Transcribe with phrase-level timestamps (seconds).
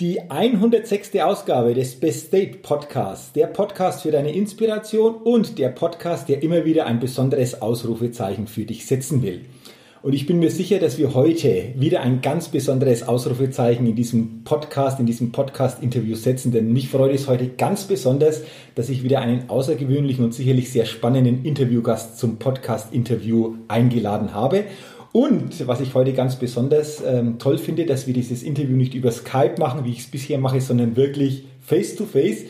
[0.00, 1.16] Die 106.
[1.16, 6.64] Ausgabe des Best State Podcasts, der Podcast für deine Inspiration und der Podcast, der immer
[6.64, 9.40] wieder ein besonderes Ausrufezeichen für dich setzen will.
[10.00, 14.44] Und ich bin mir sicher, dass wir heute wieder ein ganz besonderes Ausrufezeichen in diesem
[14.44, 18.42] Podcast, in diesem Podcast-Interview setzen, denn mich freut es heute ganz besonders,
[18.76, 24.66] dass ich wieder einen außergewöhnlichen und sicherlich sehr spannenden Interviewgast zum Podcast-Interview eingeladen habe.
[25.12, 29.10] Und was ich heute ganz besonders ähm, toll finde, dass wir dieses Interview nicht über
[29.10, 32.44] Skype machen, wie ich es bisher mache, sondern wirklich face to face.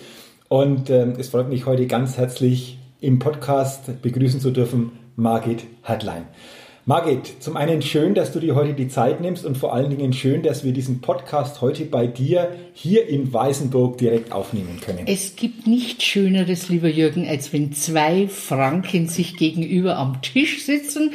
[0.49, 6.27] Und ähm, es freut mich heute ganz herzlich im Podcast begrüßen zu dürfen, Margit Hartlein.
[6.85, 10.15] Margit, zum einen schön, dass du dir heute die Zeit nimmst und vor allen Dingen
[10.15, 15.07] schön, dass wir diesen Podcast heute bei dir hier in Weißenburg direkt aufnehmen können.
[15.07, 21.11] Es gibt nichts Schöneres, lieber Jürgen, als wenn zwei Franken sich gegenüber am Tisch sitzen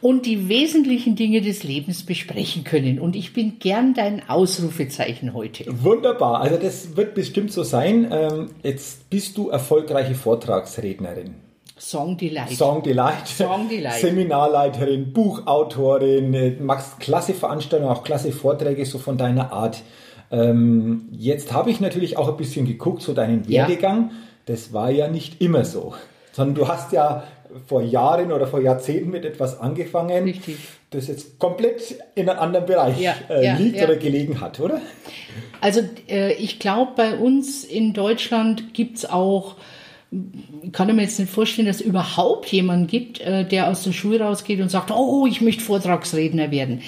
[0.00, 2.98] und die wesentlichen Dinge des Lebens besprechen können.
[2.98, 5.64] Und ich bin gern dein Ausrufezeichen heute.
[5.82, 8.08] Wunderbar, also das wird bestimmt so sein.
[8.10, 11.34] Ähm, jetzt bist du erfolgreiche Vortragsrednerin.
[11.78, 12.50] Song Delight.
[12.50, 13.28] Song Delight.
[13.28, 14.00] Song Delight.
[14.00, 19.82] Seminarleiterin, Buchautorin, äh, machst klasse Veranstaltungen, auch klasse Vorträge so von deiner Art.
[20.30, 24.10] Ähm, jetzt habe ich natürlich auch ein bisschen geguckt, so deinen Werdegang.
[24.10, 24.16] Ja.
[24.46, 25.94] Das war ja nicht immer so,
[26.32, 27.24] sondern du hast ja
[27.66, 30.56] vor Jahren oder vor Jahrzehnten mit etwas angefangen, Richtig.
[30.90, 33.84] das jetzt komplett in einem anderen Bereich ja, äh, ja, liegt ja.
[33.84, 34.80] oder gelegen hat, oder?
[35.60, 39.56] Also äh, ich glaube, bei uns in Deutschland gibt es auch,
[40.62, 43.92] ich kann mir jetzt nicht vorstellen, dass es überhaupt jemanden gibt, äh, der aus der
[43.92, 46.82] Schule rausgeht und sagt, oh, ich möchte Vortragsredner werden.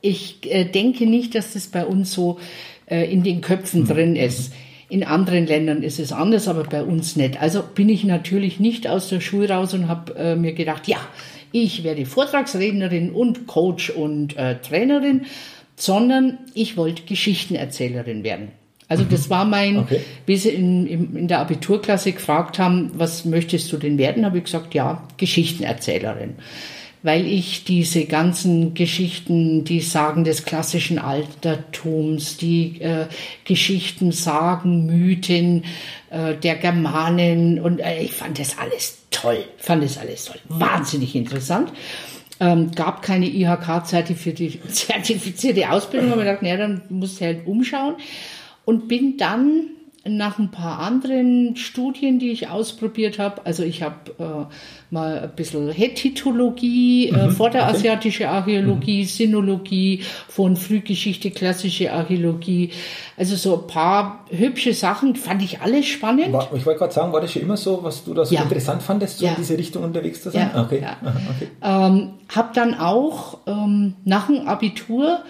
[0.00, 2.38] Ich äh, denke nicht, dass das bei uns so
[2.86, 3.88] äh, in den Köpfen mhm.
[3.88, 4.52] drin ist.
[4.88, 7.40] In anderen Ländern ist es anders, aber bei uns nicht.
[7.40, 10.98] Also bin ich natürlich nicht aus der Schule raus und habe äh, mir gedacht, ja,
[11.52, 15.26] ich werde Vortragsrednerin und Coach und äh, Trainerin,
[15.74, 18.48] sondern ich wollte Geschichtenerzählerin werden.
[18.88, 20.00] Also das war mein, okay.
[20.26, 24.38] wie sie in, in, in der Abiturklasse gefragt haben, was möchtest du denn werden, habe
[24.38, 26.36] ich gesagt, ja, Geschichtenerzählerin
[27.06, 33.06] weil ich diese ganzen Geschichten, die Sagen des klassischen Altertums, die äh,
[33.44, 35.62] Geschichten, Sagen, Mythen
[36.10, 41.14] äh, der Germanen und äh, ich fand das alles toll, fand das alles toll, wahnsinnig
[41.14, 41.72] interessant.
[42.40, 44.58] Ähm, gab keine IHK-zertifizierte
[45.70, 47.94] Ausbildung, aber ich dachte, naja, dann musst du halt umschauen
[48.64, 49.75] und bin dann
[50.08, 53.44] nach ein paar anderen Studien, die ich ausprobiert habe.
[53.44, 54.54] Also ich habe äh,
[54.90, 58.32] mal ein bisschen Hethitologie, äh, mhm, vorderasiatische okay.
[58.32, 59.06] Archäologie, mhm.
[59.06, 62.70] Sinologie, von Frühgeschichte, klassische Archäologie.
[63.16, 66.32] Also so ein paar hübsche Sachen, fand ich alles spannend.
[66.32, 68.42] War, ich wollte gerade sagen, war das schon immer so, was du da so ja.
[68.42, 69.32] interessant fandest, so ja.
[69.32, 70.50] in diese Richtung unterwegs zu sein?
[70.54, 70.82] Ja, okay.
[70.82, 70.96] ja.
[71.02, 71.48] okay.
[71.62, 75.20] Ähm, habe dann auch ähm, nach dem Abitur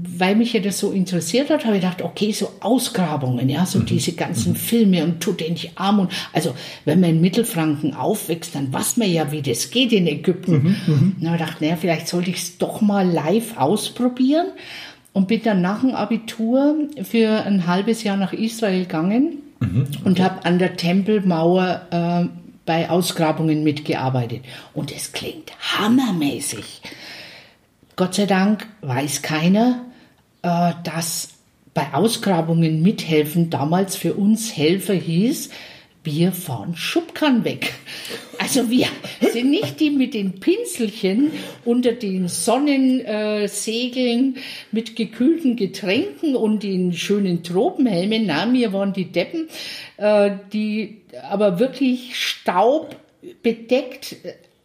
[0.00, 3.80] weil mich ja das so interessiert hat, habe ich gedacht, okay, so Ausgrabungen, ja, so
[3.80, 3.86] mhm.
[3.86, 4.56] diese ganzen mhm.
[4.56, 6.54] Filme und tut den nicht arm und also
[6.84, 10.52] wenn man in Mittelfranken aufwächst, dann weiß man ja, wie das geht in Ägypten.
[10.52, 10.94] Mhm.
[10.94, 11.16] Mhm.
[11.20, 14.48] Dann habe ich gedacht, naja, vielleicht sollte ich es doch mal live ausprobieren
[15.12, 19.86] und bin dann nach dem Abitur für ein halbes Jahr nach Israel gegangen mhm.
[20.04, 22.28] und habe an der Tempelmauer äh,
[22.66, 24.42] bei Ausgrabungen mitgearbeitet.
[24.74, 26.82] Und es klingt hammermäßig.
[27.96, 29.86] Gott sei Dank weiß keiner,
[30.48, 31.30] äh, dass
[31.74, 35.50] bei Ausgrabungen mithelfen damals für uns Helfer hieß,
[36.02, 37.74] wir fahren Schubkarren weg.
[38.40, 38.86] Also wir
[39.32, 41.32] sind nicht die mit den Pinselchen
[41.64, 48.26] unter den Sonnensegeln äh, mit gekühlten Getränken und den schönen Tropenhelmen.
[48.26, 49.48] Nein, wir waren die Deppen,
[49.96, 50.98] äh, die
[51.28, 54.14] aber wirklich staubbedeckt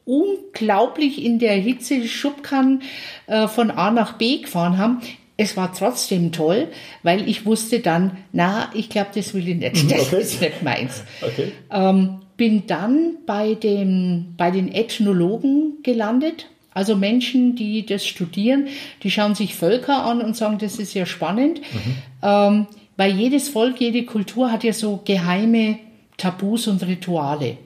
[0.05, 2.83] unglaublich in der Hitze Schubkarren
[3.25, 5.01] äh, von A nach B gefahren haben.
[5.43, 6.69] Es war trotzdem toll,
[7.03, 9.83] weil ich wusste dann, na, ich glaube, das will ich nicht.
[9.83, 10.21] Mhm, das okay.
[10.21, 11.03] ist nicht meins.
[11.21, 11.51] Okay.
[11.71, 16.47] Ähm, bin dann bei, dem, bei den Ethnologen gelandet.
[16.73, 18.67] Also Menschen, die das studieren,
[19.03, 21.59] die schauen sich Völker an und sagen, das ist ja spannend.
[21.59, 21.95] Mhm.
[22.23, 25.77] Ähm, weil jedes Volk, jede Kultur hat ja so geheime
[26.17, 27.57] Tabus und Rituale.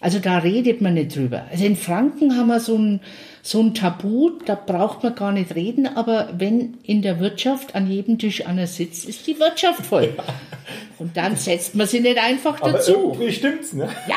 [0.00, 1.46] Also da redet man nicht drüber.
[1.50, 3.00] Also in Franken haben wir so ein,
[3.48, 7.90] so ein Tabu, da braucht man gar nicht reden, aber wenn in der Wirtschaft an
[7.90, 10.12] jedem Tisch einer sitzt, ist die Wirtschaft voll.
[10.14, 10.24] Ja.
[10.98, 13.12] Und dann setzt man sie nicht einfach aber dazu.
[13.12, 13.88] Irgendwie stimmt's, ne?
[14.06, 14.16] Ja.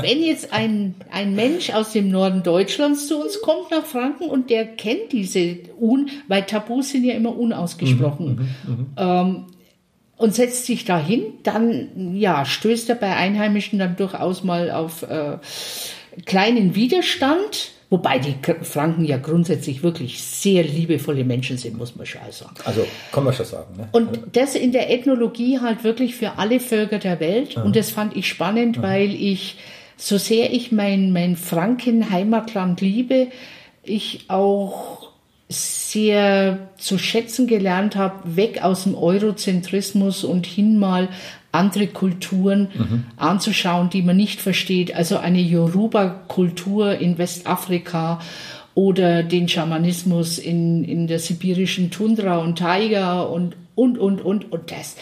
[0.00, 4.48] Wenn jetzt ein, ein Mensch aus dem Norden Deutschlands zu uns kommt nach Franken und
[4.48, 8.48] der kennt diese Un, weil Tabus sind ja immer unausgesprochen.
[8.64, 9.20] Mhm, mh, mh.
[9.22, 9.46] Ähm,
[10.18, 15.38] und setzt sich dahin, dann ja, stößt er bei Einheimischen dann durchaus mal auf äh,
[16.26, 17.72] kleinen Widerstand.
[17.90, 22.54] Wobei die Franken ja grundsätzlich wirklich sehr liebevolle Menschen sind, muss man schon sagen.
[22.64, 23.76] Also kann man schon sagen.
[23.76, 23.88] Ne?
[23.90, 27.56] Und das in der Ethnologie halt wirklich für alle Völker der Welt.
[27.56, 29.56] Und das fand ich spannend, weil ich,
[29.96, 33.26] so sehr ich mein, mein Franken-Heimatland liebe,
[33.82, 35.09] ich auch
[35.50, 41.08] sehr zu schätzen gelernt habe, weg aus dem Eurozentrismus und hin mal
[41.50, 43.04] andere Kulturen mhm.
[43.16, 44.94] anzuschauen, die man nicht versteht.
[44.94, 48.20] Also eine Yoruba-Kultur in Westafrika
[48.76, 54.70] oder den Schamanismus in, in der sibirischen Tundra und Taiga und, und, und, und, und
[54.70, 54.94] das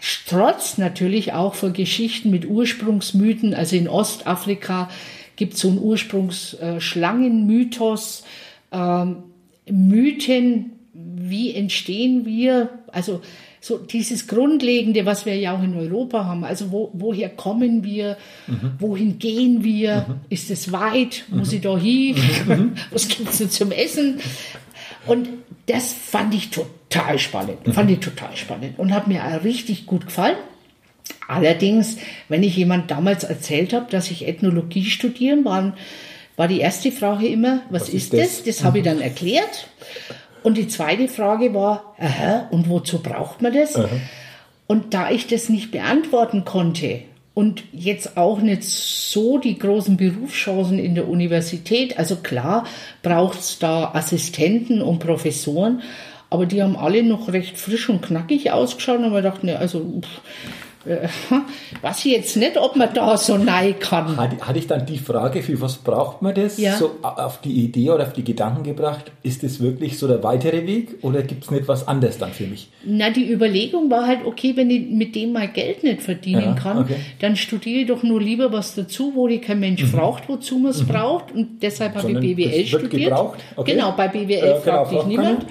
[0.00, 3.52] strotzt natürlich auch vor Geschichten mit Ursprungsmythen.
[3.52, 4.88] Also in Ostafrika
[5.36, 8.24] gibt es so einen Ursprungsschlangenmythos,
[8.72, 9.24] ähm,
[9.70, 13.20] Mythen, wie entstehen wir, also
[13.60, 16.44] so dieses Grundlegende, was wir ja auch in Europa haben.
[16.44, 18.16] Also wo, woher kommen wir?
[18.46, 18.72] Mhm.
[18.78, 20.06] Wohin gehen wir?
[20.08, 20.14] Mhm.
[20.28, 21.24] Ist es weit?
[21.28, 21.38] Mhm.
[21.38, 22.16] Muss ich da hin?
[22.16, 22.54] Mhm.
[22.58, 22.72] Mhm.
[22.90, 24.20] was gibt es zum Essen?
[25.06, 25.28] Und
[25.66, 27.66] das fand ich total spannend.
[27.66, 27.72] Mhm.
[27.72, 30.36] Fand ich total spannend und hat mir richtig gut gefallen.
[31.26, 31.98] Allerdings,
[32.28, 35.76] wenn ich jemand damals erzählt habe, dass ich Ethnologie studieren war,
[36.38, 38.20] war die erste Frage immer, was, was ist, das?
[38.20, 39.68] Das, das habe ich dann erklärt.
[40.44, 43.74] Und die zweite Frage war, aha, und wozu braucht man das?
[43.74, 43.88] Aha.
[44.68, 47.00] Und da ich das nicht beantworten konnte
[47.34, 52.64] und jetzt auch nicht so die großen Berufschancen in der Universität, also klar
[53.02, 55.82] braucht es da Assistenten und Professoren,
[56.30, 59.80] aber die haben alle noch recht frisch und knackig ausgeschaut und man dachte, ne, also
[60.02, 60.20] pff,
[60.84, 61.08] äh,
[61.82, 64.16] weiß ich jetzt nicht, ob man da so nein kann.
[64.16, 66.76] Hatte ich dann die Frage, für was braucht man das, ja.
[66.76, 70.66] so auf die Idee oder auf die Gedanken gebracht, ist das wirklich so der weitere
[70.66, 72.68] Weg oder gibt es nicht was anderes dann für mich?
[72.84, 76.54] Na, die Überlegung war halt, okay, wenn ich mit dem mal Geld nicht verdienen ja,
[76.54, 76.96] kann, okay.
[77.20, 79.92] dann studiere ich doch nur lieber was dazu, wo die kein Mensch mhm.
[79.92, 80.88] braucht, wozu man es mhm.
[80.88, 83.12] braucht und deshalb habe ich BWL studiert.
[83.56, 83.72] Okay.
[83.72, 85.46] Genau, bei BWL äh, fragt genau, dich niemand.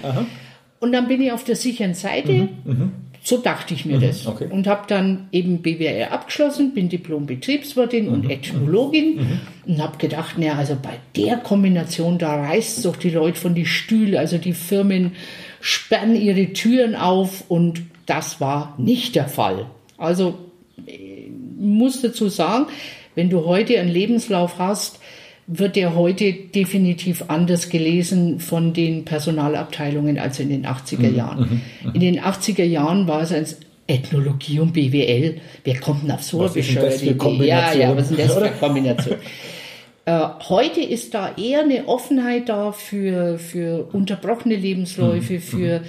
[0.79, 2.49] Und dann bin ich auf der sicheren Seite.
[2.63, 2.91] Mhm.
[3.27, 3.37] Mhm.
[3.37, 4.25] So dachte ich mir mhm, das.
[4.25, 4.47] Okay.
[4.49, 8.13] Und habe dann eben BWL abgeschlossen, bin Diplom-Betriebswirtin mhm.
[8.13, 9.39] und Ethnologin mhm.
[9.65, 13.65] und habe gedacht, na, also bei der Kombination, da reißt doch die Leute von die
[13.65, 15.13] Stühle, also die Firmen
[15.59, 19.65] sperren ihre Türen auf und das war nicht der Fall.
[19.97, 20.37] Also
[20.85, 21.29] ich
[21.59, 22.67] muss dazu sagen,
[23.15, 24.99] wenn du heute einen Lebenslauf hast,
[25.47, 31.39] wird der heute definitiv anders gelesen von den Personalabteilungen als in den 80er mhm, Jahren.
[31.39, 31.95] Mhm, mhm.
[31.95, 33.45] in den 80er Jahren war es ein
[33.87, 35.39] Ethnologie und BWL.
[35.63, 37.45] Wer kommt denn auf so eine bescheuerte Idee?
[37.45, 39.15] Ja, ja, was ist denn das für eine Kombination?
[40.05, 45.81] äh, heute ist da eher eine Offenheit da für, für unterbrochene Lebensläufe, für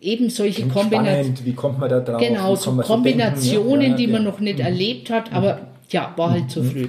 [0.00, 1.38] eben solche Kombinationen.
[1.44, 2.20] Wie kommt man da drauf?
[2.20, 5.60] Genau, so Kombinationen, ja, ja, die man noch nicht erlebt hat, aber
[5.90, 6.88] ja, war halt zu früh.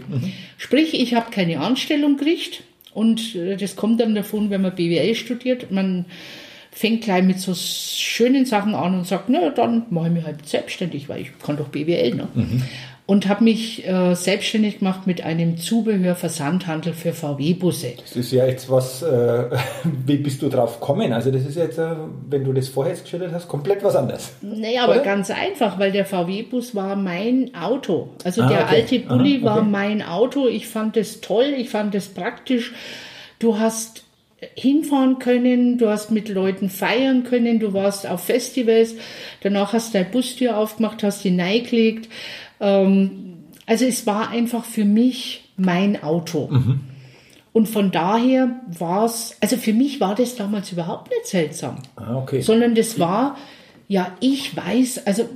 [0.57, 2.63] Sprich, ich habe keine Anstellung gekriegt
[2.94, 5.71] und äh, das kommt dann davon, wenn man BWL studiert.
[5.71, 6.06] Man
[6.71, 10.47] fängt gleich mit so schönen Sachen an und sagt, na dann mache ich mich halt
[10.47, 12.15] selbstständig, weil ich kann doch BWL.
[12.15, 12.27] Ne?
[12.33, 12.63] Mhm
[13.07, 17.94] und habe mich äh, selbstständig gemacht mit einem Zubehörversandhandel für VW-Busse.
[18.02, 19.46] Das ist ja jetzt was, äh,
[20.06, 21.13] wie bist du drauf gekommen?
[21.13, 21.96] Also das ist jetzt, äh,
[22.30, 24.31] wenn du das vorher geschildert hast, komplett was anderes.
[24.42, 28.10] Naja, aber ganz einfach, weil der VW-Bus war mein Auto.
[28.24, 28.75] Also ah, der okay.
[28.75, 29.46] alte Bulli Aha, okay.
[29.46, 30.48] war mein Auto.
[30.48, 32.74] Ich fand es toll, ich fand es praktisch.
[33.38, 34.04] Du hast
[34.56, 38.96] hinfahren können, du hast mit Leuten feiern können, du warst auf Festivals,
[39.42, 42.12] danach hast du deine Bustür aufgemacht, hast die gelegt ähm,
[42.66, 46.48] also es war einfach für mich mein Auto.
[46.48, 46.81] Mhm.
[47.54, 51.78] Und von daher war es, also für mich war das damals überhaupt nicht seltsam.
[51.95, 52.42] Ah, okay.
[52.42, 53.38] Sondern das war,
[53.88, 55.30] ja, ich weiß, also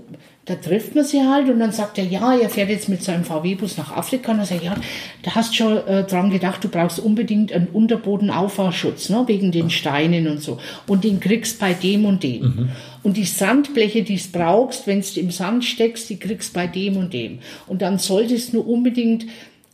[0.49, 3.23] da trifft man sie halt und dann sagt er, ja, er fährt jetzt mit seinem
[3.23, 4.31] VW-Bus nach Afrika.
[4.31, 4.75] Und dann sagt er, ja,
[5.21, 10.27] da hast schon äh, dran gedacht, du brauchst unbedingt einen Unterbodenauffahrschutz, ne, wegen den Steinen
[10.27, 10.57] und so.
[10.87, 12.41] Und den kriegst bei dem und dem.
[12.41, 12.69] Mhm.
[13.03, 16.97] Und die Sandbleche, die du brauchst, wenn du im Sand steckst, die kriegst bei dem
[16.97, 17.39] und dem.
[17.67, 19.27] Und dann solltest du unbedingt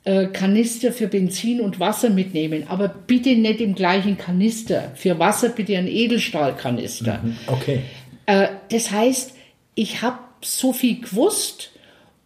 [0.04, 4.92] äh, Kanister für Benzin und Wasser mitnehmen, aber bitte nicht im gleichen Kanister.
[4.96, 7.22] Für Wasser bitte ein Edelstahlkanister.
[7.24, 7.38] Mhm.
[7.48, 7.80] Okay.
[8.26, 9.34] Äh, das heißt,
[9.76, 11.72] ich habe so viel gewusst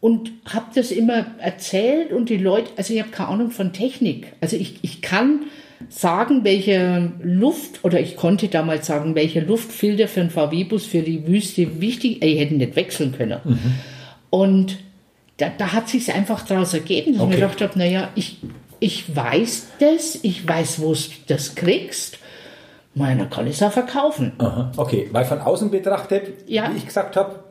[0.01, 4.33] und habe das immer erzählt und die Leute, also ich habe keine Ahnung von Technik.
[4.39, 5.41] Also ich, ich kann
[5.89, 11.25] sagen, welche Luft, oder ich konnte damals sagen, welcher Luftfilter für einen VW-Bus für die
[11.27, 13.39] Wüste wichtig, ich hätte nicht wechseln können.
[13.43, 13.59] Mhm.
[14.29, 14.77] Und
[15.37, 17.33] da, da hat sich einfach daraus ergeben, dass okay.
[17.33, 18.37] ich mir gedacht habe, naja, ich,
[18.79, 22.19] ich weiß das, ich weiß, wo du das kriegst.
[22.93, 24.33] Meiner kann ich es auch verkaufen.
[24.39, 26.71] Aha, okay, weil von außen betrachtet, ja.
[26.73, 27.43] wie ich gesagt habe,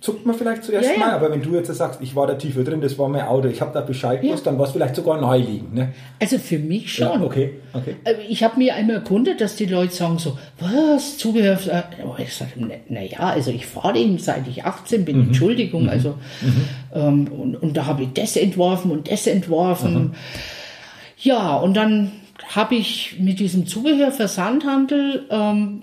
[0.00, 0.98] zuckt man vielleicht zuerst Ja, ja.
[0.98, 3.48] mal, aber wenn du jetzt sagst, ich war da tiefer drin, das war mein Auto,
[3.48, 5.74] ich habe da Bescheid gewusst, dann war es vielleicht sogar naheliegend.
[5.74, 5.92] Ne?
[6.18, 7.06] Also für mich schon.
[7.06, 7.96] Ja, okay, okay.
[8.04, 11.58] Äh, Ich habe mir einmal erkundet, dass die Leute sagen so, was, Zubehör?
[11.68, 12.52] äh, oh, Ich sage,
[12.88, 16.14] naja, also ich fahre ihn seit ich 18 bin, Entschuldigung, also
[16.94, 20.14] ähm, und, und da habe ich das entworfen und das entworfen.
[21.18, 22.12] Ja, und dann
[22.54, 25.82] habe ich mit diesem Zubehörversandhandel ähm,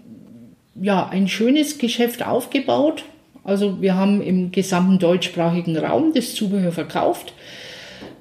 [0.81, 3.03] ja ein schönes Geschäft aufgebaut.
[3.47, 7.33] Also wir haben im gesamten deutschsprachigen Raum das Zubehör verkauft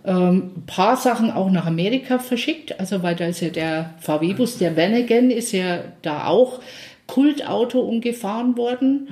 [0.07, 4.77] ein paar Sachen auch nach Amerika verschickt, also weil da ist ja der VW-Bus, der
[4.77, 6.61] Vanagon ist ja da auch
[7.09, 9.09] Kultauto umgefahren worden.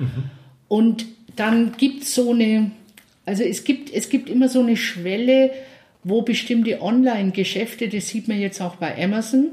[0.69, 1.05] Und
[1.35, 2.71] dann gibt's so eine,
[3.25, 5.51] also es gibt, es gibt immer so eine Schwelle,
[6.03, 9.47] wo bestimmte Online-Geschäfte, das sieht man jetzt auch bei Amazon,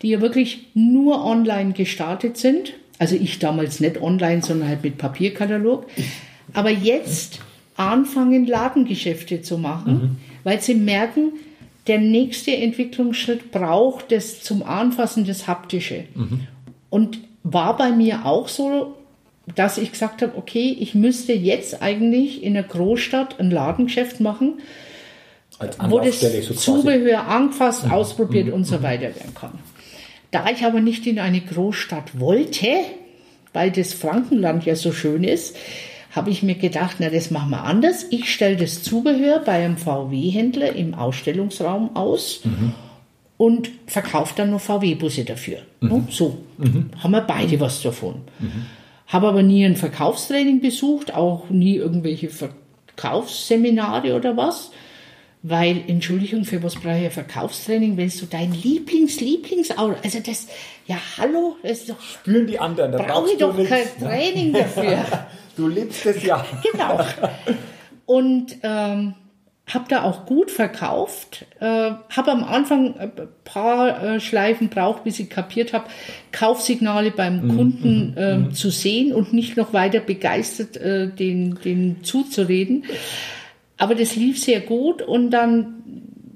[0.00, 2.72] die ja wirklich nur online gestartet sind.
[2.98, 5.86] Also ich damals nicht online, sondern halt mit Papierkatalog.
[6.52, 7.40] Aber jetzt
[7.76, 11.32] anfangen, Ladengeschäfte zu machen, weil sie merken,
[11.86, 16.04] der nächste Entwicklungsschritt braucht das zum Anfassen, das Haptische.
[16.90, 18.94] Und war bei mir auch so,
[19.54, 24.60] dass ich gesagt habe, okay, ich müsste jetzt eigentlich in einer Großstadt ein Ladengeschäft machen,
[25.88, 26.54] wo das so.
[26.54, 29.58] Zubehör angefasst, ausprobiert und so weiter werden kann.
[30.30, 32.68] Da ich aber nicht in eine Großstadt wollte,
[33.52, 35.56] weil das Frankenland ja so schön ist,
[36.12, 38.06] habe ich mir gedacht, na, das machen wir anders.
[38.10, 42.40] Ich stelle das Zubehör bei einem VW-Händler im Ausstellungsraum aus
[43.36, 45.58] und verkaufe dann noch VW-Busse dafür.
[45.80, 46.06] Ne?
[46.10, 46.38] So
[47.02, 48.22] haben wir beide was davon.
[49.06, 54.70] Habe aber nie ein Verkaufstraining besucht, auch nie irgendwelche Verkaufsseminare oder was.
[55.48, 60.48] Weil, Entschuldigung, für was brauche ich ein Verkaufstraining, wenn du dein Lieblings-Lieblingsauto, also das,
[60.86, 63.70] ja hallo, das ist doch, Spüren die anderen, da brauche ich du doch nichts.
[63.70, 65.04] kein Training dafür.
[65.56, 66.46] Du liebst es ja.
[66.72, 67.04] genau.
[68.06, 69.14] Und ähm,
[69.74, 71.46] habe da auch gut verkauft.
[71.58, 73.10] Äh, habe am Anfang ein
[73.44, 75.86] paar äh, Schleifen braucht, bis ich kapiert habe,
[76.30, 82.84] Kaufsignale beim Kunden äh, zu sehen und nicht noch weiter begeistert äh, den, den zuzureden.
[83.78, 85.82] Aber das lief sehr gut und dann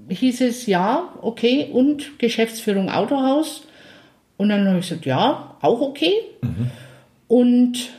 [0.09, 3.67] hieß es ja, okay, und Geschäftsführung Autohaus.
[4.37, 6.15] Und dann habe ich gesagt, ja, auch okay.
[7.29, 7.91] Und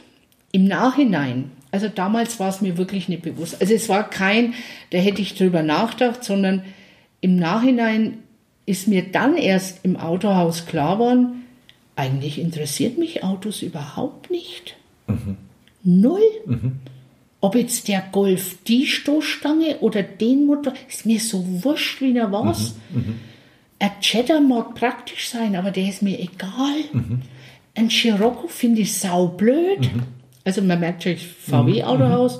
[0.51, 3.59] im Nachhinein, also damals war es mir wirklich nicht bewusst.
[3.61, 4.53] Also es war kein,
[4.91, 6.63] da hätte ich drüber nachgedacht, sondern
[7.21, 8.19] im Nachhinein
[8.65, 11.43] ist mir dann erst im Autohaus klar geworden,
[11.95, 14.75] eigentlich interessiert mich Autos überhaupt nicht.
[15.83, 16.21] Null.
[17.43, 22.31] Ob jetzt der Golf die Stoßstange oder den Motor, ist mir so wurscht wie er
[22.31, 22.75] was.
[23.79, 26.85] Ein Cheddar mag praktisch sein, aber der ist mir egal.
[27.75, 29.89] Ein Scirocco finde ich saublöd.
[30.45, 32.39] Also man merkt schon, VW-Autohaus.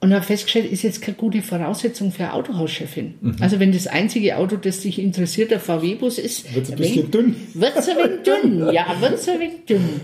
[0.00, 3.36] Und habe festgestellt, ist jetzt keine gute Voraussetzung für eine Autohauschefin.
[3.40, 7.36] Also wenn das einzige Auto, das dich interessiert, der VW-Bus ist, Wird's ein bisschen dünn.
[7.52, 10.00] Wird es ein wenig dünn, ja, wird es ein wenig dünn.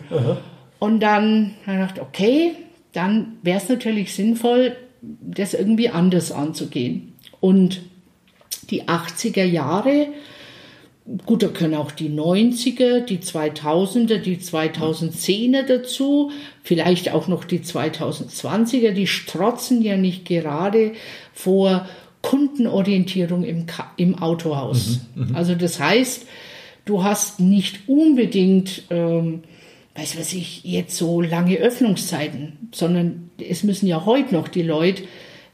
[0.80, 2.52] Und dann habe ich gedacht, okay,
[2.92, 7.12] dann wäre es natürlich sinnvoll, das irgendwie anders anzugehen.
[7.40, 7.80] Und
[8.70, 10.08] die 80er Jahre,
[11.26, 16.30] gut, da können auch die 90er, die 2000er, die 2010er dazu,
[16.62, 20.92] vielleicht auch noch die 2020er, die strotzen ja nicht gerade
[21.32, 21.88] vor
[22.22, 25.00] Kundenorientierung im, im Autohaus.
[25.34, 26.26] Also das heißt,
[26.84, 29.42] du hast nicht unbedingt, ähm,
[29.94, 35.02] weiß was ich, jetzt so lange Öffnungszeiten, sondern es müssen ja heute noch die Leute,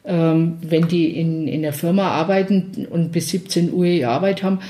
[0.04, 4.60] ähm, wenn die in, in der Firma arbeiten und bis 17 Uhr ihre Arbeit haben,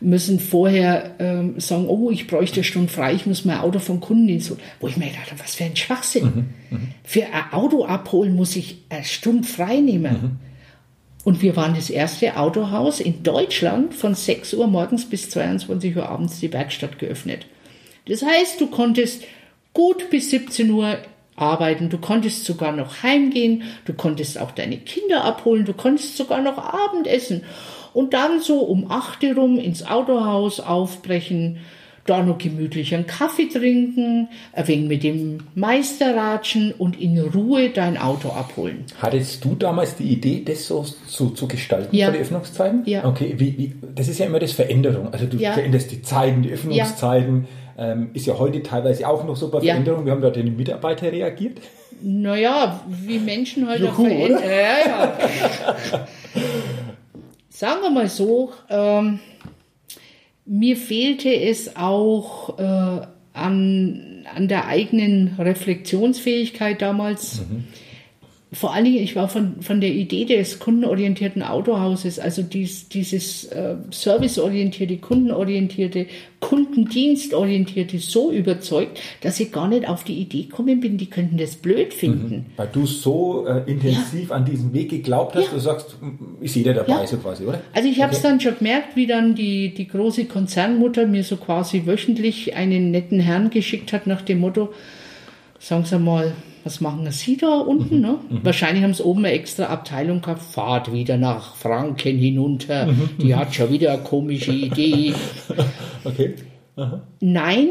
[0.00, 4.00] müssen vorher ähm, sagen, oh, ich bräuchte eine Stunde frei, ich muss mein Auto vom
[4.00, 4.60] Kundendienst holen.
[4.80, 6.50] Wo ich mir gedacht habe, was für ein Schwachsinn.
[7.02, 10.38] Für ein Auto abholen muss ich eine Stunde frei nehmen.
[11.24, 16.08] Und wir waren das erste Autohaus in Deutschland von 6 Uhr morgens bis 22 Uhr
[16.08, 17.46] abends die Werkstatt geöffnet.
[18.08, 19.22] Das heißt, du konntest
[19.72, 20.96] gut bis 17 Uhr
[21.34, 26.40] arbeiten, du konntest sogar noch heimgehen, du konntest auch deine Kinder abholen, du konntest sogar
[26.40, 27.42] noch Abendessen
[27.92, 31.58] und dann so um 8 Uhr rum ins Autohaus aufbrechen,
[32.06, 37.70] da noch gemütlich einen Kaffee trinken, ein wenig mit dem Meister ratschen und in Ruhe
[37.70, 38.84] dein Auto abholen.
[39.02, 42.06] Hattest du damals die Idee, das so zu, zu gestalten Ja.
[42.06, 42.82] für die Öffnungszeiten?
[42.86, 43.04] Ja.
[43.04, 45.12] Okay, wie, wie, das ist ja immer das Veränderung.
[45.12, 45.52] Also du Ja.
[45.52, 47.48] veränderst die Zeiten, die Öffnungszeiten.
[47.78, 49.74] Ähm, ist ja heute teilweise auch noch so bei Ja.
[49.74, 50.06] Veränderungen.
[50.06, 51.58] Wir haben da den Mitarbeiter reagiert.
[52.00, 54.42] Naja, wie Menschen halt auch Juhu, verändern.
[54.42, 54.88] Ja,
[55.94, 56.08] ja.
[57.50, 59.18] Sagen wir mal so, ähm,
[60.44, 67.42] mir fehlte es auch äh, an, an der eigenen Reflexionsfähigkeit damals.
[68.52, 73.44] Vor allen Dingen, ich war von, von der Idee des kundenorientierten Autohauses, also dies, dieses
[73.46, 76.06] äh, serviceorientierte, kundenorientierte,
[76.38, 81.56] kundendienstorientierte so überzeugt, dass ich gar nicht auf die Idee gekommen bin, die könnten das
[81.56, 82.36] blöd finden.
[82.36, 82.44] Mhm.
[82.56, 84.36] Weil du so äh, intensiv ja.
[84.36, 85.52] an diesen Weg geglaubt hast, ja.
[85.52, 85.96] du sagst,
[86.40, 87.06] ist jeder dabei ja.
[87.06, 87.60] so quasi, oder?
[87.74, 91.36] Also ich habe es dann schon gemerkt, wie dann die, die große Konzernmutter mir so
[91.36, 94.72] quasi wöchentlich einen netten Herrn geschickt hat nach dem Motto,
[95.58, 96.32] sagen Sie mal,
[96.66, 97.96] was machen Sie da unten?
[97.96, 98.02] Mhm.
[98.02, 98.18] Ne?
[98.28, 98.40] Mhm.
[98.42, 103.10] Wahrscheinlich haben sie oben eine extra Abteilung gehabt, fahrt wieder nach Franken hinunter, mhm.
[103.22, 105.14] die hat schon wieder eine komische Idee.
[106.04, 106.34] okay.
[106.74, 107.02] Aha.
[107.20, 107.68] Nein,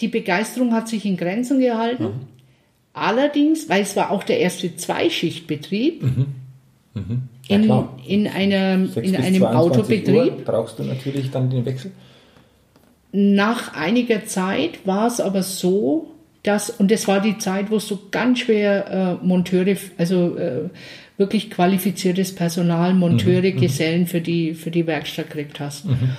[0.00, 2.04] die Begeisterung hat sich in Grenzen gehalten.
[2.04, 2.12] Aha.
[2.92, 6.26] Allerdings, weil es war auch der erste Zweischichtbetrieb, mhm.
[6.94, 7.22] Mhm.
[7.48, 10.14] Ja, in, in, einem, in einem Autobetrieb.
[10.14, 11.90] Uhr brauchst du natürlich dann den Wechsel?
[13.12, 16.15] Nach einiger Zeit war es aber so,
[16.46, 20.68] das, und das war die Zeit, wo so ganz schwer äh, Monteure, also äh,
[21.16, 25.86] wirklich qualifiziertes Personal, Monteure, mhm, mhm, Gesellen für die, für die Werkstatt gekriegt hast.
[25.86, 26.10] Mhm.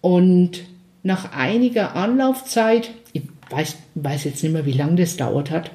[0.00, 0.62] Und
[1.04, 5.70] nach einiger Anlaufzeit, ich weiß, weiß jetzt nicht mehr, wie lange das dauert hat,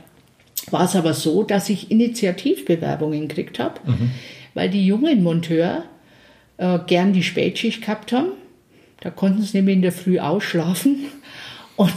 [0.69, 4.11] war es aber so, dass ich Initiativbewerbungen gekriegt habe, mhm.
[4.53, 5.83] weil die jungen Monteur
[6.57, 8.31] äh, gern die Spätschicht gehabt haben.
[8.99, 11.05] Da konnten sie nämlich in der Früh ausschlafen.
[11.77, 11.93] Und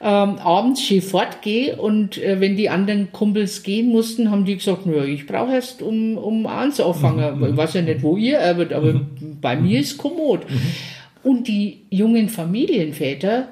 [0.00, 4.86] ähm, abends schön fortgehe und äh, wenn die anderen Kumpels gehen mussten, haben die gesagt,
[4.86, 7.40] naja, ich brauche erst um, um eins auffangen.
[7.40, 7.46] Mhm.
[7.46, 9.38] Ich weiß ja nicht, wo ihr arbeitet, aber mhm.
[9.40, 10.48] bei mir ist kommod.
[10.48, 10.60] Mhm.
[11.24, 13.48] Und die jungen Familienväter,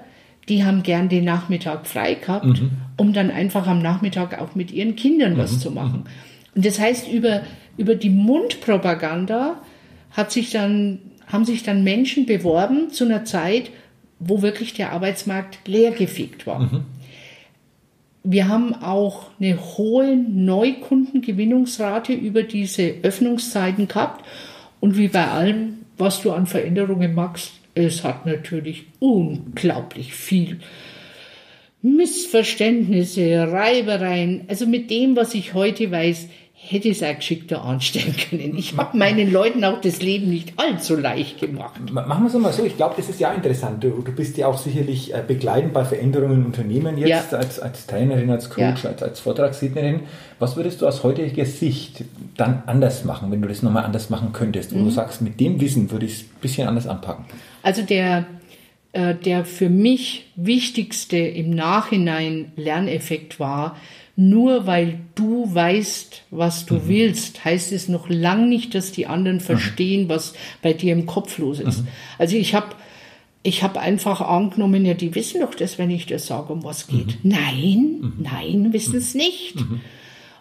[0.48, 2.70] die haben gern den Nachmittag frei gehabt, mhm.
[2.96, 5.58] um dann einfach am Nachmittag auch mit ihren Kindern was mhm.
[5.58, 6.04] zu machen.
[6.54, 7.42] Und das heißt, über,
[7.76, 9.60] über die Mundpropaganda
[10.12, 13.70] hat sich dann, haben sich dann Menschen beworben zu einer Zeit,
[14.18, 16.60] wo wirklich der Arbeitsmarkt leergefegt war.
[16.60, 16.84] Mhm.
[18.24, 24.24] Wir haben auch eine hohe Neukundengewinnungsrate über diese Öffnungszeiten gehabt.
[24.80, 30.58] Und wie bei allem, was du an Veränderungen machst, es hat natürlich unglaublich viel
[31.82, 34.44] Missverständnisse, Reibereien.
[34.48, 36.28] Also mit dem, was ich heute weiß,
[36.68, 38.56] hätte es auch geschickter anstellen können.
[38.56, 41.80] Ich habe meinen Leuten auch das Leben nicht allzu leicht gemacht.
[41.90, 42.64] Machen wir es mal so.
[42.64, 43.82] Ich glaube, das ist ja interessant.
[43.82, 47.38] Du, du, bist ja auch sicherlich äh, begleitend bei Veränderungen in Unternehmen jetzt ja.
[47.38, 48.90] als, als Trainerin, als Coach, ja.
[48.90, 50.00] als, als Vortragsrednerin.
[50.38, 52.04] Was würdest du aus heutiger Sicht
[52.36, 54.74] dann anders machen, wenn du das nochmal anders machen könntest?
[54.74, 54.84] Wo mhm.
[54.86, 57.24] du sagst, mit dem Wissen würde ich es ein bisschen anders anpacken.
[57.62, 58.26] Also der,
[58.92, 63.76] äh, der für mich wichtigste im Nachhinein Lerneffekt war,
[64.16, 66.88] nur weil du weißt, was du mhm.
[66.88, 69.42] willst, heißt es noch lang nicht, dass die anderen mhm.
[69.42, 70.08] verstehen, mhm.
[70.08, 71.82] was bei dir im Kopf los ist.
[71.82, 71.88] Mhm.
[72.18, 72.74] Also ich habe
[73.42, 76.88] ich habe einfach angenommen, ja, die wissen doch das, wenn ich das sage, um was
[76.88, 77.22] geht.
[77.22, 77.30] Mhm.
[77.30, 78.12] Nein, mhm.
[78.18, 79.54] nein, wissen es nicht.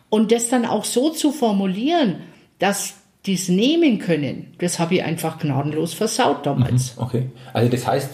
[0.10, 2.16] Und das dann auch so zu formulieren,
[2.58, 2.96] dass
[3.28, 6.98] die es nehmen können, das habe ich einfach gnadenlos versaut damals.
[6.98, 7.30] Okay.
[7.54, 8.10] Also das heißt,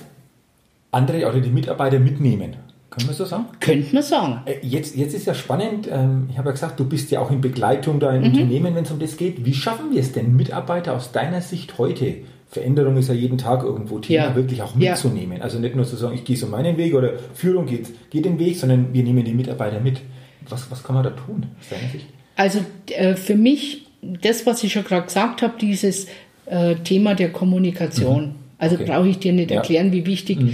[0.91, 2.57] andere oder die Mitarbeiter mitnehmen.
[2.91, 3.45] Können wir so sagen?
[3.61, 4.41] Könnte man sagen.
[4.45, 7.31] Äh, jetzt, jetzt ist ja spannend, ähm, ich habe ja gesagt, du bist ja auch
[7.31, 8.27] in Begleitung da im mhm.
[8.27, 9.45] Unternehmen, wenn es um das geht.
[9.45, 12.15] Wie schaffen wir es denn, Mitarbeiter aus deiner Sicht heute,
[12.49, 14.35] Veränderung ist ja jeden Tag irgendwo Thema, ja.
[14.35, 15.37] wirklich auch mitzunehmen?
[15.37, 15.43] Ja.
[15.43, 18.37] Also nicht nur zu sagen, ich gehe so meinen Weg oder Führung geht, geht den
[18.37, 20.01] Weg, sondern wir nehmen die Mitarbeiter mit.
[20.49, 22.07] Was, was kann man da tun aus deiner Sicht?
[22.35, 26.07] Also äh, für mich, das, was ich schon gerade gesagt habe, dieses
[26.45, 28.21] äh, Thema der Kommunikation.
[28.21, 28.35] Mhm.
[28.57, 28.85] Also okay.
[28.85, 29.93] brauche ich dir nicht erklären, ja.
[29.93, 30.53] wie wichtig mhm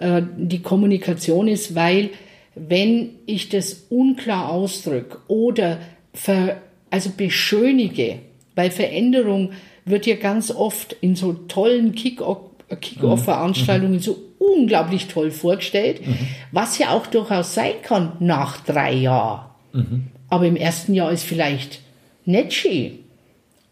[0.00, 2.10] äh, die Kommunikation ist, weil
[2.54, 5.78] wenn ich das unklar ausdrücke oder
[6.12, 6.56] ver,
[6.90, 8.18] also beschönige,
[8.54, 9.52] weil Veränderung
[9.84, 14.00] wird ja ganz oft in so tollen Kick-Off-Veranstaltungen mhm.
[14.00, 16.18] so unglaublich toll vorgestellt, mhm.
[16.50, 19.50] was ja auch durchaus sein kann nach drei Jahren.
[19.72, 20.04] Mhm.
[20.28, 21.80] Aber im ersten Jahr ist vielleicht
[22.24, 23.00] nicht schön.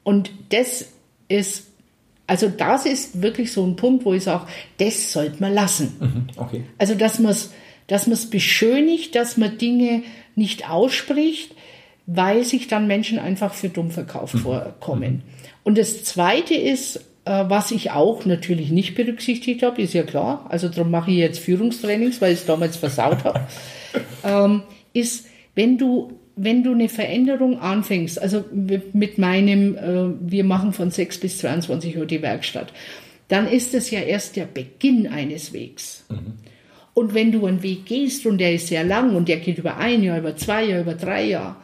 [0.02, 0.86] Und das
[1.28, 1.67] ist
[2.28, 5.96] also das ist wirklich so ein Punkt, wo ich sage, das sollte man lassen.
[5.98, 6.64] Mhm, okay.
[6.78, 7.50] Also dass man es
[7.88, 10.02] dass man's beschönigt, dass man Dinge
[10.36, 11.54] nicht ausspricht,
[12.06, 14.38] weil sich dann Menschen einfach für dumm verkauft mhm.
[14.40, 15.12] vorkommen.
[15.12, 15.22] Mhm.
[15.64, 20.46] Und das Zweite ist, äh, was ich auch natürlich nicht berücksichtigt habe, ist ja klar,
[20.48, 23.40] also darum mache ich jetzt Führungstrainings, weil ich es damals versaut habe,
[24.24, 24.62] ähm,
[24.92, 30.90] ist, wenn du wenn du eine Veränderung anfängst, also mit meinem, äh, wir machen von
[30.90, 32.72] 6 bis 22 Uhr die Werkstatt,
[33.29, 36.05] dann ist es ja erst der Beginn eines Wegs.
[36.09, 36.35] Mhm.
[36.94, 39.77] Und wenn du einen Weg gehst und der ist sehr lang und der geht über
[39.77, 41.57] ein Jahr, über zwei Jahre, über drei Jahre,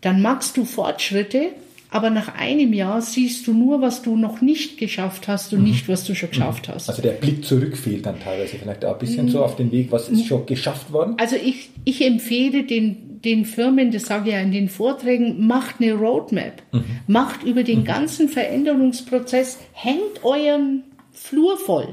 [0.00, 1.48] dann machst du Fortschritte,
[1.90, 5.88] aber nach einem Jahr siehst du nur, was du noch nicht geschafft hast und nicht,
[5.88, 6.88] was du schon geschafft hast.
[6.88, 9.90] Also der Blick zurück fehlt dann teilweise vielleicht auch ein bisschen so auf den Weg,
[9.90, 11.14] was ist schon geschafft worden?
[11.18, 15.76] Also ich, ich empfehle den, den Firmen, das sage ich ja in den Vorträgen, macht
[15.80, 16.62] eine Roadmap.
[17.06, 21.88] Macht über den ganzen Veränderungsprozess, hängt euren Flur voll.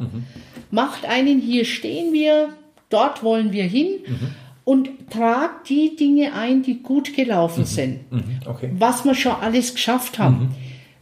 [0.72, 2.50] Macht einen, hier stehen wir,
[2.90, 3.92] dort wollen wir hin
[4.66, 8.12] und tragt die Dinge ein, die gut gelaufen sind.
[8.12, 8.72] Mhm, Okay.
[8.78, 10.54] Was wir schon alles geschafft haben,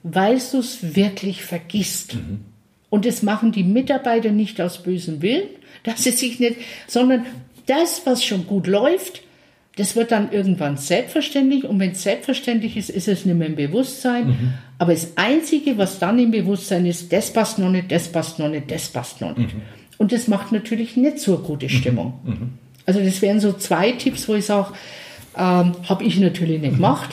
[0.04, 2.18] weil du es wirklich vergisst.
[2.90, 5.48] Und das machen die Mitarbeiter nicht aus bösem Willen,
[5.84, 7.26] dass sie sich nicht, sondern
[7.66, 9.22] das, was schon gut läuft,
[9.78, 11.64] das wird dann irgendwann selbstverständlich.
[11.64, 14.54] Und wenn es selbstverständlich ist, ist es nicht mehr im Bewusstsein.
[14.78, 18.50] Aber das Einzige, was dann im Bewusstsein ist, das passt noch nicht, das passt noch
[18.50, 19.56] nicht, das passt noch nicht.
[19.98, 22.14] Und das macht natürlich nicht so eine gute Stimmung.
[22.86, 24.74] Also das wären so zwei Tipps, wo ich sage,
[25.38, 27.12] ähm, habe ich natürlich nicht gemacht.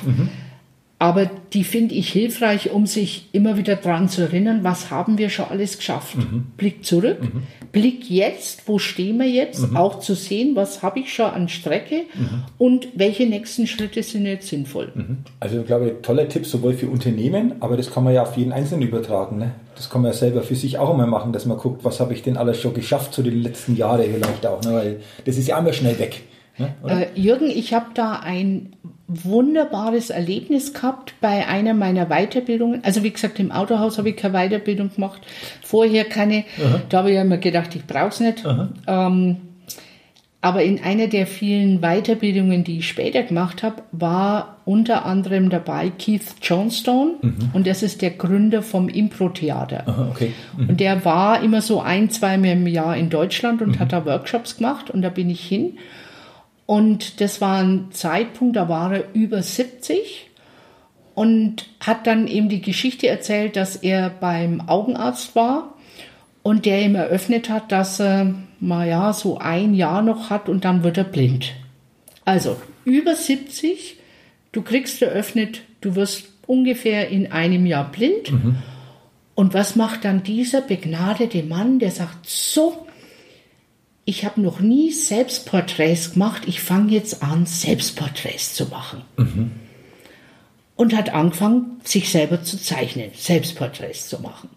[0.98, 5.30] Aber die finde ich hilfreich, um sich immer wieder dran zu erinnern, was haben wir
[5.30, 6.14] schon alles geschafft.
[6.59, 7.20] Blick zurück,
[7.72, 12.02] Blick jetzt, wo stehen wir jetzt, auch zu sehen, was habe ich schon an Strecke
[12.59, 14.92] und welche nächsten Schritte sind jetzt sinnvoll.
[15.40, 18.52] Also ich glaube, toller Tipp sowohl für Unternehmen, aber das kann man ja auf jeden
[18.52, 19.38] Einzelnen übertragen.
[19.38, 19.52] Ne?
[19.80, 22.12] Das kann man ja selber für sich auch immer machen, dass man guckt, was habe
[22.12, 24.62] ich denn alles schon geschafft, so die letzten Jahre vielleicht auch.
[24.62, 24.74] Ne?
[24.74, 26.20] Weil das ist ja immer schnell weg.
[26.58, 26.74] Ne?
[26.86, 28.76] Äh, Jürgen, ich habe da ein
[29.08, 32.84] wunderbares Erlebnis gehabt bei einer meiner Weiterbildungen.
[32.84, 35.22] Also wie gesagt, im Autohaus habe ich keine Weiterbildung gemacht.
[35.62, 36.44] Vorher keine.
[36.90, 38.44] Da habe ich ja immer gedacht, ich brauche es nicht.
[38.86, 39.36] Ähm,
[40.42, 45.90] aber in einer der vielen Weiterbildungen, die ich später gemacht habe, war unter anderem dabei
[45.90, 47.16] Keith Johnstone.
[47.53, 50.09] Und das ist der Gründer vom Impro-Theater.
[50.12, 50.33] Okay.
[50.57, 54.57] Und der war immer so ein, zweimal im Jahr in Deutschland und hat da Workshops
[54.57, 55.76] gemacht und da bin ich hin.
[56.64, 60.31] Und das war ein Zeitpunkt, da war er über 70
[61.14, 65.74] und hat dann eben die Geschichte erzählt, dass er beim Augenarzt war
[66.42, 70.64] und der ihm eröffnet hat, dass er mal ja so ein Jahr noch hat und
[70.64, 71.53] dann wird er blind.
[72.25, 73.96] Also über 70,
[74.53, 78.29] du kriegst eröffnet, du wirst ungefähr in einem Jahr blind.
[79.35, 82.87] Und was macht dann dieser begnadete Mann, der sagt, so,
[84.05, 89.03] ich habe noch nie Selbstporträts gemacht, ich fange jetzt an, Selbstporträts zu machen.
[90.77, 94.49] Und hat angefangen, sich selber zu zeichnen, Selbstporträts zu machen.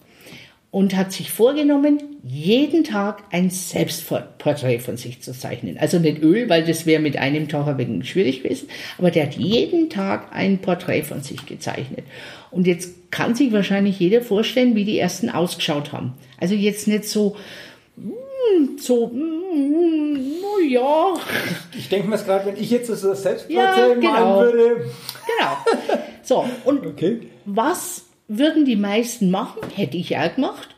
[0.73, 5.77] Und hat sich vorgenommen, jeden Tag ein Selbstporträt von sich zu zeichnen.
[5.77, 9.27] Also nicht Öl, weil das wäre mit einem Tag ein wenig schwierig gewesen, aber der
[9.27, 12.05] hat jeden Tag ein Porträt von sich gezeichnet.
[12.49, 16.13] Und jetzt kann sich wahrscheinlich jeder vorstellen, wie die ersten ausgeschaut haben.
[16.39, 17.35] Also jetzt nicht so,
[17.97, 21.13] mm, so, mm, oh ja,
[21.77, 24.11] Ich denke mir gerade, wenn ich jetzt so ein Selbstporträt Ja, genau.
[24.11, 24.75] malen würde.
[25.27, 25.57] genau.
[26.23, 27.19] So, und Okay.
[27.45, 29.61] was würden die meisten machen?
[29.75, 30.69] Hätte ich auch gemacht.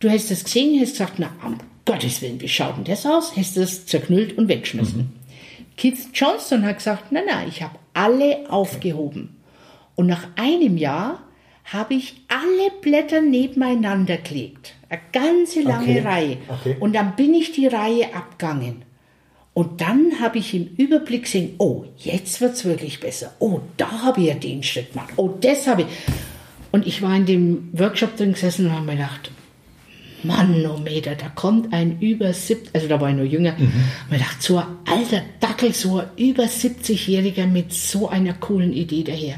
[0.00, 3.36] Du hättest das gesehen, hättest gesagt, na, um Gottes Willen, wie schaut denn das aus?
[3.36, 5.12] Hättest das zerknüllt und weggeschmissen.
[5.76, 9.36] Keith Johnston hat gesagt, nein, nein, ich habe alle aufgehoben.
[9.96, 11.20] Und nach einem Jahr
[11.64, 14.74] habe ich alle Blätter nebeneinander gelegt.
[14.88, 16.00] Eine ganze lange Okay.
[16.00, 16.36] Reihe.
[16.48, 16.76] Okay.
[16.80, 18.82] Und dann bin ich die Reihe abgegangen.
[19.54, 23.32] Und dann habe ich im Überblick gesehen, oh, jetzt wird's wirklich besser.
[23.38, 25.10] Oh, da habe ich ja den Schritt gemacht.
[25.16, 25.88] Oh, das habe ich.
[26.74, 29.30] Und ich war in dem Workshop drin gesessen und habe mir gedacht,
[30.24, 33.70] Manometer, da kommt ein über 70, also da war ich nur jünger, mhm.
[34.10, 39.04] mir gedacht, so ein alter Dackel, so ein über 70-Jähriger mit so einer coolen Idee
[39.04, 39.36] daher.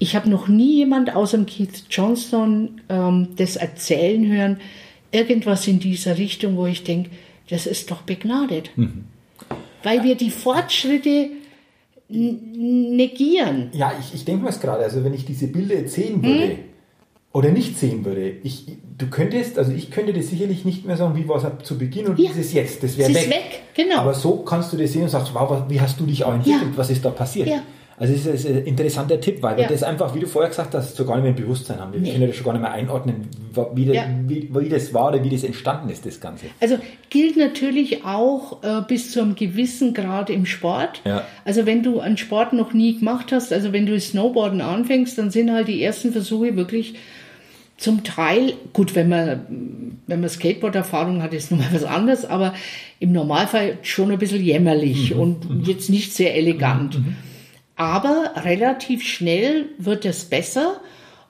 [0.00, 4.56] Ich habe noch nie jemand außer dem Keith Johnston ähm, das erzählen hören,
[5.12, 7.10] irgendwas in dieser Richtung, wo ich denke,
[7.50, 8.70] das ist doch begnadet.
[9.84, 11.30] Weil wir die Fortschritte
[12.08, 13.70] negieren.
[13.72, 16.56] Ja, ich, ich denke mir es gerade, also wenn ich diese Bilder jetzt sehen würde
[17.32, 18.66] oder nicht sehen würde, ich,
[18.96, 22.06] du könntest, also ich könnte dir sicherlich nicht mehr sagen, wie war es zu Beginn
[22.06, 22.24] und Ja.
[22.28, 22.82] wie ist es jetzt.
[22.82, 23.22] Das wäre weg.
[23.22, 23.98] ist weg, genau.
[23.98, 26.62] Aber so kannst du das sehen und sagst, wow, wie hast du dich auch entwickelt,
[26.72, 26.76] Ja.
[26.78, 27.48] was ist da passiert?
[27.48, 27.62] Ja.
[28.00, 29.68] Also das ist ein interessanter Tipp, weil wir Ja.
[29.70, 31.92] das einfach, wie du vorher gesagt hast, so gar nicht mehr im Bewusstsein haben.
[31.92, 32.12] Wir Nee.
[32.12, 33.26] können das schon gar nicht mehr einordnen,
[33.74, 34.04] wie, Ja.
[34.26, 36.46] wie, wie das war oder wie das entstanden ist, das Ganze.
[36.60, 36.78] Also
[37.10, 41.00] gilt natürlich auch äh, bis zu einem gewissen Grad im Sport.
[41.04, 41.24] Ja.
[41.44, 45.30] Also wenn du einen Sport noch nie gemacht hast, also wenn du Snowboarden anfängst, dann
[45.30, 46.94] sind halt die ersten Versuche wirklich
[47.78, 52.52] zum Teil, gut, wenn man, wenn man Skateboard-Erfahrung hat, ist nochmal was anderes, aber
[52.98, 56.98] im Normalfall schon ein bisschen jämmerlich und jetzt nicht sehr elegant.
[57.78, 60.80] Aber relativ schnell wird es besser.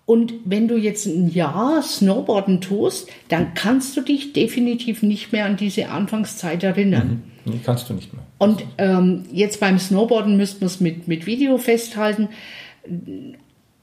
[0.07, 5.45] Und wenn du jetzt ein Jahr Snowboarden tust, dann kannst du dich definitiv nicht mehr
[5.45, 7.23] an diese Anfangszeit erinnern.
[7.45, 8.23] Nee, kannst du nicht mehr.
[8.39, 12.29] Und ähm, jetzt beim Snowboarden müsste man es mit, mit Video festhalten.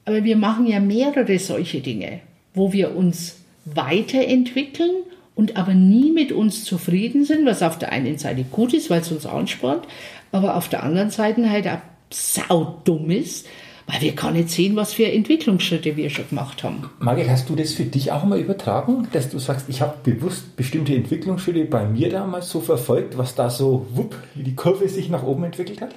[0.04, 2.18] Aber wir machen ja mehrere solche Dinge,
[2.52, 5.04] wo wir uns weiterentwickeln
[5.36, 9.02] und aber nie mit uns zufrieden sind, was auf der einen Seite gut ist, weil
[9.02, 9.86] es uns anspornt,
[10.32, 11.66] aber auf der anderen Seite halt
[12.10, 13.46] saudumm ist,
[13.86, 16.90] weil wir gar nicht sehen, was für Entwicklungsschritte wir schon gemacht haben.
[16.98, 20.56] Margit, hast du das für dich auch mal übertragen, dass du sagst, ich habe bewusst
[20.56, 25.08] bestimmte Entwicklungsschritte bei mir damals so verfolgt, was da so, wupp, wie die Kurve sich
[25.08, 25.90] nach oben entwickelt hat?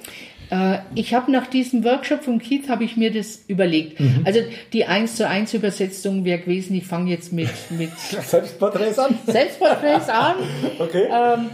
[0.50, 3.98] Äh, ich habe nach diesem Workshop von Keith habe ich mir das überlegt.
[3.98, 4.22] Mhm.
[4.24, 4.40] Also
[4.72, 9.18] die 1 zu 1 Übersetzung wäre gewesen, ich fange jetzt mit, mit Selbstporträts an.
[9.26, 10.36] Selbstporträts an.
[10.78, 11.08] Okay.
[11.12, 11.50] Ähm,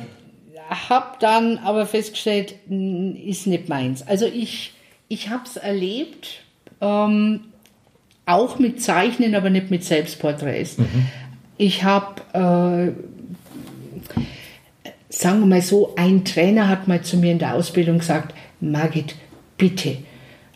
[0.69, 4.07] habe dann aber festgestellt, ist nicht meins.
[4.07, 4.75] Also ich
[5.09, 6.43] ich habe es erlebt,
[6.81, 7.41] ähm,
[8.25, 10.79] auch mit Zeichnen, aber nicht mit Selbstporträts.
[10.79, 11.07] Mhm.
[11.59, 14.21] Ich habe, äh,
[15.09, 19.15] sagen wir mal so, ein Trainer hat mal zu mir in der Ausbildung gesagt, Margit,
[19.57, 19.99] bitte,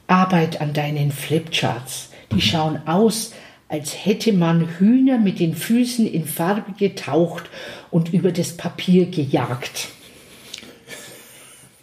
[0.09, 2.11] arbeit an deinen Flipcharts.
[2.33, 2.41] Die mhm.
[2.41, 3.33] schauen aus,
[3.69, 7.45] als hätte man Hühner mit den Füßen in Farbe getaucht
[7.93, 9.91] und über das Papier gejagt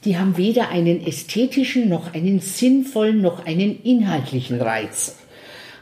[0.07, 5.17] die haben weder einen ästhetischen, noch einen sinnvollen, noch einen inhaltlichen Reiz.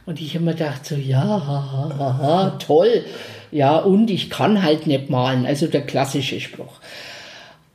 [0.07, 3.05] Und ich habe mir gedacht, so, ja, toll.
[3.51, 5.45] Ja, und ich kann halt nicht malen.
[5.45, 6.79] Also der klassische Spruch.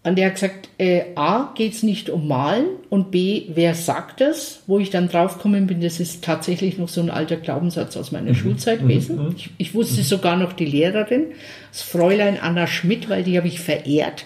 [0.02, 4.20] Und er hat gesagt, äh, A, geht es nicht um Malen und B, wer sagt
[4.20, 4.62] das?
[4.66, 8.30] Wo ich dann draufgekommen bin, das ist tatsächlich noch so ein alter Glaubenssatz aus meiner
[8.30, 8.34] mhm.
[8.34, 9.22] Schulzeit gewesen.
[9.22, 9.34] Mhm.
[9.36, 10.04] Ich, ich, wusste mhm.
[10.04, 11.26] sogar noch die Lehrerin,
[11.70, 14.24] das Fräulein Anna Schmidt, weil die habe ich verehrt.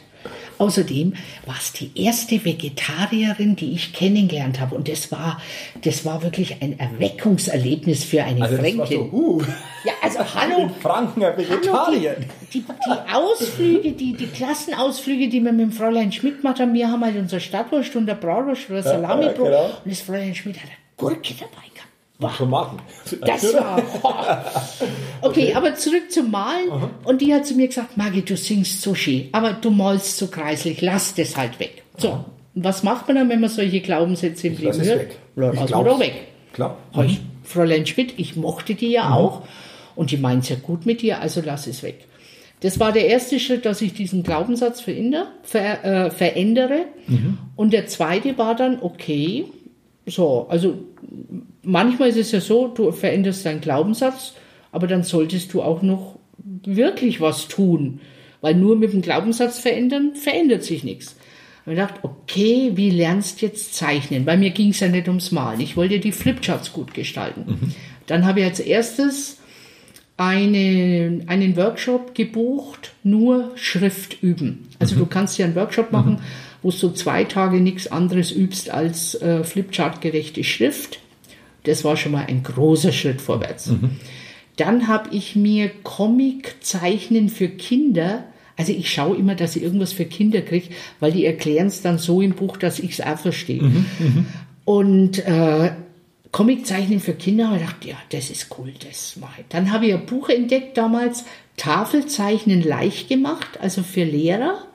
[0.58, 1.14] Außerdem
[1.46, 4.74] war es die erste Vegetarierin, die ich kennengelernt habe.
[4.74, 5.40] Und das war,
[5.82, 9.10] das war wirklich ein Erweckungserlebnis für eine also Fränkin.
[9.10, 9.42] So, uh,
[9.84, 10.70] ja, also hallo.
[10.80, 12.16] Franken Vegetarier.
[12.52, 16.74] die, die, die, Ausflüge, die, die Klassenausflüge, die wir mit dem Fräulein Schmidt gemacht haben,
[16.74, 19.46] wir haben halt unsere Stadtwurst und der Bratwurst oder Salamibrot.
[19.46, 19.78] Ja, ja, genau.
[19.84, 21.73] Und das Fräulein Schmidt hat eine Gurke dabei
[22.18, 22.36] Wow.
[22.36, 22.78] Tomaten.
[23.22, 23.82] Das war.
[24.02, 24.14] Oh.
[25.20, 26.70] Okay, okay, aber zurück zum Malen.
[26.70, 26.90] Aha.
[27.04, 30.26] Und die hat zu mir gesagt: Maggie, du singst so schön, aber du malst so
[30.26, 31.82] kreislich, lass das halt weg.
[31.96, 32.24] So, Aha.
[32.54, 35.00] was macht man dann, wenn man solche Glaubenssätze im Leben hört?
[35.00, 35.18] Weg.
[35.34, 36.26] Lass doch weg.
[36.52, 36.76] Klar.
[36.94, 37.18] Mhm.
[37.42, 39.12] Fräulein Schmidt, ich mochte die ja mhm.
[39.12, 39.42] auch.
[39.96, 42.06] Und die meint es ja gut mit dir, also lass es weg.
[42.60, 45.26] Das war der erste Schritt, dass ich diesen Glaubenssatz verändere.
[45.42, 46.86] Ver, äh, verändere.
[47.06, 47.38] Mhm.
[47.56, 49.46] Und der zweite war dann, okay,
[50.06, 50.78] so, also
[51.62, 54.34] manchmal ist es ja so, du veränderst deinen Glaubenssatz,
[54.72, 58.00] aber dann solltest du auch noch wirklich was tun.
[58.40, 61.16] Weil nur mit dem Glaubenssatz verändern, verändert sich nichts.
[61.64, 64.26] Und ich dachte, okay, wie lernst du jetzt zeichnen?
[64.26, 65.60] Bei mir ging es ja nicht ums Malen.
[65.60, 67.44] Ich wollte die Flipcharts gut gestalten.
[67.46, 67.74] Mhm.
[68.06, 69.38] Dann habe ich als erstes
[70.18, 74.68] eine, einen Workshop gebucht, nur Schrift üben.
[74.78, 75.00] Also mhm.
[75.00, 76.20] du kannst ja einen Workshop machen, mhm.
[76.64, 80.98] Wo du zwei Tage nichts anderes übst als äh, Flipchart-gerechte Schrift.
[81.62, 83.68] Das war schon mal ein großer Schritt vorwärts.
[83.68, 83.90] Mhm.
[84.56, 88.24] Dann habe ich mir Comic-Zeichnen für Kinder
[88.56, 90.68] also ich schaue immer, dass ich irgendwas für Kinder kriege,
[91.00, 93.62] weil die erklären es dann so im Buch, dass ich es auch verstehe.
[93.62, 94.24] Mhm, mh.
[94.64, 95.72] Und äh,
[96.30, 99.46] Comiczeichnen für Kinder, habe ich gedacht, ja, das ist cool, das mache ich.
[99.50, 101.24] Dann habe ich ein Buch entdeckt damals,
[101.56, 104.66] Tafelzeichnen leicht gemacht, also für Lehrer.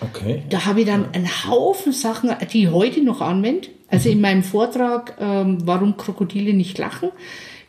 [0.00, 0.42] Okay.
[0.48, 3.68] Da habe ich dann einen Haufen Sachen, die ich heute noch anwende.
[3.88, 4.14] Also mhm.
[4.14, 7.10] in meinem Vortrag, ähm, warum Krokodile nicht lachen,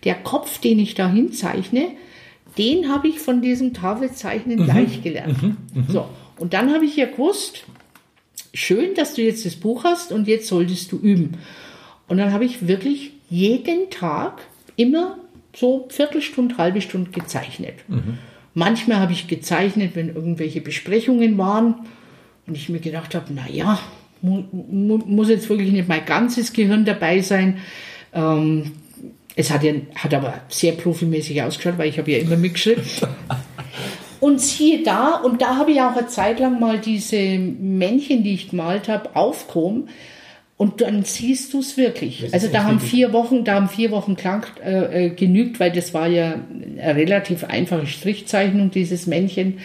[0.03, 1.89] der Kopf, den ich da hinzeichne,
[2.57, 4.65] den habe ich von diesem Tafelzeichnen mhm.
[4.65, 5.41] gleich gelernt.
[5.41, 5.57] Mhm.
[5.73, 5.85] Mhm.
[5.87, 6.05] So.
[6.37, 7.65] Und dann habe ich ja gewusst,
[8.53, 11.37] schön, dass du jetzt das Buch hast und jetzt solltest du üben.
[12.07, 14.41] Und dann habe ich wirklich jeden Tag
[14.75, 15.17] immer
[15.55, 17.75] so Viertelstunde, halbe Stunde gezeichnet.
[17.87, 18.17] Mhm.
[18.53, 21.87] Manchmal habe ich gezeichnet, wenn irgendwelche Besprechungen waren
[22.51, 23.79] und ich mir gedacht habe, naja,
[24.21, 27.59] mu mu muss jetzt wirklich nicht mein ganzes Gehirn dabei sein.
[28.13, 28.73] Ähm,
[29.37, 32.83] es hat, ja, hat aber sehr profimäßig ausgeschaut, weil ich habe ja immer mitgeschrieben.
[34.19, 38.35] Und siehe da, und da habe ich auch eine Zeit lang mal diese Männchen, die
[38.35, 39.89] ich gemalt habe, aufgehoben.
[40.57, 42.31] Und dann siehst du es wirklich.
[42.31, 45.95] Also da haben vier Wochen, da haben vier Wochen klang äh, äh, genügt, weil das
[45.95, 46.35] war ja
[46.77, 49.57] eine relativ einfache Strichzeichnung, dieses Männchen.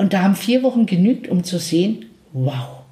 [0.00, 2.84] Und da haben vier Wochen genügt, um zu sehen, wow,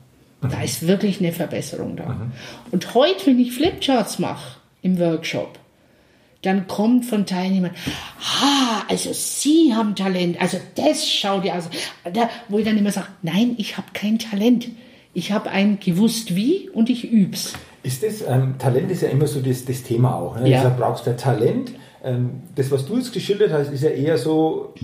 [0.43, 0.51] mhm.
[0.51, 2.05] da ist wirklich eine Verbesserung da.
[2.05, 2.33] Mhm.
[2.71, 5.59] Und heute, wenn ich Flipcharts mache im Workshop,
[6.43, 7.71] dann kommt von Teilnehmern,
[8.43, 11.71] ah, also Sie haben Talent, also das schaut ja aus.
[12.13, 14.69] Da, wo ich dann immer sage, nein, ich habe kein Talent.
[15.15, 17.55] Ich habe ein gewusst wie und ich üb's.
[17.85, 20.39] Ist das, ähm, Talent ist ja immer so das, das Thema auch.
[20.39, 20.51] Ne?
[20.51, 20.59] Ja.
[20.59, 21.73] Deshalb brauchst du Talent.
[22.05, 24.75] Ähm, das, was du jetzt geschildert hast, ist ja eher so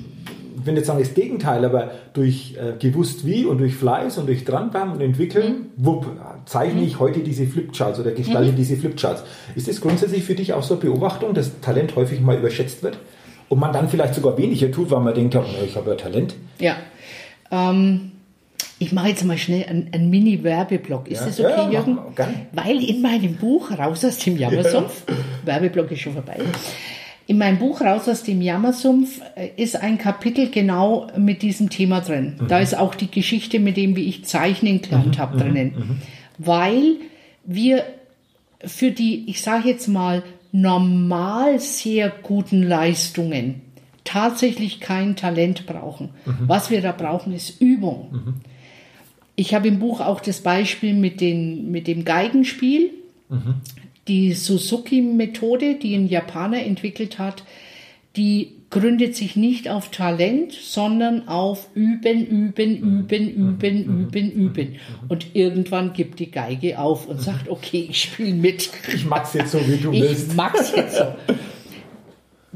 [0.65, 4.29] ich will nicht sagen das Gegenteil, aber durch äh, gewusst wie und durch Fleiß und
[4.29, 5.85] durch Dranbleiben und Entwickeln, mhm.
[5.85, 6.07] wupp,
[6.47, 8.57] zeichne ich heute diese Flipcharts oder gestalte mhm.
[8.57, 9.25] diese Flipcharts.
[9.55, 12.97] Ist das grundsätzlich für dich auch so eine Beobachtung, dass Talent häufig mal überschätzt wird?
[13.51, 16.35] Und man dann vielleicht sogar weniger tut, weil man denkt, oh, ich habe ja Talent.
[16.59, 16.77] Ja.
[17.51, 18.13] Ähm,
[18.79, 21.09] ich mache jetzt mal schnell einen, einen Mini-Werbeblock.
[21.09, 21.99] Ist ja, das okay, ja, Jürgen?
[22.53, 25.15] Weil in meinem Buch Raus aus dem Jammersumpf, ja.
[25.45, 26.39] Werbeblock ist schon vorbei,
[27.27, 32.01] in meinem Buch Raus aus dem Jammersumpf äh, ist ein Kapitel genau mit diesem Thema
[32.01, 32.37] drin.
[32.39, 32.49] Mhm.
[32.49, 35.19] Da ist auch die Geschichte mit dem, wie ich zeichnen gelernt mhm.
[35.19, 35.73] habe, drinnen.
[35.73, 35.79] Mhm.
[35.79, 35.97] mhm.
[36.39, 36.97] Weil
[37.45, 37.85] wir
[38.65, 43.63] für die, ich sage jetzt mal, normal sehr guten Leistungen
[44.05, 46.11] tatsächlich kein Talent brauchen.
[46.27, 46.35] Mhm.
[46.47, 48.09] Was wir da brauchen, ist Übung.
[48.13, 48.35] Mhm.
[49.37, 52.91] Ich habe im Buch auch das Beispiel mit, den, mit dem Geigenspiel.
[54.05, 54.09] Mhm.
[54.09, 57.45] Die Suzuki-Methode, die ein Japaner entwickelt hat,
[58.17, 64.77] die gründet sich nicht auf Talent, sondern auf Üben, Üben, Üben, Üben, Üben, Üben.
[65.09, 68.71] Und irgendwann gibt die Geige auf und sagt, okay, ich spiele mit.
[68.93, 70.31] Ich mag's jetzt so, wie du ich willst.
[70.31, 71.05] Ich mag's jetzt so.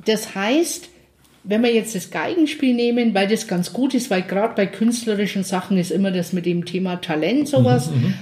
[0.05, 0.89] Das heißt,
[1.45, 5.45] wenn wir jetzt das Geigenspiel nehmen, weil das ganz gut ist, weil gerade bei künstlerischen
[5.45, 7.91] Sachen ist immer das mit dem Thema Talent sowas.
[7.91, 8.15] Mhm, mhm.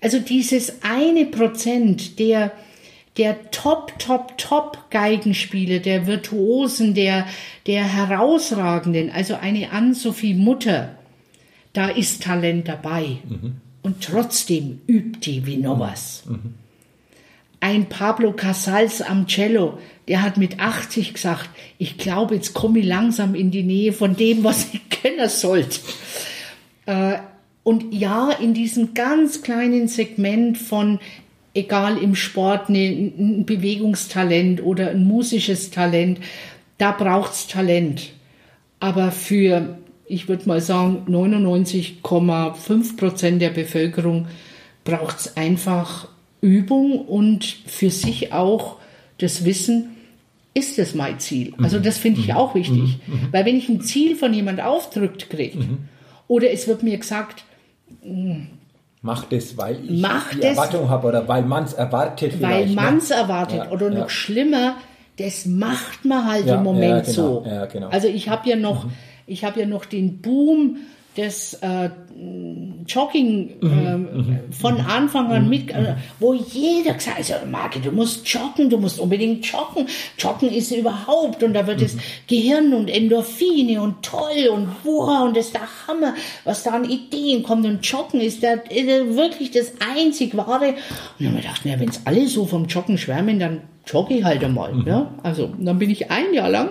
[0.00, 2.52] Also dieses eine Prozent der,
[3.16, 7.26] der Top, Top, Top Geigenspiele, der Virtuosen, der,
[7.66, 10.96] der Herausragenden, also eine Ann-Sophie Mutter,
[11.72, 13.18] da ist Talent dabei.
[13.28, 13.56] Mhm.
[13.82, 16.24] Und trotzdem übt die wie noch was.
[16.26, 16.54] Mhm
[17.60, 22.86] ein Pablo Casals am Cello, der hat mit 80 gesagt, ich glaube, jetzt komme ich
[22.86, 25.80] langsam in die Nähe von dem, was ich kennen sollte.
[26.86, 27.18] Äh,
[27.62, 30.98] und ja, in diesem ganz kleinen Segment von,
[31.54, 36.20] egal im Sport, ein Bewegungstalent oder ein musisches Talent,
[36.78, 38.12] da braucht's Talent.
[38.78, 44.28] Aber für, ich würde mal sagen, 99,5 Prozent der Bevölkerung
[44.84, 46.08] braucht's einfach
[46.40, 48.76] Übung und für sich auch
[49.18, 49.96] das Wissen,
[50.54, 51.52] ist das mein Ziel?
[51.58, 52.34] Also das finde ich mhm.
[52.34, 52.98] auch wichtig.
[53.06, 53.14] Mhm.
[53.14, 53.28] mhm.
[53.30, 55.78] Weil wenn ich ein Ziel von jemand aufdrückt kriege, mhm.
[56.26, 57.44] oder es wird mir gesagt,
[58.02, 58.46] hm,
[59.02, 62.40] Mach das, weil ich mach die das, Erwartung habe oder weil man es erwartet.
[62.42, 63.16] Weil man es ne?
[63.16, 63.56] erwartet.
[63.64, 64.08] Ja, oder noch ja.
[64.10, 64.76] schlimmer,
[65.18, 67.46] das macht man halt ja, im Moment genau, so.
[67.72, 67.88] Genau.
[67.88, 68.90] Also ich habe ja noch, mhm.
[69.26, 70.76] ich habe ja noch den Boom
[71.16, 71.90] des äh,
[72.86, 74.86] Jogging mhm, äh, mhm, von mhm.
[74.86, 79.00] Anfang an mit, äh, wo jeder gesagt hat, also Marke, du musst joggen, du musst
[79.00, 79.86] unbedingt joggen.
[80.18, 81.96] Joggen ist überhaupt und da wird das
[82.28, 86.88] Gehirn und Endorphine und toll und wow und das ist der Hammer, was da an
[86.88, 90.68] Ideen kommt und Joggen ist, da, wirklich das einzig wahre.
[90.68, 90.76] Und
[91.18, 94.24] dann haben wir gedacht, na, wenn es alle so vom Joggen schwärmen, dann jogge ich
[94.24, 94.72] halt einmal.
[94.72, 94.86] Mhm.
[94.86, 95.14] Ja?
[95.22, 96.70] Also dann bin ich ein Jahr lang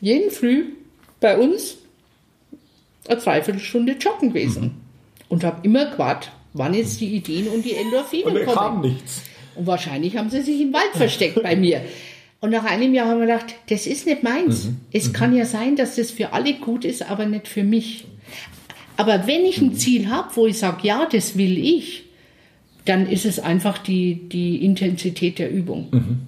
[0.00, 0.72] jeden Früh
[1.20, 1.78] bei uns
[3.08, 4.62] eine Dreiviertelstunde joggen gewesen.
[4.62, 4.70] Mhm.
[5.28, 8.56] Und habe immer gewartet, wann jetzt die Ideen und die Endorphine und kommen.
[8.56, 9.22] kam nichts.
[9.54, 11.82] Und wahrscheinlich haben sie sich im Wald versteckt bei mir.
[12.40, 14.66] Und nach einem Jahr haben wir gedacht, das ist nicht meins.
[14.66, 14.76] Mhm.
[14.92, 15.12] Es mhm.
[15.14, 18.06] kann ja sein, dass das für alle gut ist, aber nicht für mich.
[18.96, 19.74] Aber wenn ich ein mhm.
[19.74, 22.04] Ziel habe, wo ich sage, ja, das will ich,
[22.84, 25.88] dann ist es einfach die, die Intensität der Übung.
[25.90, 26.20] Mhm.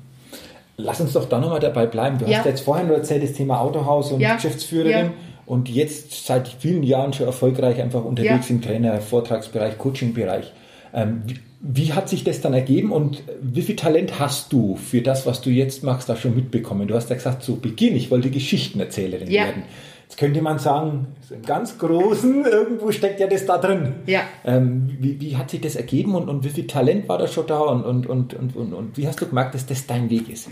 [0.77, 2.19] Lass uns doch da nochmal dabei bleiben.
[2.19, 2.39] Du ja.
[2.39, 4.35] hast jetzt vorhin erzählt, das Thema Autohaus und ja.
[4.35, 5.07] Geschäftsführerin.
[5.07, 5.13] Ja
[5.49, 8.55] und jetzt seit vielen Jahren schon erfolgreich einfach unterwegs ja.
[8.55, 10.53] im Trainer, Vortragsbereich, Coachingbereich.
[10.93, 15.01] Ähm, wie, wie, hat sich das dann ergeben und wie viel Talent hast du für
[15.01, 16.87] das, was du jetzt machst, da schon mitbekommen?
[16.87, 19.45] Du hast ja gesagt, zu Beginn, ich wollte Geschichtenerzählerin ja.
[19.45, 19.63] werden.
[20.03, 23.95] Jetzt könnte man sagen, im ganz Großen, irgendwo steckt ja das da drin.
[24.05, 24.21] Ja.
[24.45, 27.47] Ähm, wie, wie, hat sich das ergeben und, und wie viel Talent war da schon
[27.47, 30.29] da und, und, und, und, und, und wie hast du gemerkt, dass das dein Weg
[30.29, 30.51] ist?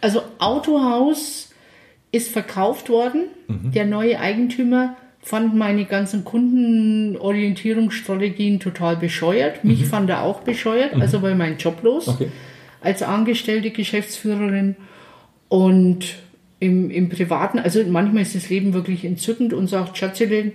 [0.00, 1.47] Also Autohaus
[2.12, 3.24] ist verkauft worden.
[3.46, 3.72] Mhm.
[3.72, 9.64] Der neue Eigentümer fand meine ganzen Kundenorientierungsstrategien total bescheuert.
[9.64, 9.86] Mich mhm.
[9.86, 11.02] fand er auch bescheuert, mhm.
[11.02, 12.28] also war mein Job los okay.
[12.80, 14.76] als angestellte Geschäftsführerin.
[15.48, 16.16] Und
[16.60, 20.52] im, im Privaten, also manchmal ist das Leben wirklich entzückend und sagt, Schatzelein,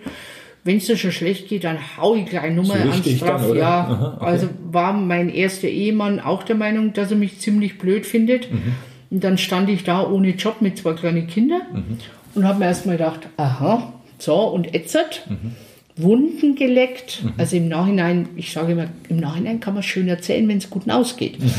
[0.63, 3.53] wenn es dir schon schlecht geht, dann hau ich gleich Nummer so ans Straf.
[3.53, 4.25] ja, Aha, okay.
[4.25, 8.51] also war mein erster Ehemann auch der Meinung, dass er mich ziemlich blöd findet.
[8.51, 8.73] Mhm.
[9.13, 11.97] Und dann stand ich da ohne Job mit zwei kleinen Kindern mhm.
[12.33, 15.27] und habe mir erstmal gedacht, aha, so und ätzert.
[15.29, 15.51] Mhm.
[15.95, 17.23] Wunden geleckt.
[17.23, 17.33] Mhm.
[17.37, 20.89] Also im Nachhinein, ich sage immer, im Nachhinein kann man schön erzählen, wenn es gut
[20.89, 21.39] ausgeht.
[21.39, 21.53] Mhm.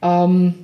[0.00, 0.54] Ähm,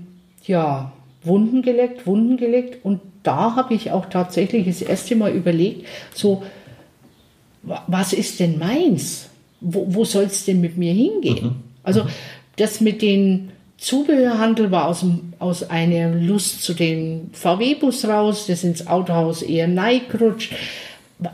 [0.47, 0.93] ja,
[1.23, 2.83] Wunden geleckt, Wunden geleckt.
[2.83, 6.43] Und da habe ich auch tatsächlich das erste Mal überlegt, so,
[7.63, 9.29] was ist denn meins?
[9.61, 11.45] Wo, wo soll es denn mit mir hingehen?
[11.45, 11.55] Mhm.
[11.83, 12.07] Also
[12.57, 13.52] das mit den
[13.83, 15.05] Zubehörhandel war aus,
[15.41, 20.55] aus einer Lust zu dem VW-Bus raus, das ins Autohaus eher neigrutscht.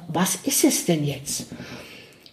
[0.08, 1.48] was ist es denn jetzt?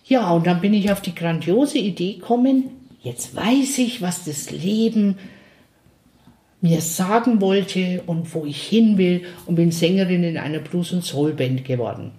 [0.05, 2.69] Ja, und dann bin ich auf die grandiose Idee gekommen,
[3.01, 5.17] jetzt weiß ich, was das Leben
[6.61, 11.03] mir sagen wollte und wo ich hin will und bin Sängerin in einer Blues- und
[11.03, 12.11] Soul-Band geworden.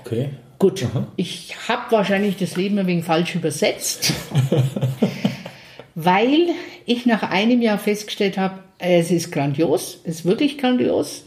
[0.00, 0.30] Okay.
[0.58, 1.06] Gut, Aha.
[1.14, 4.12] ich habe wahrscheinlich das Leben ein wenig falsch übersetzt,
[6.00, 6.50] weil
[6.86, 11.24] ich nach einem Jahr festgestellt habe, es ist grandios, es ist wirklich grandios,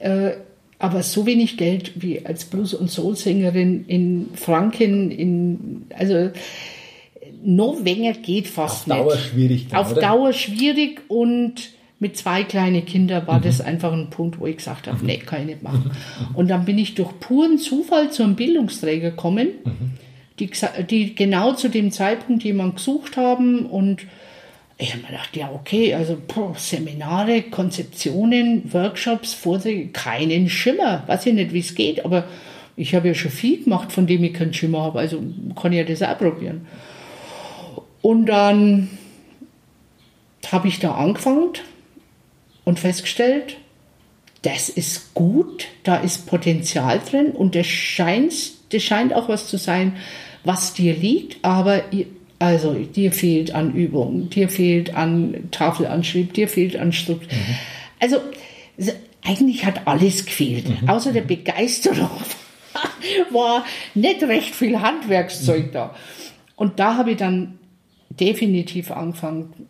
[0.00, 0.32] äh,
[0.78, 6.30] aber so wenig Geld wie als Blues- und Soul-Sängerin in Franken, in, also
[7.42, 9.24] noch weniger geht fast Auf Dauer nicht.
[9.24, 9.68] schwierig.
[9.68, 10.00] Dann, Auf oder?
[10.02, 13.44] Dauer schwierig und mit zwei kleinen Kindern war mhm.
[13.44, 15.06] das einfach ein Punkt, wo ich gesagt habe, mhm.
[15.06, 15.90] nee, kann ich nicht machen.
[15.90, 16.36] Mhm.
[16.36, 19.92] Und dann bin ich durch puren Zufall zu einem Bildungsträger gekommen, mhm.
[20.46, 24.06] Die, die genau zu dem Zeitpunkt jemand gesucht haben und
[24.78, 31.04] ich habe mir gedacht, ja, okay, also boah, Seminare, Konzeptionen, Workshops, Vorträge, keinen Schimmer.
[31.06, 32.24] Weiß ich nicht, wie es geht, aber
[32.74, 35.22] ich habe ja schon viel gemacht, von dem ich keinen Schimmer habe, also
[35.60, 36.66] kann ich ja das auch probieren.
[38.00, 38.90] Und dann
[40.50, 41.50] habe ich da angefangen
[42.64, 43.56] und festgestellt,
[44.42, 47.66] das ist gut, da ist Potenzial drin und das
[48.70, 49.96] das scheint auch was zu sein,
[50.44, 51.82] was dir liegt, aber
[52.38, 57.28] also dir fehlt an Übung, dir fehlt an Tafelanschrieb, dir fehlt an Struktur.
[57.30, 57.56] Mhm.
[58.00, 58.16] Also
[59.24, 60.88] eigentlich hat alles gefehlt, mhm.
[60.88, 62.10] außer der Begeisterung
[63.30, 63.64] war
[63.94, 65.72] nicht recht viel Handwerkszeug mhm.
[65.72, 65.94] da.
[66.56, 67.58] Und da habe ich dann
[68.10, 69.68] definitiv angefangen,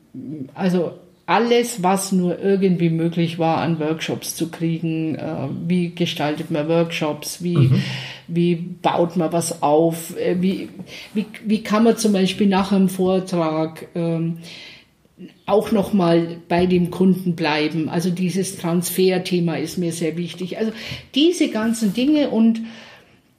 [0.54, 0.98] also
[1.32, 5.14] alles, was nur irgendwie möglich war, an Workshops zu kriegen.
[5.14, 7.42] Äh, wie gestaltet man Workshops?
[7.42, 7.82] Wie, mhm.
[8.28, 10.14] wie baut man was auf?
[10.18, 10.68] Äh, wie,
[11.14, 14.40] wie, wie kann man zum Beispiel nach einem Vortrag ähm,
[15.46, 17.88] auch nochmal bei dem Kunden bleiben?
[17.88, 20.58] Also dieses Transferthema ist mir sehr wichtig.
[20.58, 20.72] Also
[21.14, 22.60] diese ganzen Dinge und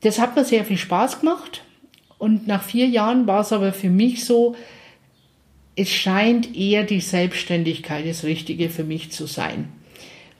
[0.01, 1.61] das hat mir sehr viel Spaß gemacht.
[2.17, 4.55] Und nach vier Jahren war es aber für mich so,
[5.75, 9.69] es scheint eher die Selbstständigkeit das Richtige für mich zu sein.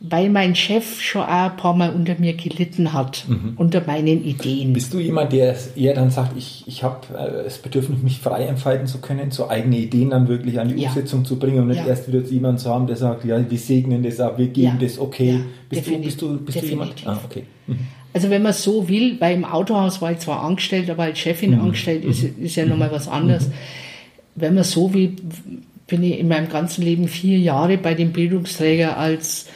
[0.06, 3.54] Weil mein Chef schon ein paar Mal unter mir gelitten hat, mhm.
[3.56, 4.74] unter meinen Ideen.
[4.74, 8.44] Bist du jemand, der eher dann sagt, ich, ich habe äh, das Bedürfnis, mich frei
[8.44, 10.90] entfalten zu können, so eigene Ideen dann wirklich an die ja.
[10.90, 11.88] Umsetzung zu bringen und nicht ja.
[11.88, 14.78] erst wieder zu jemandem zu haben, der sagt, ja, wir segnen das ab, wir geben
[14.78, 14.88] ja.
[14.88, 15.40] das okay.
[15.70, 16.96] Bist, du, bist, du, bist du jemand?
[17.08, 17.44] Ah, okay.
[17.68, 17.80] Mhm.
[18.14, 21.52] Also wenn man so will, weil im Autohaus war ich zwar angestellt, aber als Chefin
[21.52, 21.62] mhm.
[21.62, 22.44] angestellt ist, mhm.
[22.44, 23.50] ist ja nochmal was anderes.
[24.36, 25.16] Wenn man so will,
[25.88, 29.48] bin ich in meinem ganzen Leben vier Jahre bei dem Bildungsträger als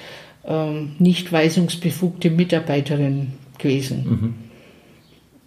[0.45, 4.35] ähm, nicht weisungsbefugte Mitarbeiterin gewesen.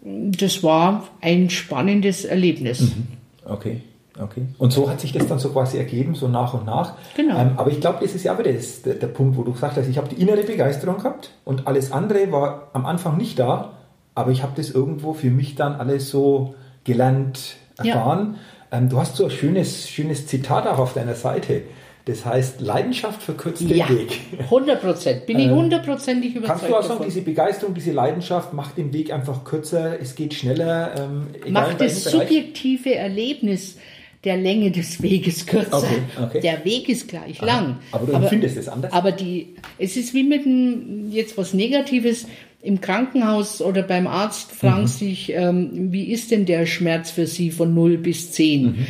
[0.03, 0.33] Mhm.
[0.33, 2.81] Das war ein spannendes Erlebnis.
[2.81, 3.07] Mhm.
[3.45, 3.81] Okay.
[4.19, 4.47] Okay.
[4.59, 6.95] Und so hat sich das dann so quasi ergeben, so nach und nach.
[7.17, 7.39] Genau.
[7.39, 9.77] Ähm, aber ich glaube, das ist ja wieder das, der, der, Punkt, wo du gesagt
[9.77, 13.79] hast, ich habe die innere Begeisterung gehabt und alles andere war am Anfang nicht da,
[14.15, 16.55] aber ich habe das irgendwo für mich dann alles so
[16.85, 18.35] gelernt, erfahren.
[18.35, 18.41] Ja.
[18.73, 21.63] Ähm, du hast so ein schönes, schönes Zitat auch auf deiner Seite.
[22.07, 24.21] Das heißt, Leidenschaft verkürzt den ja, Weg.
[24.41, 25.27] 100 Prozent.
[25.27, 26.61] Bin ich ähm, hundertprozentig überzeugt.
[26.61, 30.35] Kannst du auch sagen, diese Begeisterung, diese Leidenschaft macht den Weg einfach kürzer, es geht
[30.35, 30.95] schneller?
[30.99, 33.77] Ähm, macht das subjektive Erlebnis
[34.25, 35.79] der Länge des Weges kürzer.
[35.79, 36.41] Okay, okay.
[36.41, 37.79] Der Weg ist gleich Aha, lang.
[37.93, 38.93] Aber du empfindest es anders?
[38.93, 42.27] Aber die, es ist wie mit einem, jetzt was Negatives,
[42.63, 44.89] im Krankenhaus oder beim Arzt fragen mhm.
[44.89, 48.63] sich, ähm, wie ist denn der Schmerz für Sie von 0 bis 10?
[48.63, 48.87] Mhm.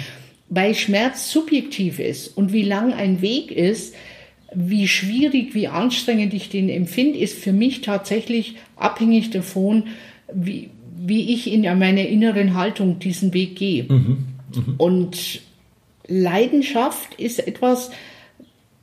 [0.48, 3.94] Weil Schmerz subjektiv ist und wie lang ein Weg ist,
[4.52, 9.84] wie schwierig, wie anstrengend ich den empfinde, ist für mich tatsächlich abhängig davon,
[10.32, 13.84] wie, wie ich in meiner inneren Haltung diesen Weg gehe.
[13.84, 14.18] Mhm.
[14.54, 14.74] Mhm.
[14.78, 15.40] Und
[16.08, 17.92] Leidenschaft ist etwas,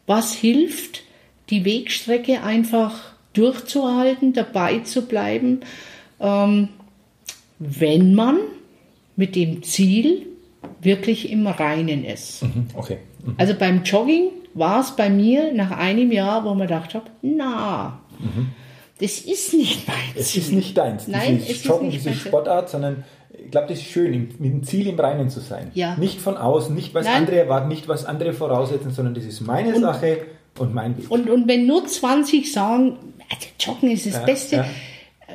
[0.06, 1.04] was hilft,
[1.50, 5.62] die Wegstrecke einfach durchzuhalten, dabei zu bleiben,
[6.20, 6.70] ähm,
[7.60, 8.38] wenn man
[9.16, 10.28] mit dem Ziel
[10.82, 12.44] wirklich im Reinen ist.
[12.44, 13.00] Mhm, okay.
[13.26, 13.36] Mhm.
[13.38, 18.00] Also beim Jogging war es bei mir nach einem Jahr, wo man gedacht habe, na,
[18.20, 18.50] mhm.
[19.00, 20.00] das ist nicht meins.
[20.16, 21.08] Es ist nicht deins.
[21.08, 24.52] Nein, dieses es Joggen, ist nicht diese Sportart, sondern ich glaube, das ist schön, mit
[24.52, 25.72] dem Ziel im Reinen zu sein.
[25.74, 25.96] Ja.
[25.96, 27.16] Nicht von außen, nicht was Nein.
[27.16, 30.20] andere erwarten, nicht was andere voraussetzen, sondern das ist meine und, Sache
[30.58, 31.10] und mein Weg.
[31.10, 32.98] Und, und wenn nur 20 sagen,
[33.30, 34.56] also Joggen ist das ja, Beste.
[34.58, 34.66] Ja.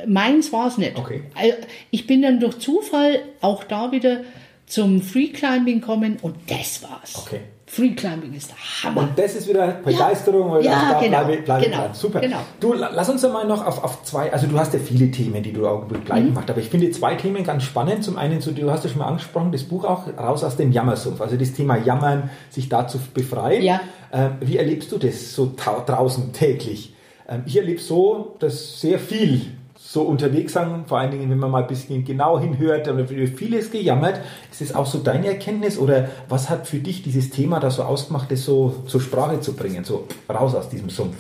[0.07, 0.99] Meins war es nicht.
[0.99, 1.22] Okay.
[1.34, 1.55] Also
[1.90, 4.20] ich bin dann durch Zufall auch da wieder
[4.66, 7.14] zum Freeclimbing gekommen und das war's.
[7.16, 7.40] Okay.
[7.66, 9.01] Freeclimbing ist der Hammer.
[9.03, 11.88] Und das ist wieder Begeisterung, ja, ja, genau, bleibe, bleibe genau.
[11.95, 12.20] Super.
[12.20, 12.36] Genau.
[12.61, 15.55] Du, lass uns mal noch auf, auf zwei, also du hast ja viele Themen, die
[15.55, 16.34] du auch begleiten mhm.
[16.34, 18.05] machst, aber ich finde zwei Themen ganz spannend.
[18.05, 20.70] Zum einen, so, du hast ja schon mal angesprochen, das Buch auch raus aus dem
[20.70, 23.62] Jammersumpf, also das Thema Jammern, sich da zu befreien.
[23.62, 23.80] Ja.
[24.11, 26.91] Äh, wie erlebst du das so draußen täglich?
[27.28, 29.42] Ähm, ich erlebe so, dass sehr viel
[29.84, 33.10] so unterwegs sind, vor allen Dingen, wenn man mal ein bisschen genau hinhört, da wird
[33.36, 34.20] vieles gejammert.
[34.50, 37.82] Ist das auch so deine Erkenntnis oder was hat für dich dieses Thema da so
[37.82, 41.16] ausgemacht, das so zur Sprache zu bringen, so raus aus diesem Sumpf?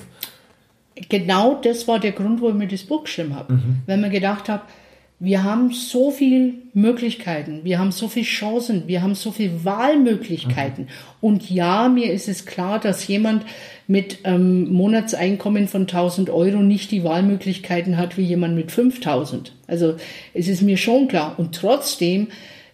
[1.08, 3.54] Genau das war der Grund, wo ich mir das Buch geschrieben habe.
[3.54, 3.82] Mhm.
[3.86, 4.62] Wenn man gedacht habe,
[5.18, 10.84] wir haben so viele Möglichkeiten, wir haben so viele Chancen, wir haben so viele Wahlmöglichkeiten.
[10.84, 10.88] Mhm.
[11.20, 13.44] Und ja, mir ist es klar, dass jemand
[13.92, 19.54] mit ähm, Monatseinkommen von 1000 Euro nicht die Wahlmöglichkeiten hat wie jemand mit 5000.
[19.66, 19.96] Also
[20.32, 21.34] es ist mir schon klar.
[21.36, 22.28] Und trotzdem,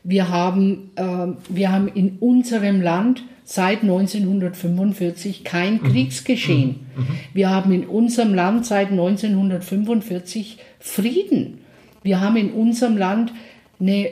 [0.04, 5.90] wir haben, äh, wir haben in unserem Land seit 1945 kein mhm.
[5.90, 6.86] Kriegsgeschehen.
[6.94, 7.02] Mhm.
[7.02, 7.06] Mhm.
[7.34, 11.58] Wir haben in unserem Land seit 1945 Frieden.
[12.04, 13.32] Wir haben in unserem Land
[13.80, 14.10] eine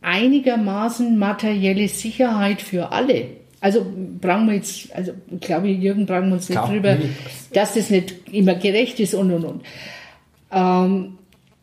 [0.00, 3.37] einigermaßen materielle Sicherheit für alle.
[3.60, 3.84] Also
[4.20, 7.10] brauchen wir jetzt, also ich glaube, Jürgen brauchen wir uns nicht Klar, drüber, nee.
[7.52, 9.62] dass das nicht immer gerecht ist und und und.
[10.52, 11.18] Ähm,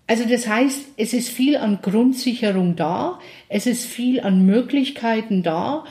[0.07, 3.19] also das heißt, es ist viel an Grundsicherung da,
[3.49, 5.85] es ist viel an Möglichkeiten da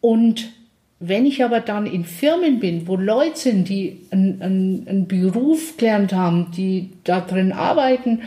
[0.00, 0.50] und
[0.98, 5.78] wenn ich aber dann in Firmen bin, wo Leute sind, die einen, einen, einen Beruf
[5.78, 8.20] gelernt haben, die da drin arbeiten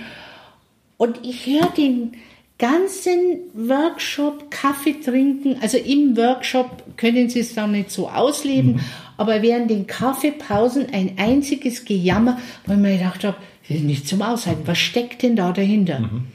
[0.98, 2.14] und ich höre den
[2.60, 5.58] ganzen Workshop Kaffee trinken.
[5.62, 8.80] Also im Workshop können Sie es dann nicht so ausleben, mhm.
[9.18, 13.38] aber während den Kaffeepausen ein einziges Gejammer, weil ich mir gedacht habe,
[13.68, 14.64] das ist nicht zum Aushalten.
[14.66, 16.00] Was steckt denn da dahinter?
[16.00, 16.26] Mhm.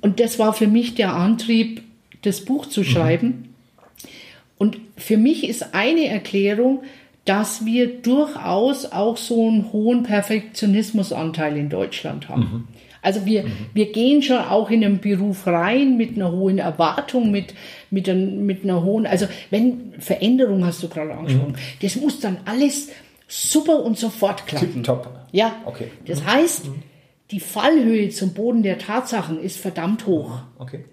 [0.00, 1.82] Und das war für mich der Antrieb,
[2.22, 2.84] das Buch zu mhm.
[2.84, 3.26] schreiben.
[3.28, 3.44] Mhm.
[4.58, 6.82] Und für mich ist eine Erklärung,
[7.24, 12.68] dass wir durchaus auch so einen hohen Perfektionismusanteil in Deutschland haben.
[13.06, 13.16] Mhm.
[13.16, 13.52] Also wir, mhm.
[13.72, 17.54] wir gehen schon auch in einen Beruf rein mit einer hohen Erwartung, mit,
[17.90, 21.82] mit, ein, mit einer hohen, also wenn Veränderung hast du gerade angesprochen, mhm.
[21.82, 22.88] das muss dann alles
[23.28, 24.82] super und sofort klappen.
[24.82, 25.08] Top.
[25.32, 25.56] Ja.
[25.64, 25.90] Okay.
[26.06, 26.26] Das mhm.
[26.26, 26.82] heißt, mhm.
[27.30, 30.40] die Fallhöhe zum Boden der Tatsachen ist verdammt hoch.
[30.58, 30.84] Okay.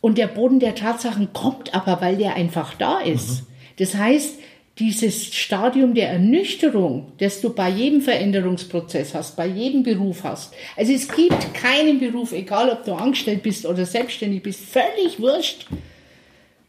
[0.00, 3.42] Und der Boden der Tatsachen kommt aber, weil der einfach da ist.
[3.42, 3.46] Mhm.
[3.78, 4.38] Das heißt,
[4.78, 10.52] dieses Stadium der Ernüchterung, das du bei jedem Veränderungsprozess hast, bei jedem Beruf hast.
[10.76, 15.66] Also es gibt keinen Beruf, egal ob du angestellt bist oder selbstständig bist, völlig wurscht.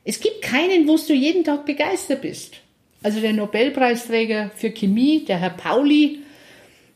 [0.06, 2.56] Es gibt keinen, wo du jeden Tag begeistert bist.
[3.04, 6.20] Also der Nobelpreisträger für Chemie, der Herr Pauli,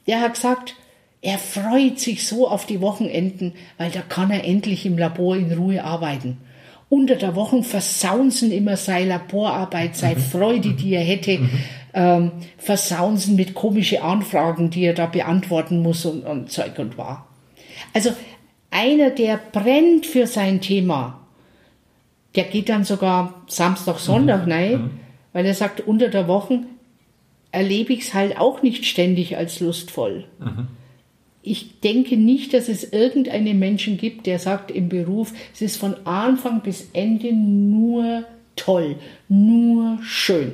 [0.08, 0.76] der hat gesagt,
[1.22, 5.52] er freut sich so auf die Wochenenden, weil da kann er endlich im Labor in
[5.52, 6.38] Ruhe arbeiten
[6.92, 10.24] unter der Woche versaunsen immer seine Laborarbeit, seine mhm.
[10.24, 11.50] Freude, die er hätte, mhm.
[11.94, 17.30] ähm, versaunsen mit komischen Anfragen, die er da beantworten muss und, und Zeug und war.
[17.94, 18.12] Also
[18.72, 21.22] einer, der brennt für sein Thema,
[22.36, 24.52] der geht dann sogar Samstag, Sonntag mhm.
[24.52, 24.90] rein, mhm.
[25.32, 26.60] weil er sagt, unter der Woche
[27.54, 30.26] erlebe ich es halt auch nicht ständig als lustvoll.
[30.40, 30.68] Mhm
[31.44, 35.96] ich denke nicht, dass es irgendeinen Menschen gibt, der sagt im Beruf, es ist von
[36.06, 38.24] Anfang bis Ende nur
[38.56, 38.96] toll,
[39.28, 40.54] nur schön.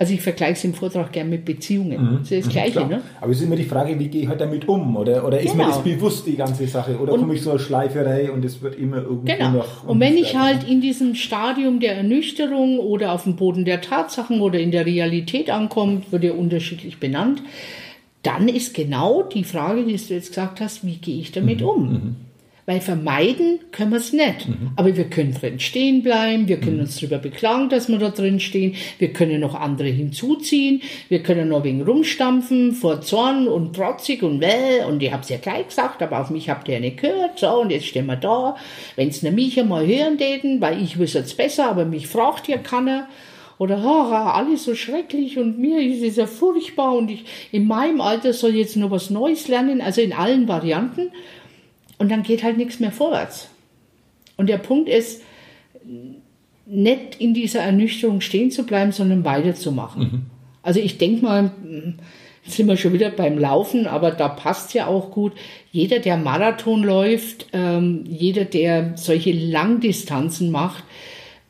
[0.00, 2.00] Also ich vergleiche es im Vortrag gerne mit Beziehungen.
[2.00, 2.18] Mhm.
[2.20, 3.02] Das ist das Gleiche, ne?
[3.20, 4.96] Aber es ist immer die Frage, wie gehe ich halt damit um?
[4.96, 5.64] Oder, oder ist genau.
[5.64, 6.96] mir das bewusst, die ganze Sache?
[6.98, 9.50] Oder komme ich so eine Schleiferei und es wird immer irgendwie genau.
[9.50, 9.88] noch...
[9.88, 14.40] Und wenn ich halt in diesem Stadium der Ernüchterung oder auf dem Boden der Tatsachen
[14.40, 17.42] oder in der Realität ankomme, wird ja unterschiedlich benannt,
[18.22, 21.68] dann ist genau die Frage, die du jetzt gesagt hast, wie gehe ich damit mhm.
[21.68, 22.16] um?
[22.66, 24.46] Weil vermeiden können wir es nicht.
[24.46, 24.72] Mhm.
[24.76, 26.82] Aber wir können drin stehen bleiben, wir können mhm.
[26.82, 31.48] uns darüber beklagen, dass wir da drin stehen, wir können noch andere hinzuziehen, wir können
[31.48, 35.68] noch wegen rumstampfen vor Zorn und trotzig und well und ich habe es ja gleich
[35.68, 38.56] gesagt, aber auf mich habt ihr ja nicht gehört, so und jetzt stehen wir da.
[38.96, 42.58] Wenn es mich einmal hören täten, weil ich wüsste es besser, aber mich fragt ja
[42.58, 43.08] keiner
[43.58, 48.00] oder oh, alles so schrecklich und mir ist es ja furchtbar und ich in meinem
[48.00, 51.10] Alter soll jetzt noch was Neues lernen, also in allen Varianten.
[51.98, 53.50] Und dann geht halt nichts mehr vorwärts.
[54.36, 55.22] Und der Punkt ist,
[56.66, 60.02] nicht in dieser Ernüchterung stehen zu bleiben, sondern weiterzumachen.
[60.02, 60.22] Mhm.
[60.62, 61.50] Also ich denke mal,
[62.44, 65.32] jetzt sind wir schon wieder beim Laufen, aber da passt ja auch gut.
[65.72, 70.84] Jeder, der Marathon läuft, ähm, jeder, der solche Langdistanzen macht,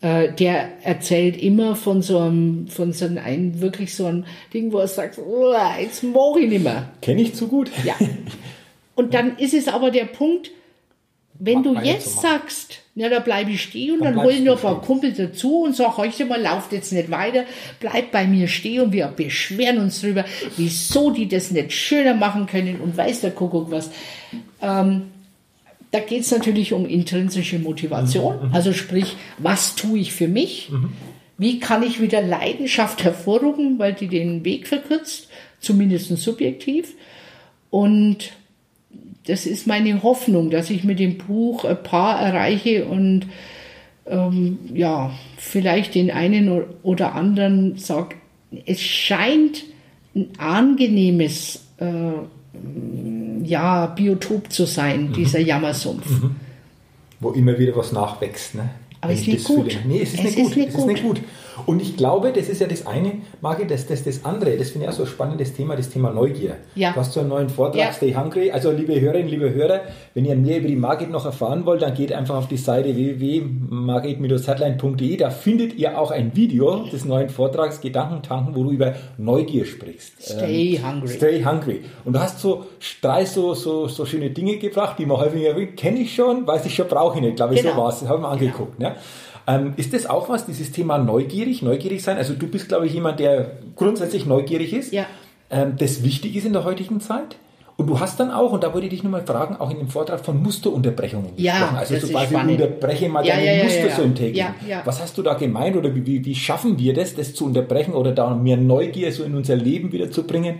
[0.01, 4.25] äh, der erzählt immer von so einem, von so einem, wirklich so einem
[4.55, 6.91] Ding, wo er sagt, oh, jetzt mache ich nicht mehr.
[7.03, 7.71] Kenne ich zu gut.
[7.85, 7.95] Ja.
[8.95, 10.51] Und dann ist es aber der Punkt,
[11.41, 14.57] wenn Mach du jetzt sagst, ja, da bleibe ich stehen und dann, dann holen noch
[14.57, 17.45] ein paar Kumpel dazu und sag, heute mal, lauft jetzt nicht weiter,
[17.79, 20.25] bleib bei mir stehen und wir beschweren uns drüber,
[20.57, 23.91] wieso die das nicht schöner machen können und weiß der Kuckuck was.
[24.61, 25.13] Ähm,
[25.91, 28.55] da geht es natürlich um intrinsische Motivation, mhm, mhm.
[28.55, 30.71] also sprich, was tue ich für mich?
[30.71, 30.93] Mhm.
[31.39, 35.29] Wie kann ich wieder Leidenschaft hervorrufen, weil die den Weg verkürzt,
[35.61, 36.95] zumindest subjektiv.
[37.71, 38.33] Und
[39.27, 43.27] das ist meine Hoffnung, dass ich mit dem Buch ein paar erreiche und
[44.07, 48.17] ähm, ja, vielleicht den einen oder anderen sage,
[48.65, 49.65] es scheint
[50.15, 52.13] ein angenehmes äh,
[53.49, 55.13] ja, Biotop zu sein, mhm.
[55.15, 56.09] dieser Jammersumpf.
[56.09, 56.37] Mhm.
[57.21, 58.55] Wo immer wieder was nachwächst.
[58.55, 58.71] Ne?
[59.01, 59.79] Aber es ist nicht gut.
[59.87, 60.57] Nee, es ist, es nicht, ist gut.
[60.57, 60.83] nicht es gut.
[60.83, 61.21] Ist nicht gut.
[61.67, 64.87] Und ich glaube, das ist ja das eine, Margit, das, das, das andere, das finde
[64.87, 66.57] ich auch so ein spannendes Thema, das Thema Neugier.
[66.75, 66.93] Ja.
[66.93, 67.93] Du hast so einen neuen Vortrag, ja.
[67.93, 68.51] Stay Hungry.
[68.51, 69.81] Also, liebe Hörerinnen, liebe Hörer,
[70.15, 72.95] wenn ihr mehr über die Margit noch erfahren wollt, dann geht einfach auf die Seite
[72.95, 75.17] www.margit-headline.de.
[75.17, 79.65] Da findet ihr auch ein Video des neuen Vortrags Gedanken tanken, wo du über Neugier
[79.65, 80.23] sprichst.
[80.23, 81.09] Stay ähm, Hungry.
[81.09, 81.81] Stay Hungry.
[82.05, 82.67] Und du hast so
[83.01, 86.75] drei so, so, so schöne Dinge gebracht, die man häufiger kenne ich schon, weiß ich
[86.75, 87.37] schon, brauche ich nicht.
[87.37, 87.75] Glaube ich, genau.
[87.75, 88.03] so war es.
[88.03, 88.77] Habe ich mir angeguckt.
[88.79, 88.91] Genau.
[88.91, 88.97] Ne?
[89.49, 92.19] Ähm, ist das auch was, dieses Thema neugierig, neugierig sein?
[92.19, 94.93] Also du bist, glaube ich, jemand, der grundsätzlich neugierig ist.
[94.93, 95.07] Ja.
[95.51, 97.37] Ähm, das wichtig ist in der heutigen Zeit.
[97.79, 99.89] Und du hast dann auch, und da wollte ich dich nochmal fragen, auch in dem
[99.89, 101.77] Vortrag von Musterunterbrechungen ja, gesprochen.
[101.77, 104.53] Also so quasi unterbreche mal ja, deine ja, Muster so im täglichen.
[104.85, 108.11] Was hast du da gemeint oder wie, wie schaffen wir das, das zu unterbrechen oder
[108.11, 110.59] da mehr Neugier so in unser Leben wieder zu bringen?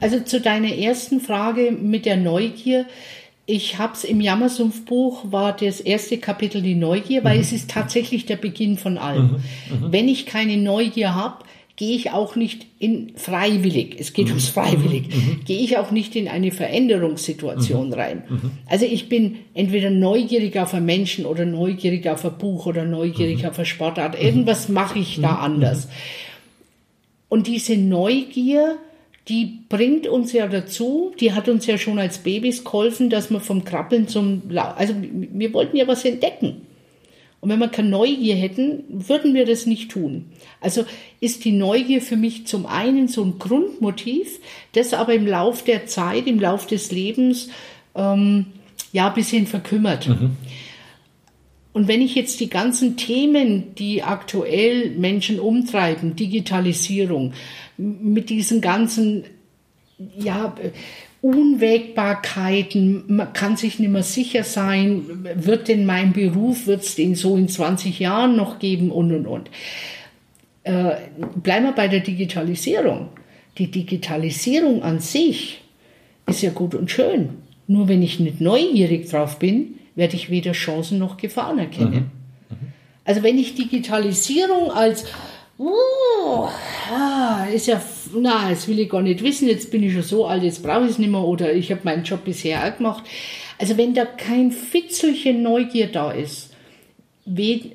[0.00, 2.86] Also zu deiner ersten Frage mit der Neugier
[3.50, 7.42] ich habe es im Jammersumpfbuch, war das erste Kapitel die Neugier, weil mhm.
[7.42, 9.40] es ist tatsächlich der Beginn von allem.
[9.70, 9.86] Mhm.
[9.86, 9.92] Mhm.
[9.92, 11.44] Wenn ich keine Neugier habe,
[11.74, 14.32] gehe ich auch nicht in freiwillig, es geht mhm.
[14.32, 15.14] ums freiwillig, mhm.
[15.14, 15.44] Mhm.
[15.46, 18.22] gehe ich auch nicht in eine Veränderungssituation rein.
[18.66, 23.46] Also ich bin entweder neugierig auf einen Menschen oder neugierig auf ein Buch oder neugierig
[23.46, 24.20] auf eine Sportart.
[24.20, 25.88] Irgendwas mache ich da anders.
[27.28, 28.76] Und diese Neugier,
[29.30, 33.38] die bringt uns ja dazu, die hat uns ja schon als Babys geholfen, dass wir
[33.38, 36.62] vom Krabbeln zum, La also wir wollten ja was entdecken.
[37.40, 40.26] Und wenn wir keine Neugier hätten, würden wir das nicht tun.
[40.60, 40.84] Also
[41.20, 44.40] ist die Neugier für mich zum einen so ein Grundmotiv,
[44.72, 47.48] das aber im Lauf der Zeit, im Lauf des Lebens,
[47.94, 48.46] ähm,
[48.92, 50.08] ja, ein bisschen verkümmert.
[50.08, 50.36] Mhm.
[51.72, 57.32] Und wenn ich jetzt die ganzen Themen, die aktuell Menschen umtreiben, Digitalisierung,
[57.76, 59.24] mit diesen ganzen,
[60.18, 60.54] ja,
[61.22, 67.14] Unwägbarkeiten, man kann sich nicht mehr sicher sein, wird denn mein Beruf, wird es den
[67.14, 69.50] so in 20 Jahren noch geben und und und.
[70.64, 70.92] Äh,
[71.42, 73.10] bleiben wir bei der Digitalisierung.
[73.58, 75.60] Die Digitalisierung an sich
[76.26, 77.30] ist ja gut und schön.
[77.66, 82.10] Nur wenn ich nicht neugierig drauf bin, werde ich weder Chancen noch Gefahren erkennen.
[82.48, 82.56] Mhm.
[82.56, 82.72] Mhm.
[83.04, 85.04] Also wenn ich Digitalisierung als
[85.58, 86.48] uh,
[87.52, 87.82] ist ja,
[88.14, 90.84] na, das will ich gar nicht wissen, jetzt bin ich schon so alt, jetzt brauche
[90.84, 93.04] ich es nicht mehr oder ich habe meinen Job bisher auch gemacht.
[93.58, 96.54] Also wenn da kein Fitzelchen Neugier da ist,
[97.26, 97.72] wie,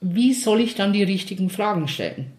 [0.00, 2.32] wie soll ich dann die richtigen Fragen stellen?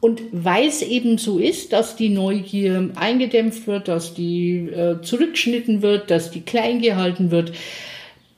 [0.00, 5.80] Und weil es eben so ist, dass die Neugier eingedämpft wird, dass die äh, zurückgeschnitten
[5.80, 7.52] wird, dass die klein gehalten wird,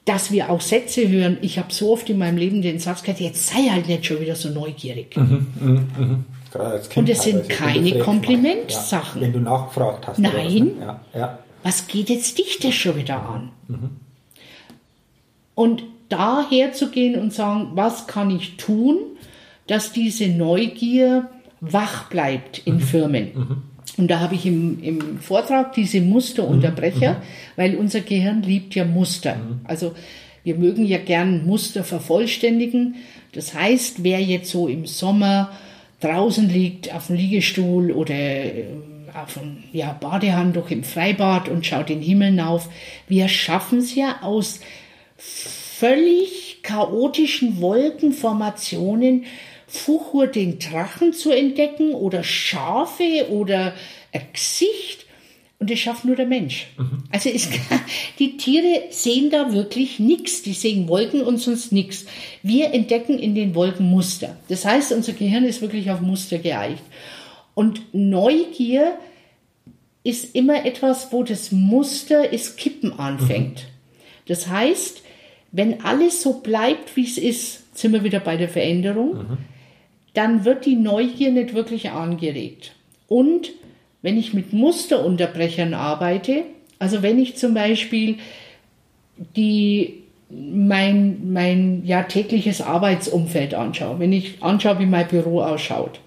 [0.08, 1.36] dass wir auch Sätze hören.
[1.42, 4.20] Ich habe so oft in meinem Leben den Satz gehört, jetzt sei halt nicht schon
[4.20, 5.14] wieder so neugierig.
[5.16, 6.18] Mhm, mh, mh.
[6.94, 9.20] Und es sind keine Komplimentsachen.
[9.20, 10.18] Ja, wenn du nachgefragt hast.
[10.18, 10.72] Nein.
[10.80, 11.38] Ja, ja.
[11.62, 13.50] Was geht jetzt dich das schon wieder an?
[13.68, 13.90] Mhm.
[15.54, 18.96] Und daher zu gehen und sagen, was kann ich tun,
[19.66, 21.28] dass diese Neugier
[21.60, 22.80] wach bleibt in mhm.
[22.80, 23.28] Firmen.
[23.34, 23.62] Mhm.
[23.98, 27.22] Und da habe ich im, im Vortrag diese Musterunterbrecher, mhm.
[27.56, 29.34] weil unser Gehirn liebt ja Muster.
[29.34, 29.60] Mhm.
[29.64, 29.94] Also
[30.44, 32.94] wir mögen ja gern Muster vervollständigen.
[33.32, 35.50] Das heißt, wer jetzt so im Sommer
[36.00, 38.64] draußen liegt auf dem Liegestuhl oder äh,
[39.14, 42.68] auf dem ja, Badehandtuch im Freibad und schaut den Himmel auf,
[43.08, 44.60] wir schaffen es ja aus
[45.16, 49.24] völlig chaotischen Wolkenformationen
[49.68, 53.74] Fuchur den Drachen zu entdecken oder Schafe oder
[54.12, 55.04] ein Gesicht.
[55.60, 56.68] Und das schafft nur der Mensch.
[56.78, 57.04] Mhm.
[57.10, 57.48] Also es,
[58.18, 60.42] die Tiere sehen da wirklich nichts.
[60.42, 62.06] Die sehen Wolken und sonst nichts.
[62.42, 64.36] Wir entdecken in den Wolken Muster.
[64.48, 66.82] Das heißt, unser Gehirn ist wirklich auf Muster geeicht.
[67.54, 68.96] Und Neugier
[70.02, 73.64] ist immer etwas, wo das Muster es kippen anfängt.
[73.64, 74.08] Mhm.
[74.26, 75.02] Das heißt,
[75.52, 79.18] wenn alles so bleibt, wie es ist, sind wir wieder bei der Veränderung.
[79.18, 79.38] Mhm
[80.18, 82.72] dann wird die Neugier nicht wirklich angeregt.
[83.06, 83.52] Und
[84.02, 86.42] wenn ich mit Musterunterbrechern arbeite,
[86.80, 88.16] also wenn ich zum Beispiel
[89.36, 96.00] die, mein, mein ja, tägliches Arbeitsumfeld anschaue, wenn ich anschaue, wie mein Büro ausschaut,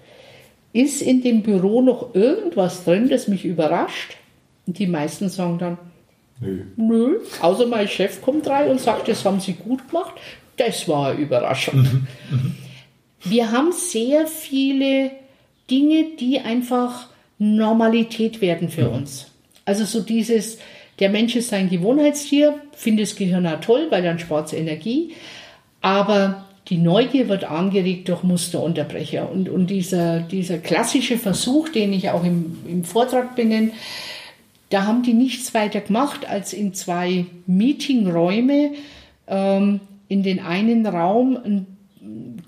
[0.74, 4.18] ist in dem Büro noch irgendwas drin, das mich überrascht?
[4.66, 5.78] Und die meisten sagen dann,
[6.38, 6.64] nö.
[6.76, 7.18] nö.
[7.40, 10.16] Außer mein Chef kommt rein und sagt, das haben Sie gut gemacht.
[10.58, 11.80] Das war eine Überraschung.
[11.80, 12.06] Mhm.
[12.30, 12.54] Mhm.
[13.24, 15.12] Wir haben sehr viele
[15.70, 17.08] Dinge, die einfach
[17.38, 18.96] Normalität werden für mhm.
[18.96, 19.26] uns.
[19.64, 20.58] Also so dieses,
[21.00, 25.12] Der Mensch ist ein Gewohnheitstier, findet das Gehirn auch toll, weil dann spart es Energie.
[25.80, 29.30] Aber die Neugier wird angeregt durch Musterunterbrecher.
[29.30, 33.72] Und, und dieser, dieser klassische Versuch, den ich auch im, im Vortrag benenne,
[34.70, 38.70] da haben die nichts weiter gemacht, als in zwei Meetingräume
[39.26, 41.66] ähm, in den einen Raum ein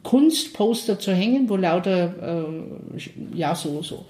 [0.05, 2.45] Kunstposter zu hängen, wo lauter
[2.97, 4.05] äh, ja so so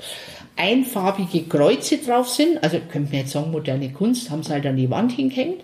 [0.56, 2.62] einfarbige Kreuze drauf sind.
[2.62, 5.62] Also könnte man jetzt sagen moderne Kunst, haben sie halt an die Wand hingehängt.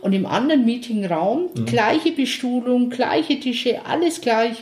[0.00, 1.64] Und im anderen Meetingraum mhm.
[1.64, 4.56] gleiche Bestuhlung, gleiche Tische, alles gleich.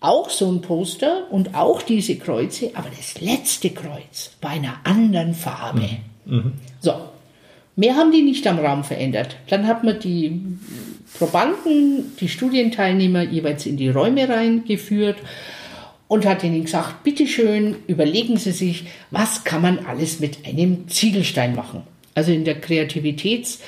[0.00, 5.34] Auch so ein Poster und auch diese Kreuze, aber das letzte Kreuz bei einer anderen
[5.34, 5.88] Farbe.
[6.24, 6.36] Mhm.
[6.36, 6.52] Mhm.
[6.80, 6.94] So,
[7.76, 9.36] mehr haben die nicht am Raum verändert.
[9.48, 10.40] Dann hat man die
[11.18, 15.18] Probanden, die Studienteilnehmer jeweils in die Räume reingeführt
[16.08, 21.54] und hat ihnen gesagt, bitteschön, überlegen Sie sich, was kann man alles mit einem Ziegelstein
[21.54, 21.82] machen.
[22.14, 23.58] Also in der Kreativitäts-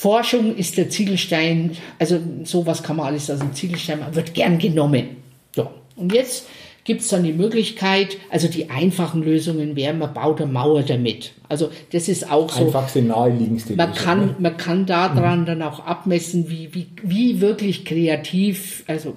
[0.00, 4.58] Forschung ist der Ziegelstein, also sowas kann man alles aus dem Ziegelstein machen, wird gern
[4.58, 5.16] genommen.
[5.54, 5.70] So.
[5.94, 6.46] Und jetzt
[6.90, 11.30] gibt es dann die Möglichkeit, also die einfachen Lösungen wären, man baut eine Mauer damit.
[11.48, 12.64] Also das ist auch so.
[12.64, 14.34] Einfachste, naheliegendste man Lösung, kann, ne?
[14.40, 15.46] man kann daran mhm.
[15.46, 19.14] dann auch abmessen, wie, wie, wie wirklich kreativ, also,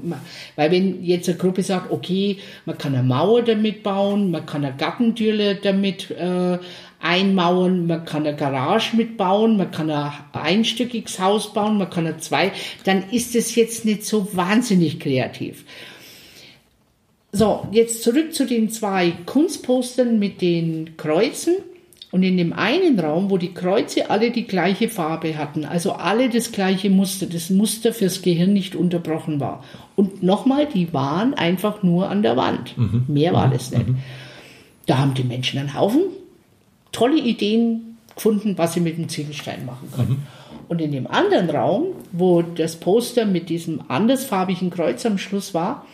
[0.55, 4.63] weil wenn jetzt eine Gruppe sagt, okay, man kann eine Mauer damit bauen, man kann
[4.63, 6.59] eine Gartentür damit äh,
[7.01, 12.19] einmauern, man kann eine Garage mitbauen, man kann ein einstöckiges Haus bauen, man kann ein
[12.19, 12.51] zwei,
[12.83, 15.65] dann ist es jetzt nicht so wahnsinnig kreativ.
[17.33, 21.55] So, jetzt zurück zu den zwei Kunstpostern mit den Kreuzen.
[22.11, 26.29] Und in dem einen Raum, wo die Kreuze alle die gleiche Farbe hatten, also alle
[26.29, 29.63] das gleiche Muster, das Muster fürs Gehirn nicht unterbrochen war.
[29.95, 32.77] Und nochmal, die waren einfach nur an der Wand.
[32.77, 33.05] Mhm.
[33.07, 33.53] Mehr war mhm.
[33.53, 33.87] das nicht.
[33.87, 33.97] Mhm.
[34.85, 36.03] Da haben die Menschen einen Haufen
[36.93, 40.09] tolle Ideen gefunden, was sie mit dem Ziegelstein machen können.
[40.09, 40.17] Mhm.
[40.69, 45.85] Und in dem anderen Raum, wo das Poster mit diesem andersfarbigen Kreuz am Schluss war,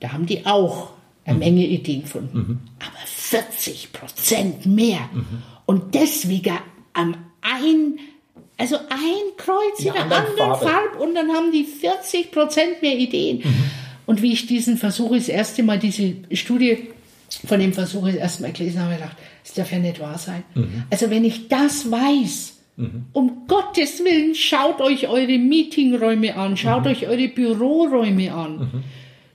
[0.00, 0.90] da haben die auch
[1.24, 1.40] eine mhm.
[1.40, 2.38] Menge Ideen gefunden.
[2.38, 2.58] Mhm.
[2.78, 5.08] Aber 40 Prozent mehr.
[5.12, 5.42] Mhm.
[5.66, 6.58] Und deswegen
[6.92, 7.98] am ein,
[8.56, 10.64] also ein Kreuz in, in einer anderen, Farbe.
[10.66, 13.38] Farbe und dann haben die 40 Prozent mehr Ideen.
[13.38, 13.70] Mhm.
[14.06, 16.88] Und wie ich diesen Versuch das erste Mal, diese Studie
[17.44, 20.00] von dem Versuch das erste Mal gelesen habe, habe ich gedacht, das darf ja nicht
[20.00, 20.44] wahr sein.
[20.54, 20.84] Mhm.
[20.90, 23.06] Also wenn ich das weiß, mhm.
[23.12, 28.84] um Gottes Willen, schaut euch eure Meetingräume an, schaut euch eure Büroräume an.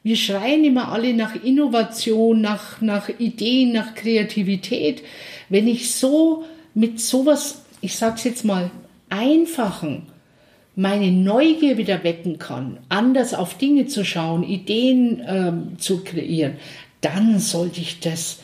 [0.04, 5.04] Wir schreien immer alle nach Innovation, nach, nach Ideen, nach Kreativität.
[5.50, 8.72] Wenn ich so mit sowas, ich sag's jetzt mal,
[9.10, 10.08] einfachen,
[10.76, 16.56] meine Neugier wieder wecken kann, anders auf Dinge zu schauen, Ideen ähm, zu kreieren,
[17.02, 18.41] dann sollte ich das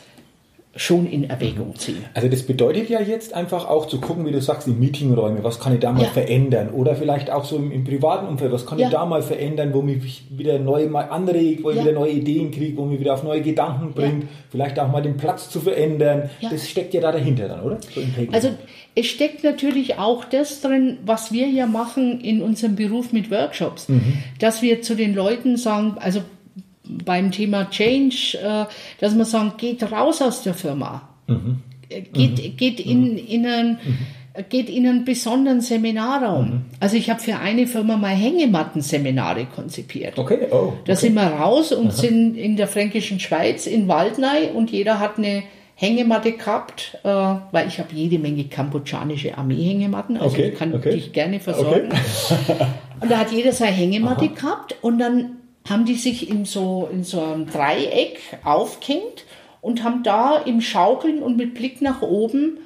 [0.76, 2.04] schon in Erwägung ziehen.
[2.14, 5.58] Also das bedeutet ja jetzt einfach auch zu gucken, wie du sagst, die Meetingräume, was
[5.58, 6.08] kann ich da mal ja.
[6.08, 6.70] verändern?
[6.70, 8.86] Oder vielleicht auch so im, im privaten Umfeld, was kann ja.
[8.86, 12.50] ich da mal verändern, wo mich wieder neu mal anregt, wo ich wieder neue Ideen
[12.50, 16.30] kriege, wo mich wieder auf neue Gedanken bringt, vielleicht auch mal den Platz zu verändern.
[16.42, 17.78] Das steckt ja da dahinter dann, oder?
[17.94, 18.00] So
[18.32, 18.50] also
[18.94, 23.88] es steckt natürlich auch das drin, was wir ja machen in unserem Beruf mit Workshops,
[23.88, 24.18] mhm.
[24.38, 26.20] dass wir zu den Leuten sagen, also
[26.88, 28.64] beim Thema Change, äh,
[29.00, 31.08] dass man sagt, geht raus aus der Firma.
[31.26, 31.58] Mhm.
[31.88, 32.56] Geht, mhm.
[32.56, 33.16] geht, in, mhm.
[33.16, 34.44] in einen, mhm.
[34.48, 36.46] geht in einen besonderen Seminarraum.
[36.46, 36.60] Mhm.
[36.80, 40.18] Also ich habe für eine Firma mal Hängematten-Seminare konzipiert.
[40.18, 40.76] Okay, oh, okay.
[40.86, 41.96] Da sind wir raus und Aha.
[41.96, 45.44] sind in der fränkischen Schweiz in Waldnei und jeder hat eine
[45.80, 50.90] Hängematte gehabt, äh, weil ich habe jede Menge kambodschanische Armeehängematten, also okay, ich kann okay.
[50.90, 51.90] dich gerne versorgen.
[51.92, 52.66] Okay.
[53.00, 54.34] und da hat jeder seine Hängematte Aha.
[54.34, 55.37] gehabt und dann
[55.68, 59.24] haben die sich in so, in so einem Dreieck aufgehängt
[59.60, 62.58] und haben da im Schaukeln und mit Blick nach oben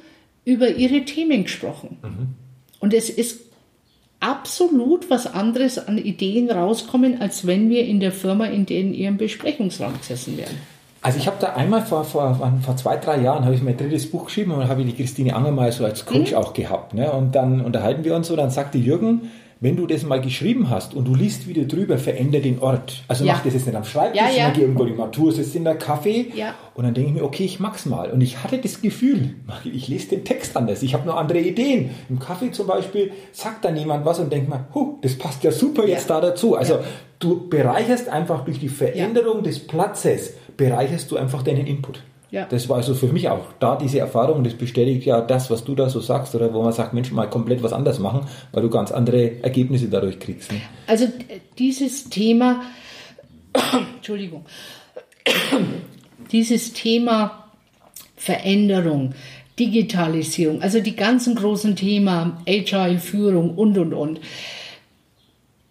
[0.45, 1.99] über ihre Themen gesprochen.
[2.03, 2.29] Mhm.
[2.81, 3.41] Und es ist
[4.21, 9.17] absolut was anderes an Ideen rauskommen, als wenn wir in der Firma in den ihrem
[9.17, 10.57] Besprechungsraum gesessen wären.
[11.01, 14.09] Also ich habe da einmal vor, vor, vor zwei, drei Jahren habe ich mein drittes
[14.09, 16.37] Buch geschrieben und habe die Christine Angermeier so als Coach mhm.
[16.37, 16.95] auch gehabt.
[16.95, 17.11] Ne?
[17.11, 19.33] Und dann unterhalten wir uns so, dann sagte Jürgen,
[19.63, 23.05] wenn du das mal geschrieben hast und du liest wieder drüber, veränder den Ort.
[23.07, 23.35] Also ja.
[23.35, 24.45] mach das jetzt nicht am Schreibtisch, ja, ja.
[24.47, 26.33] sondern irgendwo die Matur sitzt in der Kaffee.
[26.35, 26.57] Ja.
[26.75, 28.11] Und dann denke ich mir, okay, ich mag's mal.
[28.11, 30.83] Und ich hatte das Gefühl, ich lese den Text anders.
[30.83, 31.91] Ich habe noch andere Ideen.
[32.11, 35.53] Im Kaffee zum Beispiel sagt dann jemand was und denkt mal, huh, das passt ja
[35.53, 36.57] super jetzt da dazu.
[36.57, 36.81] Also
[37.21, 42.03] du bereicherst einfach durch die Veränderung des Platzes, bereicherst du einfach deinen Input.
[42.33, 42.47] Ja.
[42.47, 45.75] Das war also für mich auch da diese Erfahrung, das bestätigt ja das, was du
[45.75, 48.71] da so sagst, oder wo man sagt, Mensch, mal komplett was anders machen, weil du
[48.71, 50.51] ganz andere Ergebnisse dadurch kriegst.
[50.51, 50.63] Ne?
[50.87, 51.09] Also
[51.59, 52.63] dieses Thema,
[53.97, 54.47] Entschuldigung,
[56.33, 57.51] dieses Thema
[58.17, 59.13] Veränderung,
[59.59, 64.21] Digitalisierung, also die ganzen großen Themen, Agile, Führung und, und, und.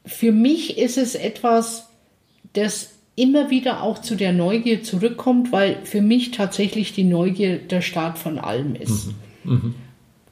[0.06, 1.90] Für mich ist es etwas,
[2.54, 7.82] das immer wieder auch zu der Neugier zurückkommt, weil für mich tatsächlich die Neugier der
[7.82, 9.08] Start von allem ist.
[9.44, 9.52] Mhm.
[9.54, 9.76] Mhm.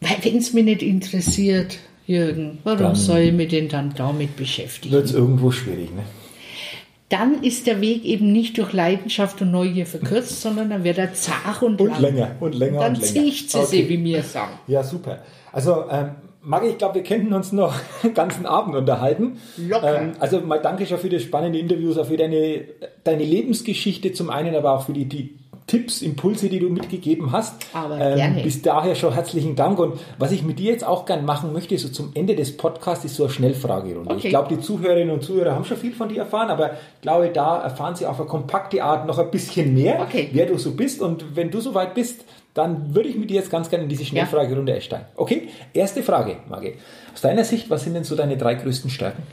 [0.01, 1.77] Weil wenn es mich nicht interessiert,
[2.07, 4.93] Jürgen, warum dann soll ich mich denn dann damit beschäftigen?
[4.93, 6.03] Wird es irgendwo schwierig, ne?
[7.09, 11.13] Dann ist der Weg eben nicht durch Leidenschaft und Neugier verkürzt, sondern dann wird er
[11.13, 12.01] zart und, und lang.
[12.01, 13.13] länger und länger dann und länger.
[13.13, 13.65] Dann zieht okay.
[13.65, 14.53] sie, wie mir sagen.
[14.67, 15.23] Ja, super.
[15.51, 16.11] Also ähm,
[16.41, 17.73] Maggi, ich glaube, wir könnten uns noch
[18.03, 19.39] den ganzen Abend unterhalten.
[19.57, 20.01] Locker.
[20.01, 22.65] Ähm, also mal danke schon für das spannende Interview, auch für deine,
[23.03, 27.53] deine Lebensgeschichte zum einen, aber auch für die, die Tipps, Impulse, die du mitgegeben hast.
[27.73, 28.41] Aber ähm, gerne.
[28.41, 29.77] Bis daher schon herzlichen Dank.
[29.77, 33.05] Und was ich mit dir jetzt auch gern machen möchte, so zum Ende des Podcasts,
[33.05, 34.09] ist so eine Schnellfragerunde.
[34.09, 34.19] Okay.
[34.23, 37.29] Ich glaube, die Zuhörerinnen und Zuhörer haben schon viel von dir erfahren, aber ich glaube,
[37.29, 40.29] da erfahren sie auf eine kompakte Art noch ein bisschen mehr, okay.
[40.33, 41.01] wer du so bist.
[41.01, 42.25] Und wenn du soweit bist,
[42.60, 45.07] dann würde ich mit dir jetzt ganz gerne in diese Schnellfragerunde einsteigen.
[45.16, 46.74] Okay, erste Frage, Marge.
[47.14, 49.24] Aus deiner Sicht, was sind denn so deine drei größten Stärken?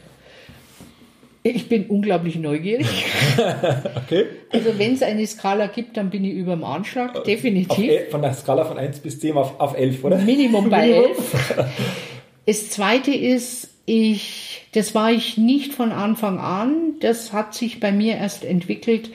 [1.43, 2.87] Ich bin unglaublich neugierig.
[3.97, 4.27] okay.
[4.51, 7.93] Also wenn es eine Skala gibt, dann bin ich über dem Anschlag, definitiv.
[7.93, 10.18] Auf, von der Skala von 1 bis 10 auf, auf 11, oder?
[10.18, 11.16] Minimum bei 11.
[12.47, 17.93] das zweite ist, ich, das war ich nicht von Anfang an, das hat sich bei
[17.93, 19.11] mir erst entwickelt,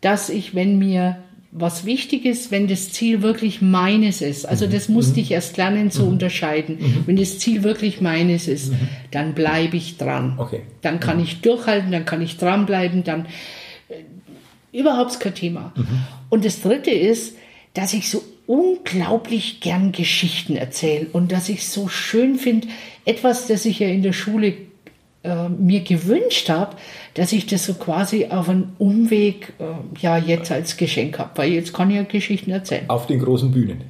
[0.00, 1.16] dass ich, wenn mir
[1.58, 4.44] was wichtig ist, wenn das Ziel wirklich meines ist.
[4.46, 4.72] Also mhm.
[4.72, 6.08] das musste ich erst lernen zu mhm.
[6.08, 6.76] unterscheiden.
[6.78, 7.02] Mhm.
[7.06, 8.88] Wenn das Ziel wirklich meines ist, mhm.
[9.10, 10.34] dann bleibe ich dran.
[10.36, 10.62] Okay.
[10.82, 13.26] Dann kann ich durchhalten, dann kann ich dranbleiben, dann
[13.88, 15.72] äh, überhaupt kein Thema.
[15.76, 15.86] Mhm.
[16.28, 17.36] Und das Dritte ist,
[17.72, 22.68] dass ich so unglaublich gern Geschichten erzähle und dass ich so schön finde,
[23.06, 24.54] etwas, das ich ja in der Schule
[25.26, 26.76] äh, mir gewünscht habe,
[27.14, 29.64] dass ich das so quasi auf einen Umweg äh,
[30.00, 32.84] ja jetzt als Geschenk habe, weil jetzt kann ich ja Geschichten erzählen.
[32.88, 33.82] Auf den großen Bühnen.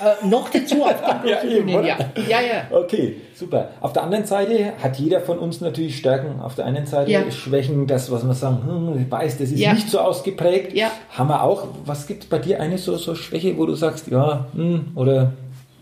[0.00, 1.98] Äh, noch dazu auf den großen ja, Bühnen, eben, ja.
[2.28, 2.40] ja.
[2.40, 3.70] Ja, Okay, super.
[3.80, 7.30] Auf der anderen Seite hat jeder von uns natürlich Stärken, auf der einen Seite ja.
[7.30, 9.72] Schwächen, das, was man sagen, hm, ich weiß, das ist ja.
[9.72, 10.74] nicht so ausgeprägt.
[10.74, 10.90] Ja.
[11.10, 11.68] Haben wir auch.
[11.84, 15.32] Was gibt es bei dir eine so, so Schwäche, wo du sagst, ja, hm, oder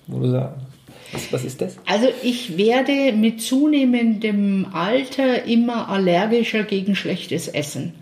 [0.06, 0.65] wo du sagst,
[1.12, 1.76] was, was ist das?
[1.86, 7.94] Also ich werde mit zunehmendem Alter immer allergischer gegen schlechtes Essen.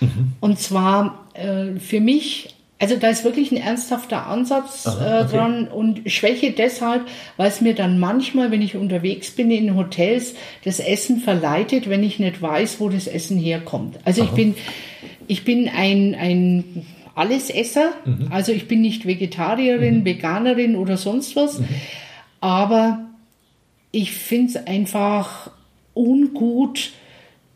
[0.00, 0.32] Mhm.
[0.40, 5.36] Und zwar äh, für mich, also da ist wirklich ein ernsthafter Ansatz Aha, äh, okay.
[5.36, 7.06] dran und Schwäche deshalb,
[7.36, 10.34] weil es mir dann manchmal, wenn ich unterwegs bin in Hotels,
[10.64, 13.98] das Essen verleitet, wenn ich nicht weiß, wo das Essen herkommt.
[14.04, 14.30] Also Aha.
[14.30, 14.54] ich bin,
[15.26, 18.28] ich bin ein, ein Allesesser, mhm.
[18.30, 20.04] also ich bin nicht Vegetarierin, mhm.
[20.04, 21.58] Veganerin oder sonst was.
[21.58, 21.68] Mhm.
[22.40, 23.10] Aber
[23.92, 25.50] ich finde es einfach
[25.94, 26.92] ungut,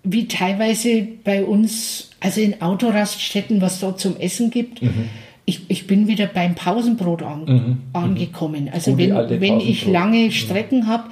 [0.02, 4.82] wie teilweise bei uns, also in Autoraststätten, was dort zum Essen gibt.
[4.82, 5.08] Mhm.
[5.46, 7.78] Ich, ich bin wieder beim Pausenbrot an, mhm.
[7.92, 8.70] angekommen.
[8.72, 10.30] Also wenn, wenn ich lange mhm.
[10.30, 11.10] Strecken habe,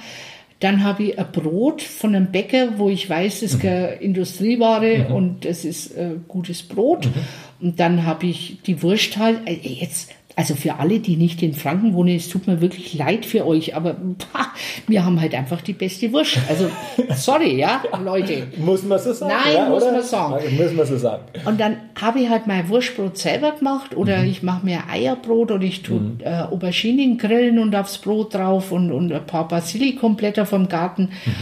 [0.59, 3.99] dann habe ich ein Brot von einem Bäcker, wo ich weiß, es ist mhm.
[3.99, 5.15] Industrieware mhm.
[5.15, 7.07] und es ist äh, gutes Brot.
[7.07, 7.67] Mhm.
[7.67, 11.53] Und dann habe ich die Wurst halt, äh, jetzt also für alle, die nicht in
[11.53, 14.51] Franken wohnen, es tut mir wirklich leid für euch, aber pah,
[14.87, 16.39] wir haben halt einfach die beste Wurst.
[16.49, 16.69] Also
[17.15, 18.47] sorry, ja, Leute.
[18.57, 19.33] Muss man so sagen?
[19.45, 19.91] Nein, ja, muss oder?
[19.91, 20.57] man sagen.
[20.57, 21.23] Muss man so sagen.
[21.45, 24.29] Und dann habe ich halt mein Wurstbrot selber gemacht oder mhm.
[24.29, 26.17] ich mache mir Eierbrot oder ich tue mhm.
[26.23, 31.09] äh, Auberginen grillen und aufs Brot drauf und, und ein paar Basilikomblätter vom Garten.
[31.25, 31.33] Mhm.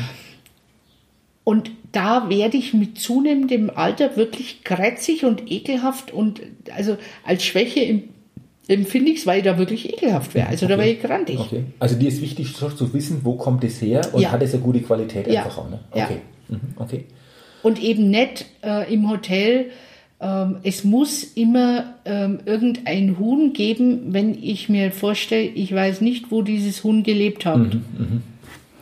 [1.44, 6.42] Und da werde ich mit zunehmendem Alter wirklich krätzig und ekelhaft und
[6.76, 8.04] also als Schwäche im
[8.72, 10.48] empfinde ich es, weil ich da wirklich ekelhaft wäre.
[10.48, 10.74] Also okay.
[10.74, 11.40] da wäre ich grantig.
[11.40, 11.64] Okay.
[11.80, 14.32] Also dir ist wichtig zu wissen, wo kommt es her und ja.
[14.32, 15.44] hat es eine gute Qualität ja.
[15.44, 15.70] einfach auch.
[15.70, 15.80] Ne?
[15.92, 16.18] Okay.
[16.50, 16.56] Ja.
[16.56, 16.62] Mhm.
[16.78, 17.06] okay.
[17.64, 19.68] Und eben nicht äh, im Hotel.
[20.20, 26.32] Ähm, es muss immer ähm, irgendein Huhn geben, wenn ich mir vorstelle, ich weiß nicht,
[26.32, 27.58] wo dieses Huhn gelebt hat.
[27.58, 27.84] Mhm.
[27.98, 28.22] Mhm.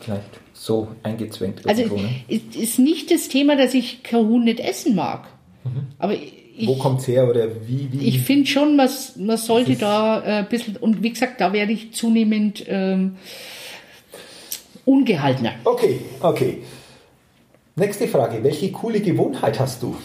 [0.01, 1.65] Vielleicht so eingezwängt.
[1.65, 1.83] Also
[2.27, 5.27] es ist nicht das Thema, dass ich kein Huhn nicht essen mag.
[5.63, 5.87] Mhm.
[5.97, 7.89] Aber ich, Wo kommt es her oder wie?
[7.91, 8.07] wie?
[8.07, 11.71] Ich finde schon, man, man sollte da äh, ein bisschen, und wie gesagt, da werde
[11.71, 13.17] ich zunehmend ähm,
[14.85, 15.53] ungehaltener.
[15.63, 16.63] Okay, okay.
[17.75, 18.43] Nächste Frage.
[18.43, 19.95] Welche coole Gewohnheit hast du?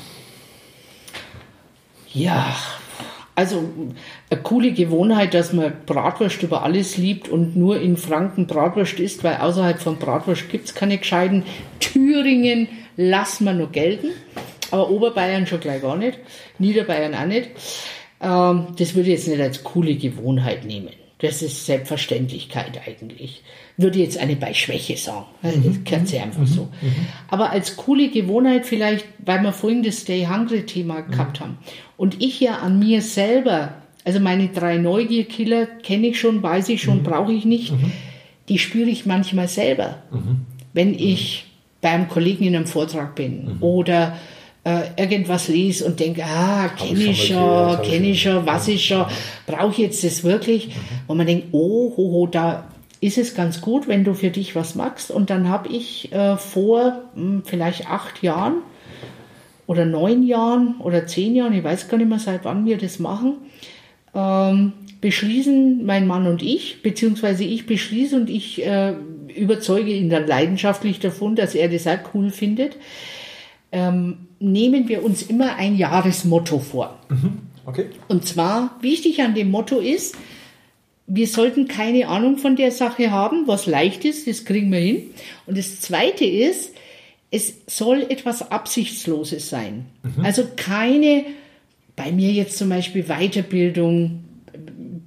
[2.12, 2.55] Ja,
[3.34, 3.64] also
[4.30, 9.24] eine coole Gewohnheit, dass man Bratwurst über alles liebt und nur in Franken Bratwurst isst,
[9.24, 11.42] weil außerhalb von Bratwurst gibt es keine gescheiten.
[11.80, 14.11] Thüringen lassen wir nur gelten
[14.75, 16.18] aber Oberbayern schon gleich gar nicht,
[16.59, 17.51] Niederbayern auch nicht.
[18.20, 20.91] Ähm, das würde ich jetzt nicht als coole Gewohnheit nehmen.
[21.20, 23.43] Das ist Selbstverständlichkeit eigentlich.
[23.77, 25.27] Würde jetzt eine bei Schwäche sagen.
[25.43, 25.85] Das mhm.
[25.85, 26.47] gehört sie einfach mhm.
[26.47, 26.62] so.
[26.83, 27.07] Mhm.
[27.29, 31.59] Aber als coole Gewohnheit vielleicht, weil wir vorhin das Stay Hungry Thema gehabt haben
[31.97, 36.83] und ich ja an mir selber Also meine drei Neugierkiller kenne ich schon, weiß ich
[36.83, 37.05] schon, mhm.
[37.05, 37.72] brauche ich nicht.
[37.72, 37.93] Mhm.
[38.49, 40.41] Die spüre ich manchmal selber, mhm.
[40.72, 41.47] wenn ich
[41.81, 43.62] beim Kollegen in einem Vortrag bin mhm.
[43.62, 44.16] oder
[44.64, 49.04] äh, irgendwas lese und denke, ah, kenne ich schon, kenne ich schon, was ich schon,
[49.46, 50.68] brauche ich jetzt das wirklich?
[50.68, 50.72] Mhm.
[51.06, 52.64] Und man denkt, oh, ho, ho, da
[53.00, 55.10] ist es ganz gut, wenn du für dich was machst.
[55.10, 58.62] Und dann habe ich äh, vor mh, hm, vielleicht acht Jahren
[59.66, 62.98] oder neun Jahren oder zehn Jahren, ich weiß gar nicht mehr, seit wann wir das
[62.98, 63.36] machen,
[64.14, 68.94] ähm, beschließen mein Mann und ich, beziehungsweise ich beschließe und ich äh,
[69.36, 72.76] überzeuge ihn dann leidenschaftlich davon, dass er das auch cool findet,
[73.75, 76.99] ähm, nehmen wir uns immer ein Jahresmotto vor.
[77.09, 77.39] Mhm.
[77.66, 77.87] Okay.
[78.09, 80.16] Und zwar, wichtig an dem Motto ist,
[81.07, 85.11] wir sollten keine Ahnung von der Sache haben, was leicht ist, das kriegen wir hin.
[85.47, 86.72] Und das Zweite ist,
[87.31, 89.87] es soll etwas Absichtsloses sein.
[90.03, 90.25] Mhm.
[90.25, 91.25] Also keine,
[91.97, 94.22] bei mir jetzt zum Beispiel Weiterbildung,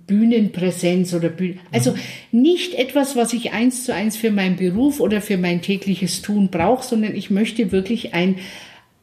[0.08, 1.98] Bühnenpräsenz oder Bühnen, also mhm.
[2.32, 6.50] nicht etwas, was ich eins zu eins für meinen Beruf oder für mein tägliches Tun
[6.50, 8.38] brauche, sondern ich möchte wirklich ein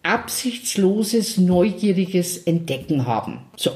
[0.02, 3.38] absichtsloses, neugieriges Entdecken haben.
[3.57, 3.70] So.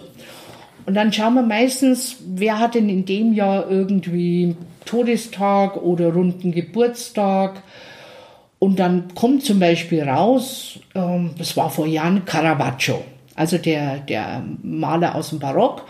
[0.87, 4.57] Und dann schauen wir meistens, wer hat denn in dem Jahr irgendwie
[4.89, 7.63] Todestag oder runden Geburtstag.
[8.59, 13.05] Und dann kommt zum Beispiel raus, ähm, das war vor Jahren Caravaggio,
[13.35, 15.85] also der, der Maler aus dem Barock.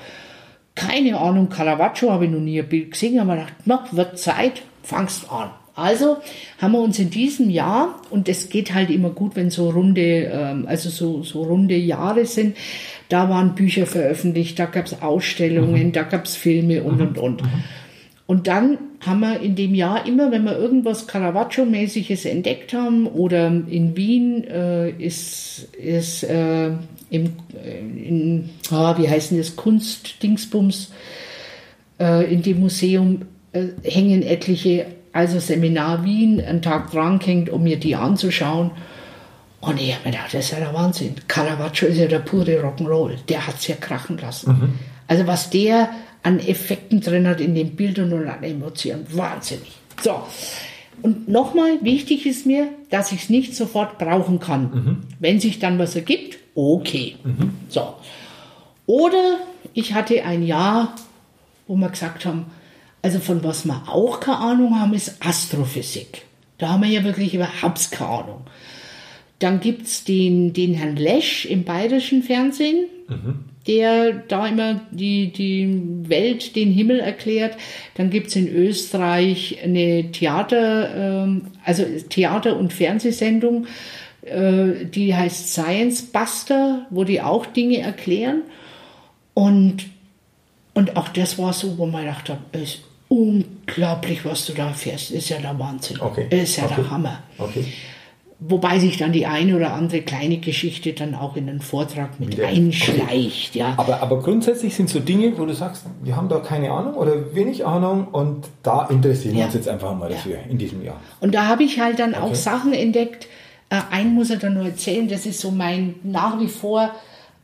[0.79, 4.62] Keine Ahnung, Caravaggio habe ich noch nie ein Bild gesehen, aber gedacht, na, wird Zeit,
[4.85, 5.51] fangst an.
[5.74, 6.18] Also
[6.61, 10.31] haben wir uns in diesem Jahr, und es geht halt immer gut, wenn so runde,
[10.33, 12.57] ähm, also so, so runde Jahre sind,
[13.09, 15.93] da waren Bücher veröffentlicht, da gab es Ausstellungen, mhm.
[15.93, 17.07] da gab es Filme und, mhm.
[17.09, 17.43] und, und.
[17.43, 17.64] Mhm.
[18.26, 23.47] Und dann haben wir in dem Jahr immer, wenn wir irgendwas Caravaggio-mäßiges entdeckt haben oder
[23.47, 26.70] in Wien äh, ist, ist äh,
[27.11, 27.33] im,
[27.65, 30.91] in, ah, wie heißen das, Kunstdingsbums,
[32.01, 37.63] äh, in dem Museum äh, hängen etliche, also Seminar Wien, einen Tag dran hängt, um
[37.63, 38.71] mir die anzuschauen.
[39.61, 41.15] Und ich habe mir gedacht, das ist ja der Wahnsinn.
[41.27, 43.17] Caravaggio ist ja der pure Rock'n'Roll.
[43.29, 44.53] Der hat es ja krachen lassen.
[44.53, 44.73] Mhm.
[45.09, 45.91] Also was der
[46.23, 49.07] an Effekten drin hat in den Bildern und an Emotionen.
[49.11, 49.73] Wahnsinnig.
[50.03, 50.23] So.
[51.03, 54.63] Und nochmal, wichtig ist mir, dass ich es nicht sofort brauchen kann.
[54.63, 54.97] Mhm.
[55.19, 57.17] Wenn sich dann was ergibt, okay.
[57.23, 57.53] Mhm.
[57.69, 57.95] So.
[58.87, 59.39] Oder
[59.75, 60.95] ich hatte ein Jahr,
[61.67, 62.47] wo wir gesagt haben,
[63.03, 66.23] also von was wir auch keine Ahnung haben, ist Astrophysik.
[66.59, 68.41] Da haben wir ja wirklich überhaupt keine Ahnung.
[69.39, 73.45] Dann gibt es den, den Herrn Lesch im bayerischen Fernsehen, mhm.
[73.69, 77.57] der da immer die, die Welt, den Himmel erklärt.
[77.95, 83.67] Dann gibt es in Österreich eine Theater, ähm, also Theater- und Fernsehsendung,
[84.31, 88.43] äh, die heißt Science Buster, wo die auch Dinge erklären.
[89.35, 89.87] Und,
[90.74, 95.11] und auch das war so, wo man dachte, es ist unglaublich, was du da erfährst.
[95.11, 96.01] Ist ja der Wahnsinn.
[96.01, 96.26] Okay.
[96.31, 96.74] Ist ja okay.
[96.76, 97.22] der Hammer.
[97.39, 97.64] Okay.
[98.41, 102.39] Wobei sich dann die eine oder andere kleine Geschichte dann auch in den Vortrag mit
[102.39, 102.47] ja.
[102.47, 103.57] einschleicht.
[103.57, 103.74] Ja.
[103.76, 107.35] Aber, aber grundsätzlich sind so Dinge, wo du sagst, wir haben da keine Ahnung oder
[107.35, 110.43] wenig Ahnung und da interessieren wir uns jetzt einfach mal dafür ja.
[110.49, 111.01] in diesem Jahr.
[111.18, 112.22] Und da habe ich halt dann okay.
[112.22, 113.26] auch Sachen entdeckt.
[113.71, 116.95] Äh, einen muss ich dann nur erzählen, das ist so mein nach wie vor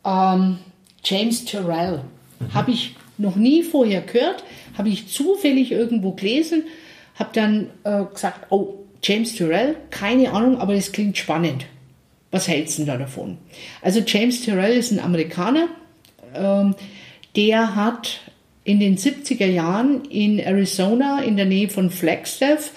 [0.05, 0.59] ähm,
[1.05, 2.03] James Turrell.
[2.41, 2.55] Mhm.
[2.55, 4.45] Habe ich noch nie vorher gehört,
[4.77, 6.65] habe ich zufällig irgendwo gelesen,
[7.17, 11.67] habe dann äh, gesagt, oh, James Turrell, keine Ahnung, aber es klingt spannend.
[12.31, 13.39] Was hältst du da davon?
[13.83, 15.69] Also James Turrell ist ein Amerikaner,
[16.35, 16.75] ähm,
[17.37, 18.21] der hat
[18.65, 22.73] in den 70er Jahren in Arizona in der Nähe von Flagstaff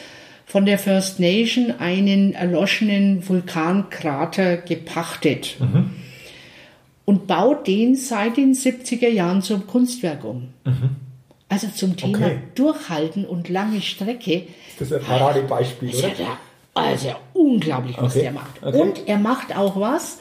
[0.47, 5.91] von der First Nation einen erloschenen Vulkankrater gepachtet mhm.
[7.03, 10.47] und baut den seit den 70er Jahren zum Kunstwerk um.
[10.63, 10.95] Mhm.
[11.49, 12.39] Also zum Thema okay.
[12.55, 14.47] Durchhalten und lange Strecke.
[14.79, 16.07] Das ist ein Paradebeispiel, oder?
[16.17, 16.37] Ja,
[16.73, 18.23] also unglaublich, was okay.
[18.23, 18.63] der macht.
[18.63, 18.79] Okay.
[18.79, 20.19] Und er macht auch was,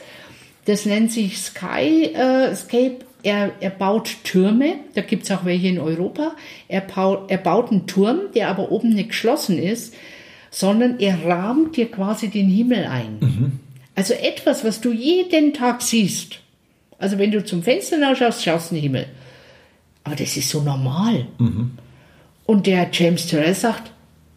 [0.64, 2.99] das nennt sich Skyscape.
[3.22, 6.33] Er, er baut Türme, da gibt es auch welche in Europa.
[6.68, 9.95] Er baut, er baut einen Turm, der aber oben nicht geschlossen ist,
[10.51, 13.18] sondern er rahmt dir quasi den Himmel ein.
[13.20, 13.53] Mhm.
[13.94, 16.40] Also etwas, was du jeden Tag siehst.
[16.99, 19.07] Also wenn du zum Fenster schaust, schaust du den Himmel.
[20.05, 21.26] Aber das ist so normal.
[21.38, 21.72] Mhm.
[22.44, 23.90] Und der James Terrell sagt,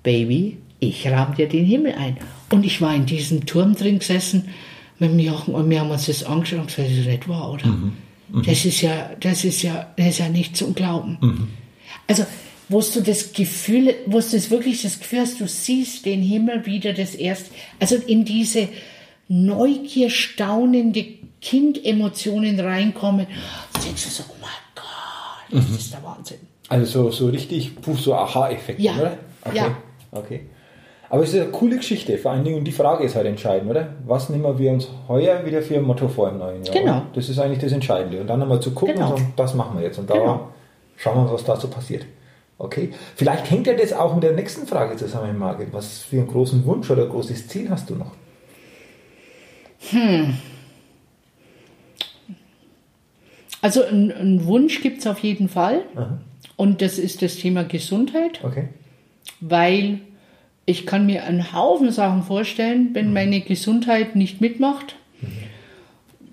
[0.04, 2.18] Baby, ich rahm dir den Himmel ein.
[2.50, 4.50] Und ich war in diesem Turm drin gesessen
[4.98, 7.52] mit dem Jochen und wir haben uns das angeschaut und gesagt, das ist nicht wahr,
[7.52, 7.68] oder?
[7.68, 7.94] Mhm.
[8.32, 8.44] Mhm.
[8.44, 11.18] Das ist ja, das ist ja, das ist ja nicht zum Glauben.
[11.22, 11.48] Mhm.
[12.08, 12.26] Also,
[12.70, 16.66] wo du das Gefühl, wo du das wirklich das Gefühl hast, du siehst den Himmel
[16.66, 17.50] wieder das erste,
[17.80, 18.70] also in diese
[19.28, 21.06] Neugier, staunende
[21.42, 23.28] Kindemotionen reinkommen,
[23.86, 26.38] denkst du so, oh mein Das ist der Wahnsinn.
[26.68, 29.18] Also so, so richtig, puh, so Aha-Effekt, Ja, oder?
[29.44, 29.58] Okay.
[29.58, 29.78] ja.
[30.12, 30.42] okay.
[31.12, 33.72] Aber es ist eine coole Geschichte, vor allen Dingen, und die Frage ist halt entscheidend,
[33.72, 33.96] oder?
[34.06, 36.76] Was nehmen wir uns heuer wieder für ein Motto vor im neuen Jahr?
[36.76, 36.92] Genau.
[36.98, 37.08] oder?
[37.16, 38.22] Das ist eigentlich das Entscheidende.
[38.22, 39.12] Und dann nochmal zu gucken Genau.
[39.12, 39.98] und sagen, das machen wir jetzt.
[39.98, 40.50] Und da Genau.
[40.98, 42.06] schauen wir, was da so passiert.
[42.60, 42.92] Okay.
[43.16, 45.70] Vielleicht hängt ja das auch mit der nächsten Frage zusammen, Margit.
[45.72, 48.12] Was für einen großen Wunsch oder großes Ziel hast du noch?
[53.62, 55.84] Also ein, ein Wunsch gibt es auf jeden Fall.
[56.56, 58.68] Und das ist das Thema Gesundheit, Okay.
[59.40, 60.00] weil
[60.66, 64.96] ich kann mir einen Haufen Sachen vorstellen, wenn meine Gesundheit nicht mitmacht,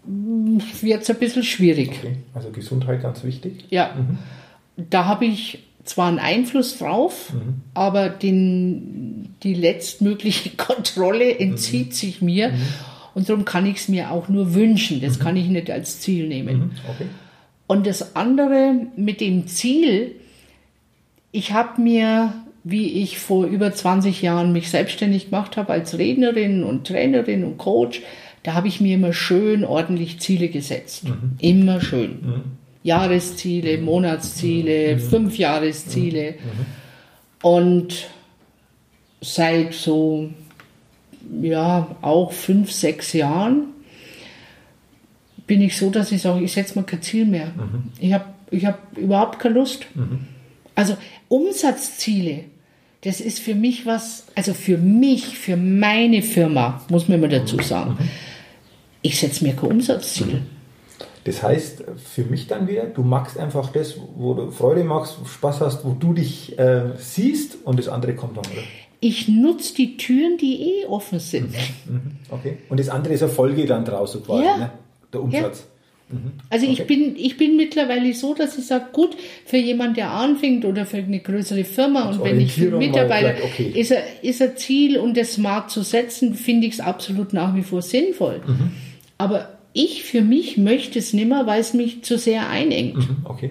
[0.04, 1.90] wird es ein bisschen schwierig.
[1.98, 2.16] okay.
[2.34, 3.64] Also Gesundheit ganz wichtig.
[3.70, 3.96] Ja,
[4.76, 7.32] da habe ich zwar einen Einfluss drauf,
[7.74, 12.53] aber den, die letztmögliche Kontrolle entzieht sich mir.
[13.14, 15.01] Und darum kann ich es mir auch nur wünschen.
[15.01, 16.72] Das kann ich nicht als Ziel nehmen.
[16.89, 17.07] Okay.
[17.66, 20.12] Und das andere mit dem Ziel,
[21.32, 22.32] ich habe mir,
[22.62, 27.59] wie ich vor über 20 Jahren mich selbstständig gemacht habe als Rednerin und Trainerin und
[27.59, 28.03] Coach,
[28.43, 31.05] da habe ich mir immer schön ordentlich Ziele gesetzt.
[31.41, 32.20] Immer schön.
[32.87, 36.34] Jahresziele, Monatsziele, Fünfjahresziele.
[37.43, 38.09] Und
[39.20, 40.30] seit so,
[41.43, 43.64] ja, auch fünf, sechs Jahren
[45.47, 47.53] bin ich so, dass ich sage, ich setze mir kein Ziel mehr.
[48.01, 49.87] Ich habe ich hab überhaupt keine Lust.
[50.76, 50.97] Also
[51.28, 52.45] Umsatzziele,
[53.03, 57.61] das ist für mich was, also für mich, für meine Firma, muss man immer dazu
[57.61, 57.99] sagen,
[59.03, 60.43] ich setze mir kein Umsatzziel.
[61.26, 65.60] Das heißt, für mich dann wieder, du magst einfach das, wo du Freude magst, Spaß
[65.60, 68.62] hast, wo du dich äh, siehst und das andere kommt dann, oder?
[69.00, 71.52] Ich nutze die Türen, die eh offen sind.
[72.30, 72.58] Okay.
[72.68, 74.56] Und das andere ist eine Folge dann draus, so quasi, Ja.
[74.56, 74.70] ne?
[75.12, 75.66] Der Umsatz.
[76.50, 76.94] Also ich, Okay.
[76.94, 80.98] bin, ich bin mittlerweile so, dass ich sage, gut, für jemand, der anfängt oder für
[80.98, 83.72] eine größere Firma Als und wenn ich Mitarbeiter, okay.
[83.74, 87.56] ist, ein, ist ein Ziel und das smart zu setzen, finde ich es absolut nach
[87.56, 88.40] wie vor sinnvoll.
[88.46, 88.70] Mhm.
[89.18, 92.96] Aber ich für mich möchte es nimmer, weil es mich zu sehr einengt.
[92.96, 93.50] Mhm, Okay.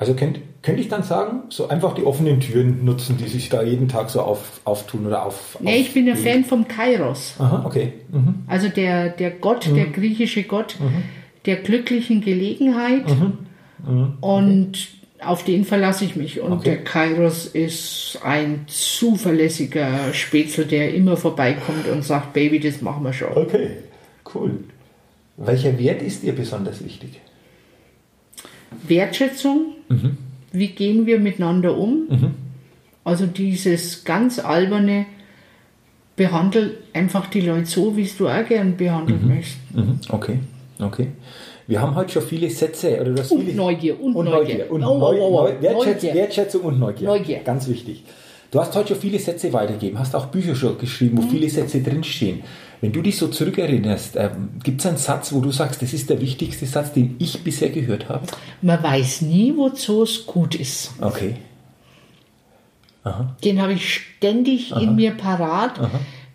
[0.00, 3.62] Also könnt, könnte ich dann sagen, so einfach die offenen Türen nutzen, die sich da
[3.64, 5.58] jeden Tag so auf, auftun oder auf.
[5.60, 7.34] Nee, ich bin ein auf- Fan vom Kairos.
[7.40, 7.94] Aha, okay.
[8.12, 8.44] Mhm.
[8.46, 10.76] Also der, der Gott, der griechische Gott
[11.46, 13.06] der glücklichen Gelegenheit.
[14.20, 14.88] Und
[15.20, 16.40] auf den verlasse ich mich.
[16.40, 16.64] Und Okay.
[16.64, 23.12] der Kairos ist ein zuverlässiger Spätzle, der immer vorbeikommt und sagt, Baby, das machen wir
[23.12, 23.36] schon.
[23.36, 23.70] Okay,
[24.34, 24.52] cool.
[25.38, 27.20] Welcher Wert ist dir besonders wichtig?
[28.86, 29.74] Wertschätzung,
[30.52, 32.34] wie gehen wir miteinander um?
[33.04, 35.06] Also dieses ganz alberne,
[36.16, 39.58] behandle einfach die Leute so, wie es du auch gern behandelt möchtest.
[39.74, 40.38] Mhm, Okay,
[40.80, 41.08] okay.
[41.68, 44.66] Wir haben heute schon viele Sätze oder das Und viele Neugier, und und Neugier.
[44.68, 45.42] Neugier und Oh, oh, Neu, oh, oh.
[45.44, 46.14] Neu, Wertschätzung, Neugier.
[46.14, 47.06] Wertschätzung und Neugier.
[47.06, 47.38] Neugier.
[47.44, 48.04] Ganz wichtig.
[48.50, 51.30] Du hast heute schon viele Sätze weitergegeben, hast auch Bücher schon geschrieben, wo Mhm.
[51.30, 52.40] viele Sätze drinstehen.
[52.80, 56.08] Wenn du dich so zurückerinnerst, ähm, gibt es einen Satz, wo du sagst, das ist
[56.10, 58.26] der wichtigste Satz, den ich bisher gehört habe?
[58.62, 60.92] Man weiß nie, wozu es gut ist.
[61.00, 61.36] Okay.
[63.42, 65.72] Den habe ich ständig in mir parat.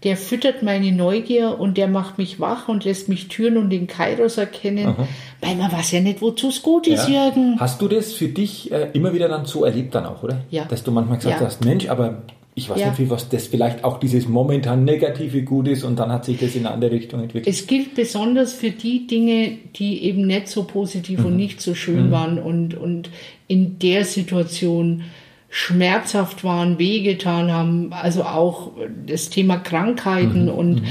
[0.04, 3.86] Der füttert meine Neugier und der macht mich wach und lässt mich Türen und den
[3.88, 4.96] Kairos erkennen.
[5.40, 7.26] Weil man weiß ja nicht, wozu es gut ist, Ja.
[7.28, 7.58] Jürgen.
[7.60, 10.40] Hast du das für dich äh, immer wieder dann so erlebt dann auch, oder?
[10.50, 10.66] Ja.
[10.66, 11.46] Dass du manchmal gesagt Ja.
[11.48, 12.24] hast, Mensch, aber
[12.56, 12.90] ich weiß Ja.
[12.90, 16.40] nicht, wie was das vielleicht auch dieses momentan negative Gut ist und dann hat sich
[16.40, 17.48] das in eine andere Richtung entwickelt.
[17.54, 22.12] Es gilt besonders für die Dinge, die eben nicht so positiv und nicht so schön
[22.12, 23.10] waren und, und
[23.48, 25.04] in der Situation
[25.50, 27.94] schmerzhaft waren, wehgetan haben.
[27.94, 28.72] Also auch
[29.06, 30.84] das Thema Krankheiten und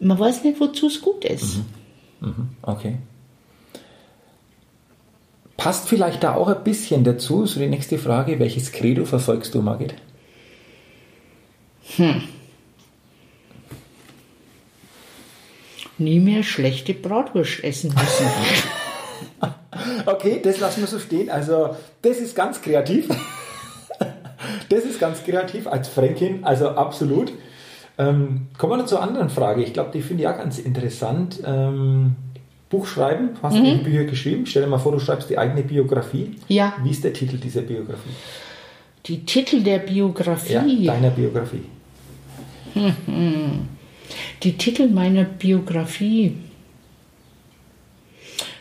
[0.00, 1.60] man weiß nicht, wozu es gut ist.
[2.62, 2.96] Okay.
[5.56, 9.62] Passt vielleicht da auch ein bisschen dazu, so die nächste Frage, welches Credo verfolgst du,
[9.62, 9.94] Margit?
[15.98, 18.26] Nie mehr schlechte Bratwurst essen müssen.
[20.06, 21.28] Okay, das lassen wir so stehen.
[21.30, 23.08] Also, das ist ganz kreativ.
[24.68, 27.32] Das ist ganz kreativ als Fränkin, also absolut.
[27.96, 29.62] Ähm, kommen wir noch zur anderen Frage.
[29.62, 31.40] Ich glaube, die finde ich auch ganz interessant.
[31.44, 32.16] Ähm,
[32.70, 34.46] Buch schreiben, hast du Bücher geschrieben?
[34.46, 36.36] Stell dir mal vor, du schreibst die eigene Biografie.
[36.48, 36.74] Ja.
[36.82, 38.10] Wie ist der Titel dieser Biografie?
[39.06, 40.52] Die Titel der Biografie.
[40.84, 41.64] Ja, deiner Biografie.
[44.42, 46.32] Die Titel meiner Biografie.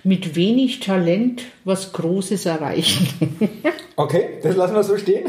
[0.06, 3.08] Mit wenig Talent was Großes erreichen.
[3.96, 5.26] Okay, das lassen wir so stehen.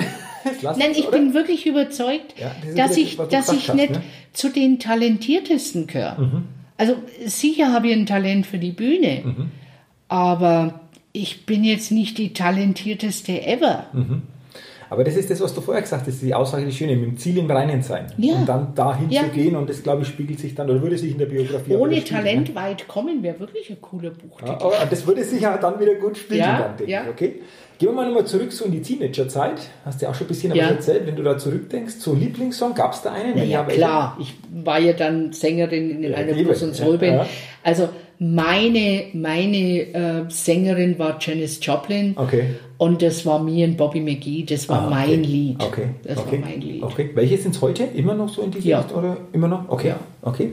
[0.62, 1.18] Nein, ich oder?
[1.18, 4.02] bin wirklich überzeugt, Ja, dass das, ich, dass ich hast, nicht ne?
[4.32, 6.42] zu den Talentiertesten gehöre.
[6.78, 6.94] Also
[7.26, 9.50] sicher habe ich ein Talent für die Bühne, Mhm.
[10.08, 10.80] aber
[11.12, 13.86] ich bin jetzt nicht die talentierteste ever.
[14.90, 17.16] Aber das ist das, was du vorher gesagt hast, die Aussage, die schöne, mit dem
[17.16, 18.06] Ziel im Reinen sein.
[18.18, 18.34] Ja.
[18.34, 19.22] Und dann dahin Ja.
[19.22, 21.74] zu gehen und das, glaube ich, spiegelt sich dann, oder würde sich in der Biografie
[21.74, 24.50] Ohne spiegeln, Talent weit kommen wäre wirklich ein cooler Buchtitel.
[24.52, 27.02] Ja, aber das würde sich ja dann wieder gut spielen, Ja, dann, denke ja.
[27.02, 27.08] ich.
[27.10, 27.34] Okay?
[27.76, 29.60] Gehen wir mal nochmal zurück so in die Teenagerzeit.
[29.84, 30.64] Hast du ja auch schon ein bisschen Ja.
[30.66, 31.06] was erzählt.
[31.08, 33.48] Wenn du da zurückdenkst, so Lieblingssong, gab es da einen?
[33.50, 34.16] Ja, klar.
[34.20, 34.32] Ich
[34.64, 36.32] war ja dann Sängerin in einer.
[36.34, 37.26] Blues- und Soulband.
[37.64, 37.88] Also
[38.20, 42.14] meine, meine äh, Sängerin war Janis Joplin.
[42.16, 42.44] Okay.
[42.84, 44.44] Und das war mir und Bobby McGee.
[44.44, 44.94] Das war Ah, okay.
[44.94, 45.62] mein Lied.
[45.62, 45.88] Okay.
[46.02, 46.42] Das okay.
[46.42, 46.82] war mein Lied.
[46.82, 47.10] Okay.
[47.14, 47.84] Welche sind es heute?
[47.84, 48.80] Immer noch so in dieser Ja.
[48.80, 48.98] Richtung?
[48.98, 49.68] Oder immer noch?
[49.68, 49.88] Okay.
[49.88, 49.96] Ja.
[50.22, 50.52] Okay.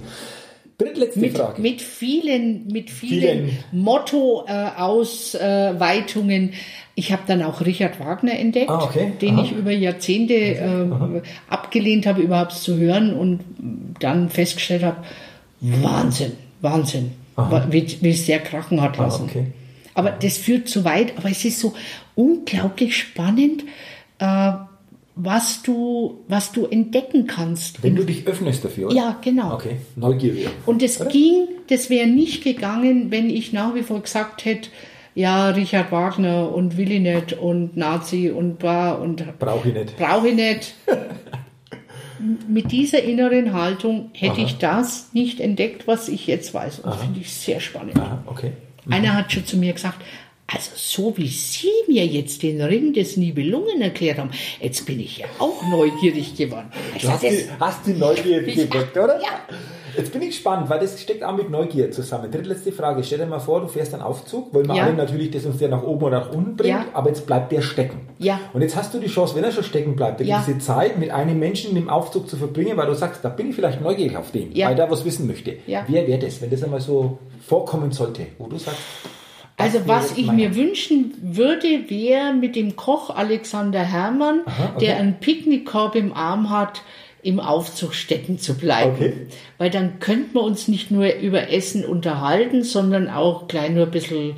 [0.77, 1.61] Drittletzte Mit, Frage.
[1.61, 3.57] mit vielen, mit vielen, Vielen.
[3.71, 6.51] Motto-Ausweitungen.
[6.95, 9.11] ich habe dann auch Richard Wagner entdeckt, Ah, okay.
[9.21, 9.43] den Aha.
[9.43, 13.39] ich über Jahrzehnte äh, abgelehnt habe, überhaupt zu hören und
[13.99, 14.97] dann festgestellt habe,
[15.61, 16.31] Wahnsinn,
[16.61, 17.11] Wahnsinn,
[17.69, 19.25] wie, wie es sehr krachen hat Ah, lassen.
[19.29, 19.45] okay.
[19.93, 21.73] Aber das führt zu weit, aber es ist so
[22.15, 23.63] unglaublich spannend,
[24.19, 24.51] äh,
[25.15, 27.83] was du, was du entdecken kannst.
[27.83, 28.95] Wenn du dich öffnest dafür, oder?
[28.95, 29.53] Ja, genau.
[29.53, 29.77] Okay.
[29.95, 30.49] Neugier wieder.
[30.65, 34.69] Und es ging, das wäre nicht gegangen, wenn ich nach wie vor gesagt hätte,
[35.13, 39.97] ja, Richard Wagner und Willi nicht und Nazi und bla und Brauche ich nicht.
[39.97, 40.73] brauche ich nicht.
[42.47, 44.43] Mit dieser inneren Haltung hätte Aha.
[44.43, 46.79] ich das nicht entdeckt, was ich jetzt weiß.
[46.79, 47.97] Und das finde ich sehr spannend.
[47.99, 48.51] Aha, okay.
[48.89, 50.03] Einer hat schon zu mir gesagt,
[50.53, 55.17] also so wie Sie mir jetzt den Ring des Nibelungen erklärt haben, jetzt bin ich
[55.19, 56.71] ja auch neugierig geworden.
[56.95, 59.19] Ich Du hast die, hast die Neugier geweckt, oder?
[59.21, 59.29] Ja.
[59.97, 62.31] Jetzt bin ich gespannt, weil das steckt auch mit Neugier zusammen.
[62.31, 63.03] Drittletzte Frage.
[63.03, 64.83] Stell dir mal vor, du fährst einen Aufzug, weil wir Ja.
[64.85, 66.85] alle natürlich das uns ja nach oben oder nach unten bringt, Ja.
[66.93, 68.07] aber jetzt bleibt der stecken.
[68.17, 68.39] Ja.
[68.53, 70.41] Und jetzt hast du die Chance, wenn er schon stecken bleibt, Ja.
[70.47, 73.55] diese Zeit mit einem Menschen im Aufzug zu verbringen, weil du sagst, da bin ich
[73.55, 75.57] vielleicht neugierig auf den, weil der was wissen möchte.
[75.67, 75.83] Ja.
[75.89, 78.79] Wer wäre das, wenn das einmal so vorkommen sollte, wo du sagst,
[79.61, 84.85] Also was ich mir wünschen würde, wäre mit dem Koch Alexander Herrmann, Aha, okay.
[84.85, 86.81] der einen Picknickkorb im Arm hat,
[87.23, 88.93] im Aufzug stecken zu bleiben.
[88.95, 89.13] Okay.
[89.57, 93.91] Weil dann könnten wir uns nicht nur über Essen unterhalten, sondern auch gleich nur ein
[93.91, 94.35] bisschen,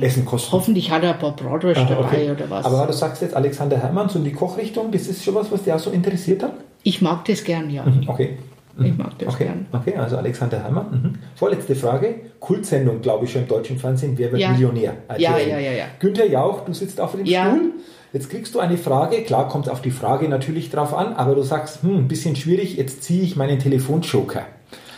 [0.00, 0.52] Essen kosten.
[0.52, 2.30] hoffentlich hat er ein paar Bratwurst Aha, dabei okay.
[2.32, 2.66] oder was.
[2.66, 5.72] Aber du sagst jetzt Alexander Hermanns und die Kochrichtung, das ist schon was, was dich
[5.72, 6.52] auch so interessiert hat?
[6.84, 7.84] ich mag das gern, ja.
[8.06, 8.36] Okay.
[8.78, 9.66] Ich mag das Okay, gern.
[9.72, 10.90] okay, also Alexander Herrmann.
[10.90, 11.12] Mhm.
[11.36, 12.16] Vorletzte Frage.
[12.40, 14.14] Kultsendung, glaube ich, schon im deutschen Fernsehen.
[14.16, 14.50] Wer wird Ja.
[14.52, 14.94] Millionär?
[15.16, 15.48] Ja, RTL.
[15.48, 15.84] ja, ja, ja.
[16.00, 17.50] Günther Jauch, du sitzt auf dem Ja.
[17.54, 17.70] Stuhl.
[18.12, 19.22] Jetzt kriegst du eine Frage.
[19.22, 22.36] Klar kommt es auf die Frage natürlich drauf an, aber du sagst, hm, ein bisschen
[22.36, 24.42] schwierig, jetzt ziehe ich meinen Telefonjoker.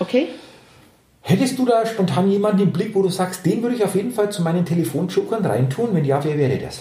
[0.01, 0.29] Okay?
[1.23, 4.13] Hättest du da spontan jemanden im Blick, wo du sagst, den würde ich auf jeden
[4.13, 5.89] Fall zu meinen Telefonjokern reintun?
[5.93, 6.81] Wenn ja, wer wäre das?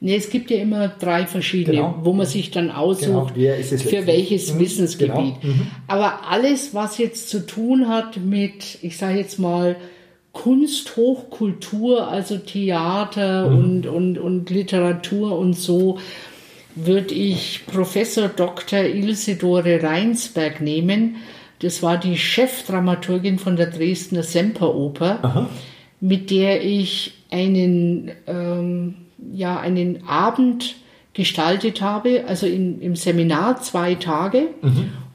[0.00, 1.98] Nee, es gibt ja immer drei verschiedene, Genau.
[2.04, 5.40] wo man sich dann aussucht, Genau, ist es für welches Mhm, Wissensgebiet.
[5.42, 5.54] genau,
[5.88, 9.74] Aber alles, was jetzt zu tun hat mit, ich sage jetzt mal,
[10.32, 13.56] Kunst, Hochkultur, also Theater Mhm.
[13.58, 15.98] und, und, und Literatur und so,
[16.76, 18.80] würde ich Professor Dr.
[18.84, 21.16] Ilse-Dore Reinsberg nehmen.
[21.58, 25.48] Das war die Chefdramaturgin von der Dresdner Semperoper,
[26.00, 28.94] mit der ich einen, ähm,
[29.32, 30.76] ja, einen Abend
[31.12, 34.48] gestaltet habe, also in, im Seminar zwei Tage.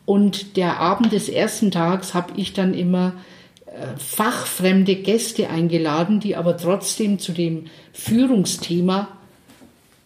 [0.05, 3.13] Und der Abend des ersten Tags habe ich dann immer
[3.65, 9.07] äh, fachfremde Gäste eingeladen, die aber trotzdem zu dem Führungsthema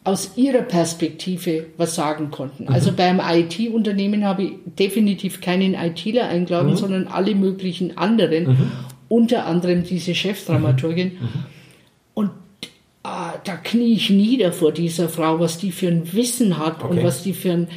[0.04, 2.70] aus ihrer Perspektive was sagen konnten.
[2.70, 8.72] Also beim IT-Unternehmen habe ich definitiv keinen ITler eingeladen, sondern alle möglichen anderen,
[9.10, 11.18] unter anderem diese Chefdramaturgin.
[12.14, 12.32] Und
[13.08, 16.92] ah, da knie ich nieder vor dieser Frau, was die für ein Wissen hat und
[16.98, 17.04] Okay.
[17.04, 17.68] was die für ein,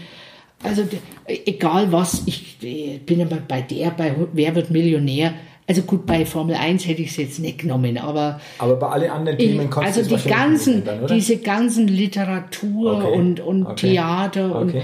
[0.62, 0.82] also
[1.26, 5.32] egal was, ich äh, bin aber bei der, bei Wer wird Millionär,
[5.68, 9.08] also gut, bei Formel 1 hätte ich es jetzt nicht genommen, aber Aber bei allen
[9.10, 13.12] anderen Themen kannst also es die wahrscheinlich ganzen, dann, diese ganzen Literatur Okay.
[13.18, 13.90] und, und Okay.
[13.92, 14.82] Theater und Okay.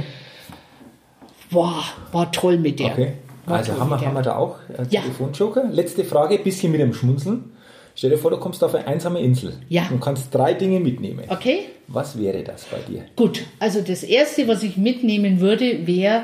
[1.51, 1.83] boah,
[2.13, 2.93] war toll mit der.
[2.93, 3.13] Okay.
[3.47, 5.01] War Also haben wir, haben wir da auch äh, Ja.
[5.03, 5.65] Telefonjoker.
[5.73, 7.53] Letzte Frage, bisschen mit dem Schmunzeln.
[7.97, 9.89] Stell dir vor, du kommst auf eine einsame Insel Ja.
[9.91, 11.25] und kannst drei Dinge mitnehmen.
[11.29, 13.07] Okay, Was wäre das bei dir?
[13.17, 13.45] gut.
[13.59, 16.23] Also das erste, was ich mitnehmen würde, wäre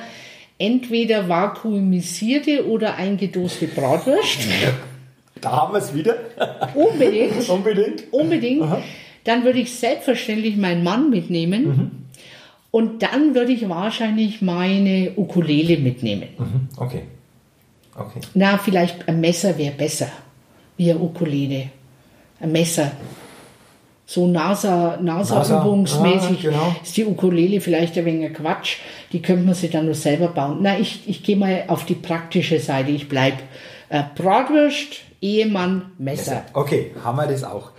[0.59, 4.39] entweder vakuumisierte oder eingedoste Bratwurst.
[5.41, 6.17] Da haben wir es wieder.
[6.75, 7.49] Unbedingt.
[7.49, 8.13] Unbedingt.
[8.13, 8.65] Unbedingt.
[9.25, 11.65] Dann würde ich selbstverständlich meinen Mann mitnehmen.
[11.65, 11.91] Mhm.
[12.71, 16.29] Und dann würde ich wahrscheinlich meine Ukulele mitnehmen.
[16.39, 16.69] Mhm.
[16.77, 17.03] Okay.
[17.97, 18.21] Okay.
[18.35, 20.09] Na, vielleicht ein Messer wäre besser.
[20.77, 21.71] Wie eine Ukulele.
[22.41, 22.93] Ein Messer.
[24.05, 26.77] So NASA, NASA-übungsmäßig ah, genau.
[26.83, 28.79] ist die Ukulele vielleicht ein wenig Quatsch.
[29.13, 30.59] Die könnte man sich dann nur selber bauen.
[30.61, 32.91] Na, ich, ich gehe mal auf die praktische Seite.
[32.91, 33.35] Ich bleib
[33.89, 36.45] äh, Bratwurst, Ehemann, Messer.
[36.53, 37.71] Okay, haben wir das auch.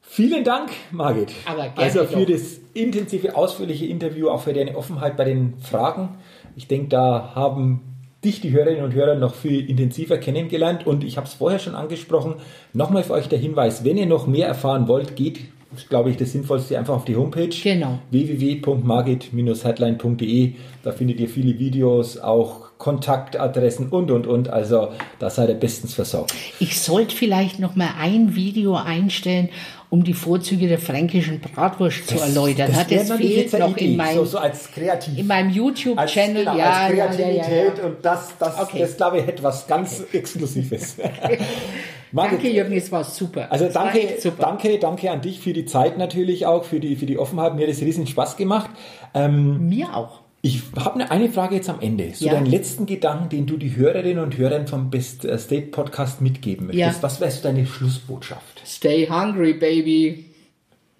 [0.00, 1.32] Vielen Dank, Margit.
[1.46, 2.32] Aber gerne also für doch.
[2.32, 6.16] das intensive, ausführliche Interview, auch für deine Offenheit bei den Fragen.
[6.56, 7.91] Ich denke, da haben
[8.24, 10.86] dich, die Hörerinnen und Hörer, noch viel intensiver kennengelernt.
[10.86, 12.34] Und ich habe es vorher schon angesprochen.
[12.72, 15.40] Nochmal für euch der Hinweis, wenn ihr noch mehr erfahren wollt, geht,
[15.88, 17.98] glaube ich, das Sinnvollste einfach auf die Homepage Genau.
[18.10, 20.52] www.margit-headline.de.
[20.82, 24.50] Da findet ihr viele Videos, auch Kontaktadressen und, und, und.
[24.50, 24.88] Also
[25.20, 26.34] da seid ihr bestens versorgt.
[26.58, 29.50] Ich sollte vielleicht noch mal ein Video einstellen,
[29.88, 32.72] um die Vorzüge der fränkischen Bratwurst zu erläutern.
[32.74, 35.16] das Das, das fehlt noch Idee, in meinem, so, so als kreativ.
[35.16, 36.44] in meinem YouTube-Channel.
[36.44, 37.84] genau, ja, als Kreativität ja, ja.
[37.84, 38.80] und das, das, Okay.
[38.80, 40.96] das glaube ich, hätte was ganz Exklusives.
[42.10, 43.46] Margit, Danke, Jürgen, es war super.
[43.52, 44.42] Also Es danke, super.
[44.42, 47.54] danke, danke an dich für die Zeit natürlich auch, für die, für die Offenheit.
[47.54, 48.70] Mir hat es riesen Spaß gemacht.
[49.14, 50.21] Ähm, Mir auch.
[50.44, 52.10] Ich habe eine, eine Frage jetzt am Ende.
[52.14, 52.32] So Ja.
[52.32, 56.66] deinen letzten Gedanken, den du die Hörerinnen und Hörern vom Best äh, State Podcast mitgeben
[56.66, 56.96] möchtest.
[56.96, 57.02] Ja.
[57.02, 58.60] Was wäre so deine Schlussbotschaft?
[58.66, 60.26] Stay hungry, baby.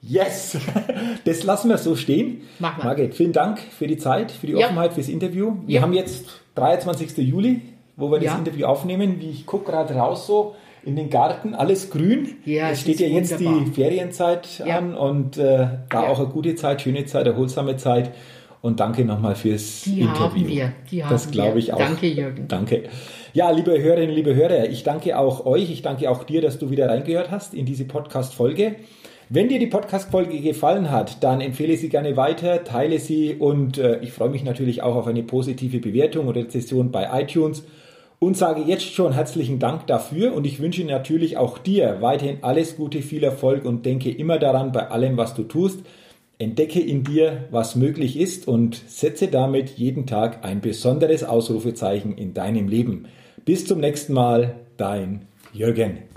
[0.01, 0.57] Yes!
[1.25, 2.43] Das lassen wir so stehen.
[2.59, 2.85] Machen wir.
[2.87, 4.67] Margit, vielen Dank für die Zeit, für die Ja.
[4.67, 5.55] Offenheit, fürs Interview.
[5.67, 5.83] Wir Ja.
[5.83, 7.19] haben jetzt 23.
[7.19, 7.61] Juli,
[7.97, 8.37] wo wir das.
[8.37, 9.21] Interview aufnehmen.
[9.21, 10.55] Wie ich gucke gerade raus so
[10.85, 12.37] in den Garten, alles grün.
[12.45, 13.73] Ja, es steht ja jetzt die wunderbar.
[13.75, 14.79] Ferienzeit Ja.
[14.79, 18.11] an und äh, da auch eine gute Zeit, schöne Zeit, erholsame Zeit.
[18.63, 20.21] Und danke nochmal fürs Die Interview.
[20.21, 21.59] haben wir, die das haben glaube wir.
[21.59, 21.79] ich auch.
[21.79, 22.47] Danke, Jürgen.
[22.49, 22.85] Danke.
[23.35, 26.71] Ja, liebe Hörerinnen, liebe Hörer, ich danke auch euch, ich danke auch dir, dass du
[26.71, 28.77] wieder reingehört hast in diese Podcast-Folge.
[29.29, 33.99] Wenn dir die Podcast-Folge gefallen hat, dann empfehle sie gerne weiter, teile sie und äh,
[34.01, 37.65] ich freue mich natürlich auch auf eine positive Bewertung oder Rezession bei iTunes
[38.21, 42.77] und sage jetzt schon herzlichen Dank dafür und ich wünsche natürlich auch dir weiterhin alles
[42.77, 45.81] Gute, viel Erfolg und denke immer daran bei allem, was du tust.
[46.43, 52.35] Entdecke in dir, was möglich ist und setze damit jeden Tag ein besonderes Ausrufezeichen in
[52.35, 53.07] deinem Leben.
[53.45, 56.12] Bis zum nächsten Mal, dein Jürgen.